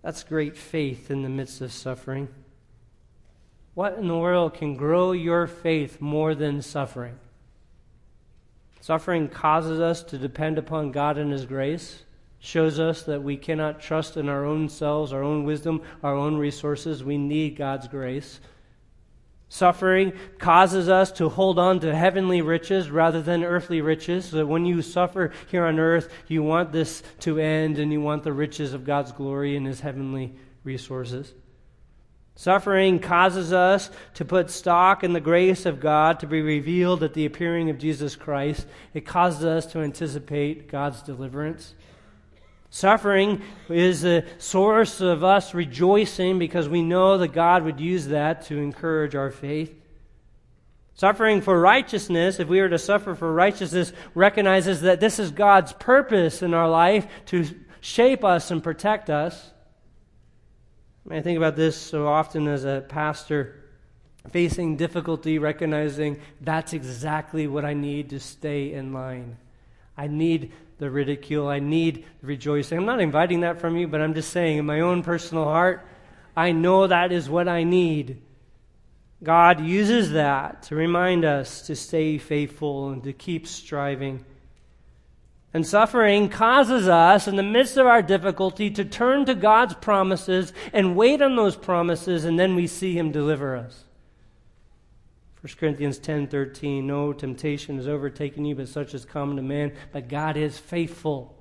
That's 0.01 0.23
great 0.23 0.55
faith 0.55 1.09
in 1.09 1.23
the 1.23 1.29
midst 1.29 1.61
of 1.61 1.71
suffering. 1.73 2.27
What 3.73 3.97
in 3.97 4.07
the 4.07 4.17
world 4.17 4.53
can 4.53 4.75
grow 4.75 5.11
your 5.11 5.47
faith 5.47 5.99
more 5.99 6.33
than 6.35 6.61
suffering? 6.61 7.19
Suffering 8.79 9.27
causes 9.27 9.79
us 9.79 10.03
to 10.03 10.17
depend 10.17 10.59
upon 10.59 10.91
God 10.91 11.17
and 11.17 11.31
His 11.31 11.47
grace, 11.47 12.03
shows 12.39 12.79
us 12.79 13.01
that 13.03 13.23
we 13.23 13.35
cannot 13.35 13.81
trust 13.81 14.15
in 14.15 14.29
our 14.29 14.45
own 14.45 14.69
selves, 14.69 15.11
our 15.11 15.23
own 15.23 15.43
wisdom, 15.43 15.81
our 16.03 16.13
own 16.13 16.37
resources. 16.37 17.03
We 17.03 17.17
need 17.17 17.57
God's 17.57 17.87
grace. 17.87 18.39
Suffering 19.47 20.13
causes 20.39 20.89
us 20.89 21.11
to 21.13 21.29
hold 21.29 21.59
on 21.59 21.79
to 21.79 21.95
heavenly 21.95 22.41
riches 22.41 22.89
rather 22.89 23.21
than 23.21 23.43
earthly 23.43 23.81
riches. 23.81 24.25
So 24.25 24.37
that 24.37 24.47
when 24.47 24.65
you 24.65 24.81
suffer 24.81 25.31
here 25.49 25.65
on 25.65 25.79
earth, 25.79 26.11
you 26.27 26.43
want 26.43 26.71
this 26.71 27.03
to 27.21 27.39
end 27.39 27.77
and 27.77 27.91
you 27.91 28.01
want 28.01 28.23
the 28.23 28.33
riches 28.33 28.73
of 28.73 28.85
God's 28.85 29.11
glory 29.11 29.55
and 29.55 29.65
His 29.65 29.81
heavenly 29.81 30.33
resources. 30.63 31.33
Suffering 32.37 32.99
causes 32.99 33.53
us 33.53 33.89
to 34.15 34.25
put 34.25 34.49
stock 34.49 35.05
in 35.05 35.13
the 35.13 35.21
grace 35.21 35.65
of 35.65 35.79
God 35.79 36.19
to 36.19 36.27
be 36.27 36.41
revealed 36.41 37.01
at 37.01 37.13
the 37.13 37.25
appearing 37.25 37.69
of 37.69 37.77
Jesus 37.77 38.17
Christ. 38.17 38.67
It 38.93 39.05
causes 39.05 39.45
us 39.45 39.65
to 39.67 39.79
anticipate 39.79 40.67
God's 40.67 41.01
deliverance. 41.01 41.75
Suffering 42.75 43.41
is 43.69 44.01
the 44.01 44.25
source 44.37 44.99
of 44.99 45.23
us 45.23 45.53
rejoicing 45.53 46.39
because 46.39 46.67
we 46.67 46.81
know 46.81 47.17
that 47.19 47.29
God 47.29 47.63
would 47.63 47.79
use 47.79 48.07
that 48.07 48.47
to 48.47 48.57
encourage 48.57 49.15
our 49.15 49.31
faith. 49.31 49.73
Suffering 50.93 51.39
for 51.39 51.57
righteousness, 51.57 52.37
if 52.37 52.49
we 52.49 52.59
were 52.59 52.67
to 52.67 52.77
suffer 52.77 53.15
for 53.15 53.33
righteousness, 53.33 53.93
recognizes 54.13 54.81
that 54.81 54.99
this 54.99 55.19
is 55.19 55.31
God's 55.31 55.71
purpose 55.71 56.41
in 56.41 56.53
our 56.53 56.67
life 56.69 57.07
to 57.27 57.45
shape 57.79 58.25
us 58.25 58.51
and 58.51 58.61
protect 58.61 59.09
us. 59.09 59.51
I, 61.05 61.09
mean, 61.11 61.19
I 61.19 61.21
think 61.21 61.37
about 61.37 61.55
this 61.55 61.77
so 61.77 62.09
often 62.09 62.45
as 62.45 62.65
a 62.65 62.83
pastor 62.89 63.55
facing 64.31 64.75
difficulty, 64.75 65.39
recognizing 65.39 66.19
that's 66.41 66.73
exactly 66.73 67.47
what 67.47 67.63
I 67.63 67.73
need 67.73 68.09
to 68.09 68.19
stay 68.19 68.73
in 68.73 68.91
line. 68.91 69.37
I 69.97 70.07
need 70.07 70.51
the 70.77 70.89
ridicule. 70.89 71.47
I 71.47 71.59
need 71.59 72.05
the 72.21 72.27
rejoicing. 72.27 72.77
I'm 72.77 72.85
not 72.85 73.01
inviting 73.01 73.41
that 73.41 73.59
from 73.59 73.77
you, 73.77 73.87
but 73.87 74.01
I'm 74.01 74.13
just 74.13 74.31
saying 74.31 74.57
in 74.57 74.65
my 74.65 74.81
own 74.81 75.03
personal 75.03 75.45
heart, 75.45 75.87
I 76.35 76.51
know 76.51 76.87
that 76.87 77.11
is 77.11 77.29
what 77.29 77.47
I 77.47 77.63
need. 77.63 78.21
God 79.23 79.61
uses 79.61 80.11
that 80.11 80.63
to 80.63 80.75
remind 80.75 81.23
us 81.23 81.61
to 81.67 81.75
stay 81.75 82.17
faithful 82.17 82.89
and 82.89 83.03
to 83.03 83.13
keep 83.13 83.47
striving. 83.47 84.25
And 85.53 85.65
suffering 85.65 86.27
causes 86.27 86.89
us, 86.89 87.29
in 87.29 87.37
the 87.37 87.43
midst 87.43 87.77
of 87.77 87.87
our 87.87 88.01
difficulty, 88.01 88.69
to 88.71 88.83
turn 88.83 89.25
to 89.25 89.33
God's 89.33 89.73
promises 89.75 90.51
and 90.73 90.97
wait 90.97 91.21
on 91.21 91.37
those 91.37 91.55
promises, 91.55 92.25
and 92.25 92.37
then 92.37 92.55
we 92.55 92.67
see 92.67 92.97
Him 92.97 93.13
deliver 93.13 93.55
us. 93.55 93.84
1 95.45 95.59
Corinthians 95.59 95.99
10:13 95.99 96.85
No 96.85 97.13
temptation 97.13 97.75
has 97.75 97.87
overtaken 97.87 98.45
you 98.45 98.55
but 98.55 98.67
such 98.67 98.95
as 98.95 99.05
common 99.05 99.35
to 99.35 99.43
man 99.43 99.73
but 99.91 100.07
God 100.07 100.37
is 100.37 100.57
faithful. 100.57 101.35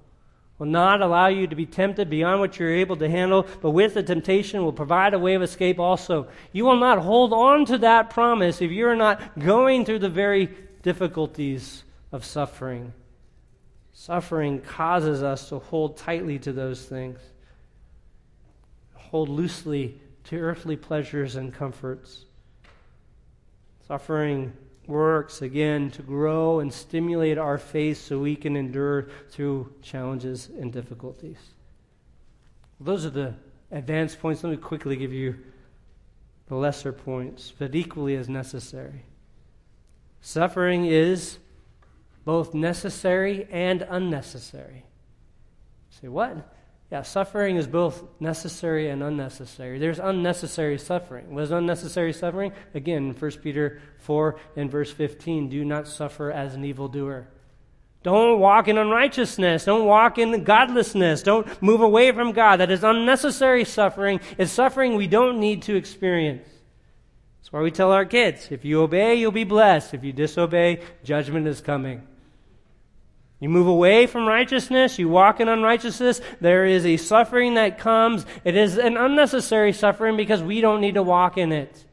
Will 0.58 0.66
not 0.66 1.00
allow 1.00 1.28
you 1.28 1.46
to 1.46 1.56
be 1.56 1.64
tempted 1.64 2.10
beyond 2.10 2.38
what 2.38 2.58
you're 2.58 2.70
able 2.70 2.96
to 2.96 3.08
handle 3.08 3.46
but 3.62 3.70
with 3.70 3.94
the 3.94 4.02
temptation 4.02 4.62
will 4.62 4.74
provide 4.74 5.14
a 5.14 5.18
way 5.18 5.32
of 5.32 5.40
escape 5.40 5.80
also. 5.80 6.28
You 6.52 6.66
will 6.66 6.76
not 6.76 6.98
hold 6.98 7.32
on 7.32 7.64
to 7.64 7.78
that 7.78 8.10
promise 8.10 8.60
if 8.60 8.70
you're 8.70 8.94
not 8.94 9.38
going 9.38 9.86
through 9.86 10.00
the 10.00 10.10
very 10.10 10.50
difficulties 10.82 11.84
of 12.12 12.26
suffering. 12.26 12.92
Suffering 13.94 14.60
causes 14.60 15.22
us 15.22 15.48
to 15.48 15.60
hold 15.60 15.96
tightly 15.96 16.38
to 16.40 16.52
those 16.52 16.84
things, 16.84 17.20
hold 18.92 19.30
loosely 19.30 19.98
to 20.24 20.36
earthly 20.36 20.76
pleasures 20.76 21.36
and 21.36 21.54
comforts. 21.54 22.26
Suffering 23.86 24.52
works 24.86 25.42
again 25.42 25.90
to 25.90 26.02
grow 26.02 26.60
and 26.60 26.72
stimulate 26.72 27.38
our 27.38 27.58
faith 27.58 27.98
so 27.98 28.18
we 28.18 28.36
can 28.36 28.56
endure 28.56 29.08
through 29.30 29.72
challenges 29.82 30.50
and 30.58 30.72
difficulties. 30.72 31.38
Those 32.80 33.06
are 33.06 33.10
the 33.10 33.34
advanced 33.70 34.20
points. 34.20 34.42
Let 34.42 34.50
me 34.50 34.56
quickly 34.56 34.96
give 34.96 35.12
you 35.12 35.36
the 36.48 36.54
lesser 36.54 36.92
points, 36.92 37.52
but 37.56 37.74
equally 37.74 38.16
as 38.16 38.28
necessary. 38.28 39.04
Suffering 40.20 40.86
is 40.86 41.38
both 42.24 42.54
necessary 42.54 43.46
and 43.50 43.82
unnecessary. 43.82 44.84
say, 45.90 46.08
what? 46.08 46.53
Yeah, 46.94 47.02
suffering 47.02 47.56
is 47.56 47.66
both 47.66 48.04
necessary 48.20 48.88
and 48.88 49.02
unnecessary. 49.02 49.80
There's 49.80 49.98
unnecessary 49.98 50.78
suffering. 50.78 51.34
What 51.34 51.42
is 51.42 51.50
unnecessary 51.50 52.12
suffering? 52.12 52.52
Again, 52.72 53.16
1 53.18 53.30
Peter 53.42 53.82
4 53.98 54.38
and 54.54 54.70
verse 54.70 54.92
15 54.92 55.48
do 55.48 55.64
not 55.64 55.88
suffer 55.88 56.30
as 56.30 56.54
an 56.54 56.64
evildoer. 56.64 57.26
Don't 58.04 58.38
walk 58.38 58.68
in 58.68 58.78
unrighteousness. 58.78 59.64
Don't 59.64 59.86
walk 59.86 60.18
in 60.18 60.44
godlessness. 60.44 61.24
Don't 61.24 61.60
move 61.60 61.80
away 61.80 62.12
from 62.12 62.30
God. 62.30 62.60
That 62.60 62.70
is 62.70 62.84
unnecessary 62.84 63.64
suffering. 63.64 64.20
It's 64.38 64.52
suffering 64.52 64.94
we 64.94 65.08
don't 65.08 65.40
need 65.40 65.62
to 65.62 65.74
experience. 65.74 66.46
That's 67.40 67.52
why 67.52 67.62
we 67.62 67.72
tell 67.72 67.90
our 67.90 68.04
kids 68.04 68.52
if 68.52 68.64
you 68.64 68.80
obey, 68.80 69.16
you'll 69.16 69.32
be 69.32 69.42
blessed. 69.42 69.94
If 69.94 70.04
you 70.04 70.12
disobey, 70.12 70.80
judgment 71.02 71.48
is 71.48 71.60
coming. 71.60 72.06
You 73.44 73.50
move 73.50 73.66
away 73.66 74.06
from 74.06 74.26
righteousness, 74.26 74.98
you 74.98 75.10
walk 75.10 75.38
in 75.38 75.50
unrighteousness, 75.50 76.22
there 76.40 76.64
is 76.64 76.86
a 76.86 76.96
suffering 76.96 77.56
that 77.56 77.78
comes. 77.78 78.24
It 78.42 78.56
is 78.56 78.78
an 78.78 78.96
unnecessary 78.96 79.74
suffering 79.74 80.16
because 80.16 80.42
we 80.42 80.62
don't 80.62 80.80
need 80.80 80.94
to 80.94 81.02
walk 81.02 81.36
in 81.36 81.52
it. 81.52 81.84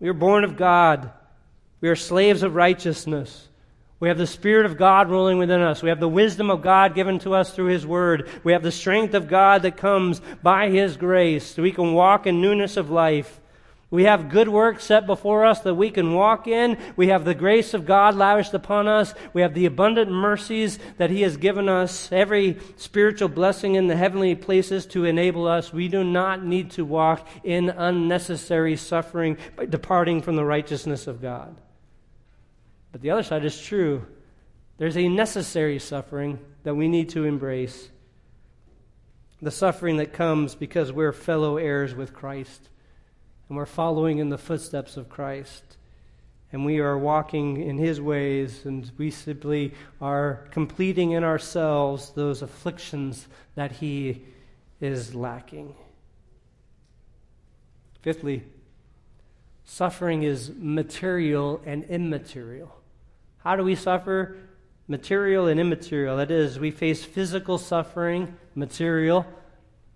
We 0.00 0.08
are 0.08 0.14
born 0.14 0.42
of 0.42 0.56
God, 0.56 1.10
we 1.82 1.90
are 1.90 1.96
slaves 1.96 2.42
of 2.42 2.54
righteousness. 2.54 3.46
We 4.00 4.08
have 4.08 4.16
the 4.16 4.26
Spirit 4.26 4.64
of 4.64 4.78
God 4.78 5.10
ruling 5.10 5.36
within 5.36 5.60
us. 5.60 5.82
We 5.82 5.90
have 5.90 6.00
the 6.00 6.08
wisdom 6.08 6.50
of 6.50 6.62
God 6.62 6.94
given 6.94 7.18
to 7.18 7.34
us 7.34 7.54
through 7.54 7.66
His 7.66 7.86
Word. 7.86 8.30
We 8.42 8.52
have 8.52 8.62
the 8.62 8.72
strength 8.72 9.12
of 9.12 9.28
God 9.28 9.60
that 9.62 9.76
comes 9.76 10.22
by 10.42 10.70
His 10.70 10.96
grace. 10.96 11.44
So 11.44 11.62
we 11.62 11.72
can 11.72 11.92
walk 11.92 12.26
in 12.26 12.40
newness 12.40 12.78
of 12.78 12.88
life. 12.88 13.38
We 13.88 14.04
have 14.04 14.30
good 14.30 14.48
work 14.48 14.80
set 14.80 15.06
before 15.06 15.44
us 15.44 15.60
that 15.60 15.76
we 15.76 15.90
can 15.90 16.12
walk 16.12 16.48
in. 16.48 16.76
We 16.96 17.08
have 17.08 17.24
the 17.24 17.36
grace 17.36 17.72
of 17.72 17.86
God 17.86 18.16
lavished 18.16 18.52
upon 18.52 18.88
us. 18.88 19.14
We 19.32 19.42
have 19.42 19.54
the 19.54 19.66
abundant 19.66 20.10
mercies 20.10 20.80
that 20.98 21.10
He 21.10 21.22
has 21.22 21.36
given 21.36 21.68
us, 21.68 22.10
every 22.10 22.58
spiritual 22.76 23.28
blessing 23.28 23.76
in 23.76 23.86
the 23.86 23.96
heavenly 23.96 24.34
places 24.34 24.86
to 24.86 25.04
enable 25.04 25.46
us. 25.46 25.72
We 25.72 25.86
do 25.86 26.02
not 26.02 26.44
need 26.44 26.72
to 26.72 26.84
walk 26.84 27.28
in 27.44 27.70
unnecessary 27.70 28.76
suffering 28.76 29.38
by 29.54 29.66
departing 29.66 30.20
from 30.20 30.34
the 30.34 30.44
righteousness 30.44 31.06
of 31.06 31.22
God. 31.22 31.56
But 32.90 33.02
the 33.02 33.10
other 33.10 33.22
side 33.22 33.44
is 33.44 33.60
true. 33.60 34.04
There's 34.78 34.96
a 34.96 35.08
necessary 35.08 35.78
suffering 35.78 36.40
that 36.64 36.74
we 36.74 36.88
need 36.88 37.10
to 37.10 37.24
embrace. 37.24 37.88
The 39.40 39.52
suffering 39.52 39.98
that 39.98 40.12
comes 40.12 40.56
because 40.56 40.90
we're 40.90 41.12
fellow 41.12 41.56
heirs 41.56 41.94
with 41.94 42.12
Christ 42.12 42.68
and 43.48 43.56
we're 43.56 43.66
following 43.66 44.18
in 44.18 44.28
the 44.28 44.38
footsteps 44.38 44.96
of 44.96 45.08
Christ. 45.08 45.62
And 46.52 46.64
we 46.64 46.78
are 46.78 46.96
walking 46.96 47.60
in 47.60 47.76
his 47.76 48.00
ways, 48.00 48.64
and 48.64 48.90
we 48.96 49.10
simply 49.10 49.74
are 50.00 50.46
completing 50.52 51.12
in 51.12 51.24
ourselves 51.24 52.10
those 52.10 52.40
afflictions 52.40 53.26
that 53.56 53.72
he 53.72 54.22
is 54.80 55.14
lacking. 55.14 55.74
Fifthly, 58.00 58.44
suffering 59.64 60.22
is 60.22 60.52
material 60.56 61.60
and 61.66 61.84
immaterial. 61.84 62.72
How 63.38 63.56
do 63.56 63.64
we 63.64 63.74
suffer? 63.74 64.36
Material 64.86 65.48
and 65.48 65.58
immaterial. 65.58 66.16
That 66.16 66.30
is, 66.30 66.60
we 66.60 66.70
face 66.70 67.04
physical 67.04 67.58
suffering, 67.58 68.36
material, 68.54 69.26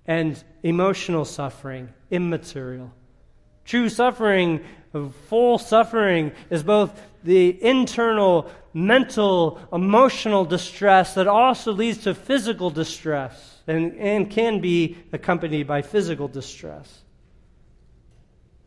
and 0.07 0.43
emotional 0.65 1.25
suffering, 1.25 1.91
immaterial. 2.11 2.93
True 3.65 3.89
suffering, 3.89 4.65
full 5.29 5.59
suffering, 5.59 6.33
is 6.51 6.63
both 6.63 7.01
the 7.23 7.63
internal, 7.63 8.51
mental, 8.73 9.61
emotional 9.73 10.45
distress 10.45 11.15
that 11.15 11.29
also 11.29 11.73
leads 11.73 11.99
to 11.99 12.15
physical 12.15 12.71
distress 12.71 13.59
and, 13.67 13.95
and 13.99 14.31
can 14.31 14.61
be 14.61 14.97
accompanied 15.13 15.67
by 15.67 15.83
physical 15.83 16.29
distress. 16.29 17.03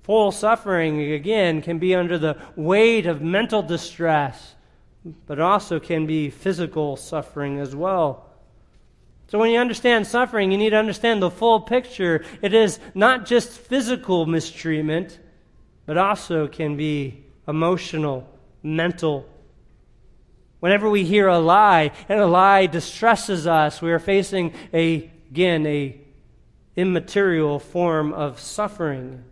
Full 0.03 0.31
suffering, 0.31 1.13
again, 1.13 1.61
can 1.61 1.79
be 1.79 1.95
under 1.95 2.17
the 2.17 2.37
weight 2.55 3.05
of 3.05 3.21
mental 3.21 3.61
distress 3.61 4.55
but 5.25 5.39
also 5.39 5.79
can 5.79 6.05
be 6.05 6.29
physical 6.29 6.95
suffering 6.95 7.59
as 7.59 7.75
well. 7.75 8.29
So, 9.33 9.39
when 9.39 9.49
you 9.49 9.57
understand 9.57 10.05
suffering, 10.05 10.51
you 10.51 10.59
need 10.59 10.69
to 10.69 10.77
understand 10.77 11.19
the 11.19 11.31
full 11.31 11.59
picture. 11.59 12.23
It 12.43 12.53
is 12.53 12.77
not 12.93 13.25
just 13.25 13.49
physical 13.49 14.27
mistreatment, 14.27 15.17
but 15.87 15.97
also 15.97 16.47
can 16.47 16.77
be 16.77 17.23
emotional, 17.47 18.29
mental. 18.61 19.27
Whenever 20.59 20.87
we 20.87 21.03
hear 21.03 21.29
a 21.29 21.39
lie, 21.39 21.89
and 22.07 22.19
a 22.19 22.27
lie 22.27 22.67
distresses 22.67 23.47
us, 23.47 23.81
we 23.81 23.91
are 23.91 23.97
facing 23.97 24.53
a, 24.71 25.09
again, 25.31 25.65
a 25.65 25.99
immaterial 26.75 27.57
form 27.57 28.13
of 28.13 28.39
suffering. 28.39 29.23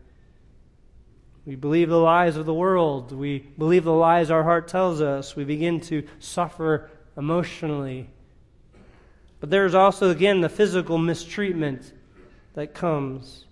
We 1.45 1.55
believe 1.55 1.89
the 1.89 1.97
lies 1.97 2.37
of 2.37 2.47
the 2.47 2.55
world. 2.55 3.11
We 3.11 3.37
believe 3.37 3.83
the 3.83 3.93
lies 3.93 4.31
our 4.31 4.41
heart 4.41 4.67
tells 4.67 4.99
us. 4.99 5.35
We 5.35 5.43
begin 5.43 5.79
to 5.81 6.07
suffer 6.17 6.89
emotionally. 7.15 8.09
But 9.41 9.49
there's 9.49 9.75
also, 9.75 10.09
again, 10.09 10.39
the 10.39 10.47
physical 10.47 10.97
mistreatment 10.97 11.91
that 12.53 12.73
comes. 12.73 13.43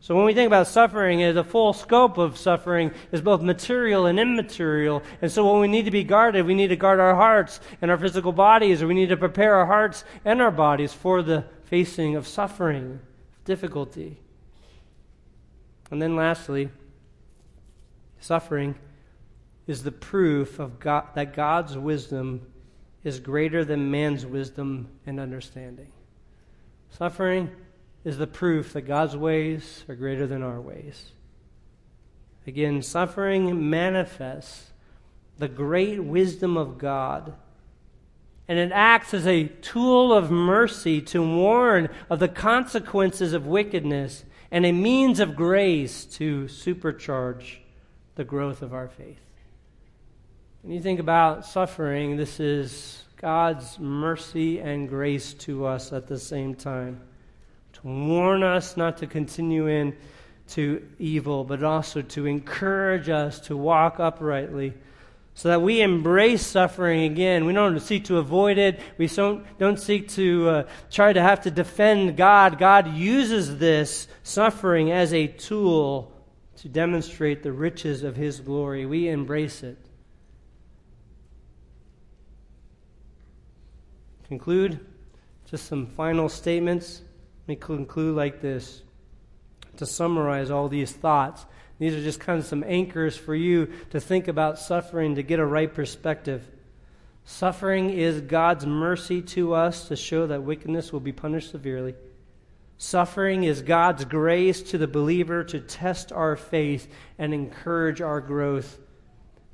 So 0.00 0.16
when 0.16 0.24
we 0.24 0.34
think 0.34 0.48
about 0.48 0.66
suffering, 0.66 1.20
the 1.32 1.44
full 1.44 1.72
scope 1.72 2.18
of 2.18 2.36
suffering 2.36 2.90
is 3.12 3.20
both 3.20 3.40
material 3.40 4.06
and 4.06 4.18
immaterial. 4.18 5.04
And 5.22 5.30
so 5.30 5.48
when 5.48 5.60
we 5.60 5.68
need 5.68 5.84
to 5.84 5.92
be 5.92 6.02
guarded, 6.02 6.44
we 6.44 6.54
need 6.54 6.68
to 6.68 6.76
guard 6.76 6.98
our 6.98 7.14
hearts 7.14 7.60
and 7.80 7.92
our 7.92 7.98
physical 7.98 8.32
bodies, 8.32 8.82
or 8.82 8.88
we 8.88 8.94
need 8.94 9.10
to 9.10 9.16
prepare 9.16 9.54
our 9.54 9.66
hearts 9.66 10.02
and 10.24 10.42
our 10.42 10.50
bodies 10.50 10.92
for 10.92 11.22
the 11.22 11.44
facing 11.66 12.16
of 12.16 12.26
suffering, 12.26 12.98
difficulty. 13.44 14.18
And 15.92 16.02
then 16.02 16.16
lastly, 16.16 16.70
Suffering 18.20 18.74
is 19.66 19.82
the 19.82 19.92
proof 19.92 20.58
of 20.58 20.80
God, 20.80 21.06
that 21.14 21.34
God's 21.34 21.76
wisdom 21.76 22.46
is 23.06 23.20
greater 23.20 23.64
than 23.64 23.88
man's 23.88 24.26
wisdom 24.26 24.88
and 25.06 25.20
understanding. 25.20 25.86
Suffering 26.90 27.48
is 28.04 28.18
the 28.18 28.26
proof 28.26 28.72
that 28.72 28.82
God's 28.82 29.16
ways 29.16 29.84
are 29.88 29.94
greater 29.94 30.26
than 30.26 30.42
our 30.42 30.60
ways. 30.60 31.12
Again, 32.48 32.82
suffering 32.82 33.70
manifests 33.70 34.72
the 35.38 35.46
great 35.46 36.02
wisdom 36.02 36.56
of 36.56 36.78
God. 36.78 37.34
And 38.48 38.58
it 38.58 38.72
acts 38.72 39.14
as 39.14 39.24
a 39.24 39.44
tool 39.44 40.12
of 40.12 40.32
mercy 40.32 41.00
to 41.02 41.22
warn 41.22 41.88
of 42.10 42.18
the 42.18 42.26
consequences 42.26 43.32
of 43.32 43.46
wickedness 43.46 44.24
and 44.50 44.66
a 44.66 44.72
means 44.72 45.20
of 45.20 45.36
grace 45.36 46.04
to 46.06 46.46
supercharge 46.46 47.58
the 48.16 48.24
growth 48.24 48.62
of 48.62 48.74
our 48.74 48.88
faith. 48.88 49.25
When 50.66 50.74
you 50.74 50.82
think 50.82 50.98
about 50.98 51.46
suffering, 51.46 52.16
this 52.16 52.40
is 52.40 53.04
God's 53.18 53.78
mercy 53.78 54.58
and 54.58 54.88
grace 54.88 55.32
to 55.34 55.64
us 55.64 55.92
at 55.92 56.08
the 56.08 56.18
same 56.18 56.56
time. 56.56 57.02
To 57.74 57.80
warn 57.84 58.42
us 58.42 58.76
not 58.76 58.96
to 58.96 59.06
continue 59.06 59.68
in 59.68 59.96
to 60.48 60.84
evil, 60.98 61.44
but 61.44 61.62
also 61.62 62.02
to 62.02 62.26
encourage 62.26 63.08
us 63.08 63.38
to 63.42 63.56
walk 63.56 64.00
uprightly 64.00 64.74
so 65.34 65.50
that 65.50 65.62
we 65.62 65.82
embrace 65.82 66.44
suffering 66.44 67.04
again. 67.04 67.44
We 67.44 67.52
don't 67.52 67.78
seek 67.78 68.06
to 68.06 68.18
avoid 68.18 68.58
it. 68.58 68.80
We 68.98 69.06
don't, 69.06 69.46
don't 69.58 69.78
seek 69.78 70.08
to 70.14 70.48
uh, 70.48 70.62
try 70.90 71.12
to 71.12 71.22
have 71.22 71.42
to 71.42 71.50
defend 71.52 72.16
God. 72.16 72.58
God 72.58 72.92
uses 72.92 73.58
this 73.58 74.08
suffering 74.24 74.90
as 74.90 75.14
a 75.14 75.28
tool 75.28 76.12
to 76.56 76.68
demonstrate 76.68 77.44
the 77.44 77.52
riches 77.52 78.02
of 78.02 78.16
His 78.16 78.40
glory. 78.40 78.84
We 78.84 79.08
embrace 79.08 79.62
it. 79.62 79.85
Conclude 84.28 84.80
just 85.48 85.66
some 85.66 85.86
final 85.86 86.28
statements. 86.28 87.02
Let 87.42 87.48
me 87.48 87.56
conclude 87.56 88.16
like 88.16 88.40
this 88.40 88.82
to 89.76 89.86
summarize 89.86 90.50
all 90.50 90.68
these 90.68 90.92
thoughts. 90.92 91.46
These 91.78 91.94
are 91.94 92.02
just 92.02 92.20
kind 92.20 92.38
of 92.38 92.46
some 92.46 92.64
anchors 92.66 93.16
for 93.16 93.34
you 93.34 93.70
to 93.90 94.00
think 94.00 94.28
about 94.28 94.58
suffering 94.58 95.14
to 95.14 95.22
get 95.22 95.38
a 95.38 95.46
right 95.46 95.72
perspective. 95.72 96.42
Suffering 97.24 97.90
is 97.90 98.20
God's 98.20 98.66
mercy 98.66 99.20
to 99.20 99.54
us 99.54 99.88
to 99.88 99.96
show 99.96 100.26
that 100.26 100.42
wickedness 100.42 100.92
will 100.92 101.00
be 101.00 101.12
punished 101.12 101.50
severely. 101.50 101.94
Suffering 102.78 103.44
is 103.44 103.62
God's 103.62 104.04
grace 104.04 104.62
to 104.62 104.78
the 104.78 104.88
believer 104.88 105.44
to 105.44 105.60
test 105.60 106.12
our 106.12 106.36
faith 106.36 106.88
and 107.18 107.32
encourage 107.32 108.00
our 108.00 108.20
growth. 108.20 108.78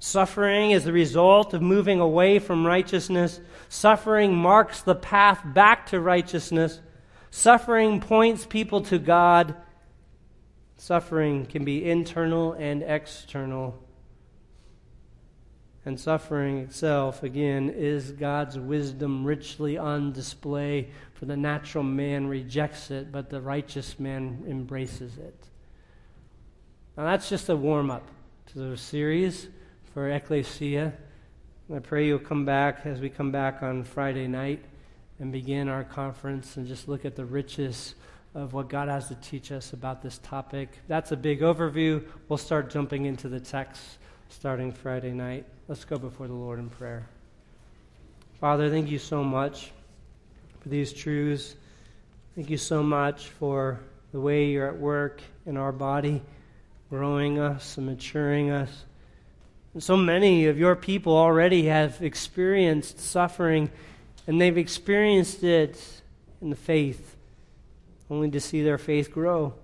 Suffering 0.05 0.73
is 0.73 0.83
the 0.83 0.93
result 0.93 1.55
of 1.55 1.63
moving 1.63 2.01
away 2.01 2.41
from 2.41 2.67
righteousness. 2.67 3.39
Suffering 3.69 4.35
marks 4.35 4.81
the 4.81 4.97
path 4.97 5.41
back 5.55 5.87
to 5.87 6.01
righteousness. 6.01 6.81
Suffering 7.31 8.01
points 8.01 8.45
people 8.45 8.81
to 8.81 8.99
God. 8.99 9.55
Suffering 10.77 11.47
can 11.47 11.65
be 11.65 11.89
internal 11.89 12.53
and 12.55 12.83
external. 12.83 13.81
And 15.85 16.01
suffering 16.01 16.59
itself, 16.59 17.23
again, 17.23 17.71
is 17.71 18.11
God's 18.11 18.59
wisdom 18.59 19.25
richly 19.25 19.79
on 19.79 20.11
display 20.11 20.89
for 21.15 21.27
the 21.27 21.37
natural 21.37 21.85
man 21.85 22.27
rejects 22.27 22.91
it, 22.91 23.13
but 23.13 23.31
the 23.31 23.41
righteous 23.41 24.01
man 24.01 24.43
embraces 24.49 25.17
it. 25.17 25.47
Now, 26.97 27.05
that's 27.05 27.29
just 27.29 27.49
a 27.49 27.55
warm 27.55 27.89
up 27.93 28.09
to 28.47 28.59
the 28.59 28.77
series 28.77 29.47
for 29.93 30.11
Ecclesia. 30.11 30.93
I 31.75 31.79
pray 31.79 32.07
you'll 32.07 32.19
come 32.19 32.45
back 32.45 32.87
as 32.87 33.01
we 33.01 33.11
come 33.11 33.31
back 33.31 33.63
on 33.63 33.85
Friday 33.85 34.27
night 34.27 34.65
and 35.19 35.31
begin 35.31 35.69
our 35.69 35.85
conference 35.85 36.57
and 36.57 36.67
just 36.67 36.89
look 36.89 37.05
at 37.05 37.15
the 37.15 37.25
riches 37.25 37.95
of 38.35 38.55
what 38.55 38.69
God 38.69 38.89
has 38.89 39.09
to 39.09 39.15
teach 39.17 39.53
us 39.53 39.75
about 39.75 40.03
this 40.03 40.19
topic. 40.23 40.71
That's 40.89 41.13
a 41.13 41.17
big 41.17 41.41
overview. 41.41 42.03
We'll 42.29 42.39
start 42.39 42.71
jumping 42.71 43.05
into 43.05 43.29
the 43.29 43.41
text 43.41 43.83
starting 44.31 44.73
Friday 44.73 45.13
night. 45.13 45.45
Let's 45.69 45.85
go 45.85 45.99
before 45.99 46.27
the 46.27 46.35
Lord 46.35 46.59
in 46.59 46.71
prayer. 46.71 47.07
Father, 48.41 48.71
thank 48.71 48.91
you 48.91 48.99
so 48.99 49.23
much 49.23 49.73
for 50.61 50.71
these 50.71 50.93
truths. 50.93 51.55
Thank 52.35 52.49
you 52.49 52.57
so 52.57 52.83
much 52.83 53.29
for 53.29 53.79
the 54.13 54.21
way 54.21 54.47
you're 54.47 54.69
at 54.69 54.79
work 54.79 55.21
in 55.45 55.59
our 55.59 55.73
body, 55.73 56.23
growing 56.89 57.39
us 57.39 57.77
and 57.77 57.87
maturing 57.87 58.51
us. 58.51 58.85
So 59.79 59.97
many 59.97 60.47
of 60.49 60.59
your 60.59 60.77
people 60.77 61.17
already 61.17 61.65
have 61.65 62.03
experienced 62.03 63.01
suffering, 63.01 63.71
and 64.27 64.39
they've 64.39 64.59
experienced 64.59 65.43
it 65.43 66.03
in 66.43 66.51
the 66.51 66.57
faith, 66.57 67.17
only 68.11 68.31
to 68.33 68.41
see 68.41 68.63
their 68.63 68.77
faith 68.77 69.11
grow, 69.11 69.55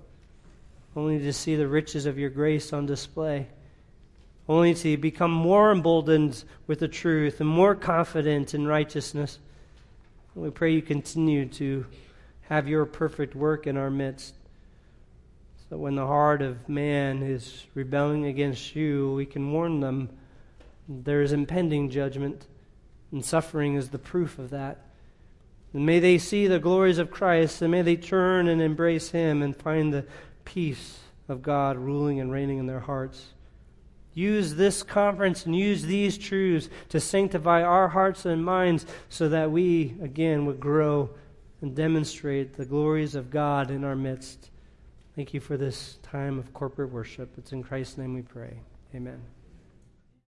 only 0.97 1.19
to 1.19 1.33
see 1.35 1.57
the 1.57 1.69
riches 1.69 2.07
of 2.07 2.19
your 2.19 2.31
grace 2.31 2.73
on 2.73 2.87
display, 2.87 3.49
only 4.49 4.73
to 4.77 4.97
become 4.97 5.31
more 5.31 5.71
emboldened 5.71 6.43
with 6.67 6.79
the 6.79 6.89
truth 6.89 7.39
and 7.41 7.49
more 7.49 7.75
confident 7.75 8.55
in 8.55 8.67
righteousness. 8.67 9.39
We 10.35 10.49
pray 10.49 10.73
you 10.73 10.81
continue 10.81 11.45
to 11.51 11.85
have 12.49 12.67
your 12.67 12.87
perfect 12.87 13.35
work 13.35 13.67
in 13.67 13.77
our 13.77 13.91
midst. 13.91 14.38
So 15.69 15.77
when 15.77 15.97
the 15.97 16.07
heart 16.07 16.41
of 16.41 16.69
man 16.69 17.23
is 17.23 17.67
rebelling 17.75 18.25
against 18.25 18.75
you, 18.75 19.13
we 19.13 19.27
can 19.27 19.53
warn 19.53 19.81
them 19.81 20.09
there 20.89 21.21
is 21.21 21.33
impending 21.33 21.91
judgment, 21.91 22.47
and 23.13 23.23
suffering 23.23 23.75
is 23.75 23.91
the 23.91 23.99
proof 23.99 24.39
of 24.39 24.51
that. 24.51 24.79
And 25.75 25.85
may 25.85 26.01
they 26.01 26.17
see 26.17 26.47
the 26.47 26.59
glories 26.59 26.97
of 26.97 27.11
Christ, 27.11 27.61
and 27.61 27.71
may 27.71 27.83
they 27.83 27.97
turn 27.97 28.49
and 28.49 28.63
embrace 28.63 29.11
Him 29.11 29.43
and 29.43 29.55
find 29.55 29.93
the 29.93 30.07
peace 30.47 31.01
of 31.29 31.43
God 31.43 31.77
ruling 31.77 32.21
and 32.21 32.33
reigning 32.33 32.57
in 32.59 32.67
their 32.67 32.81
hearts. 32.81 33.35
Use 34.15 34.55
this 34.55 34.83
conference 34.83 35.45
and 35.45 35.55
use 35.55 35.83
these 35.83 36.17
truths 36.17 36.71
to 36.89 36.99
sanctify 36.99 37.63
our 37.63 37.89
hearts 37.89 38.25
and 38.25 38.43
minds 38.43 38.87
so 39.11 39.29
that 39.29 39.51
we, 39.51 39.95
again, 40.03 40.47
would 40.47 40.59
grow 40.59 41.11
and 41.61 41.77
demonstrate 41.77 42.55
the 42.55 42.65
glories 42.65 43.15
of 43.15 43.31
God 43.31 43.71
in 43.71 43.85
our 43.85 43.95
midst. 43.95 44.51
Thank 45.19 45.35
you 45.35 45.41
for 45.41 45.57
this 45.57 45.99
time 46.05 46.39
of 46.39 46.55
corporate 46.55 46.93
worship. 46.93 47.31
It's 47.39 47.51
in 47.51 47.61
Christ's 47.61 47.99
name 47.99 48.15
we 48.15 48.23
pray. 48.23 48.61
Amen. 48.95 49.21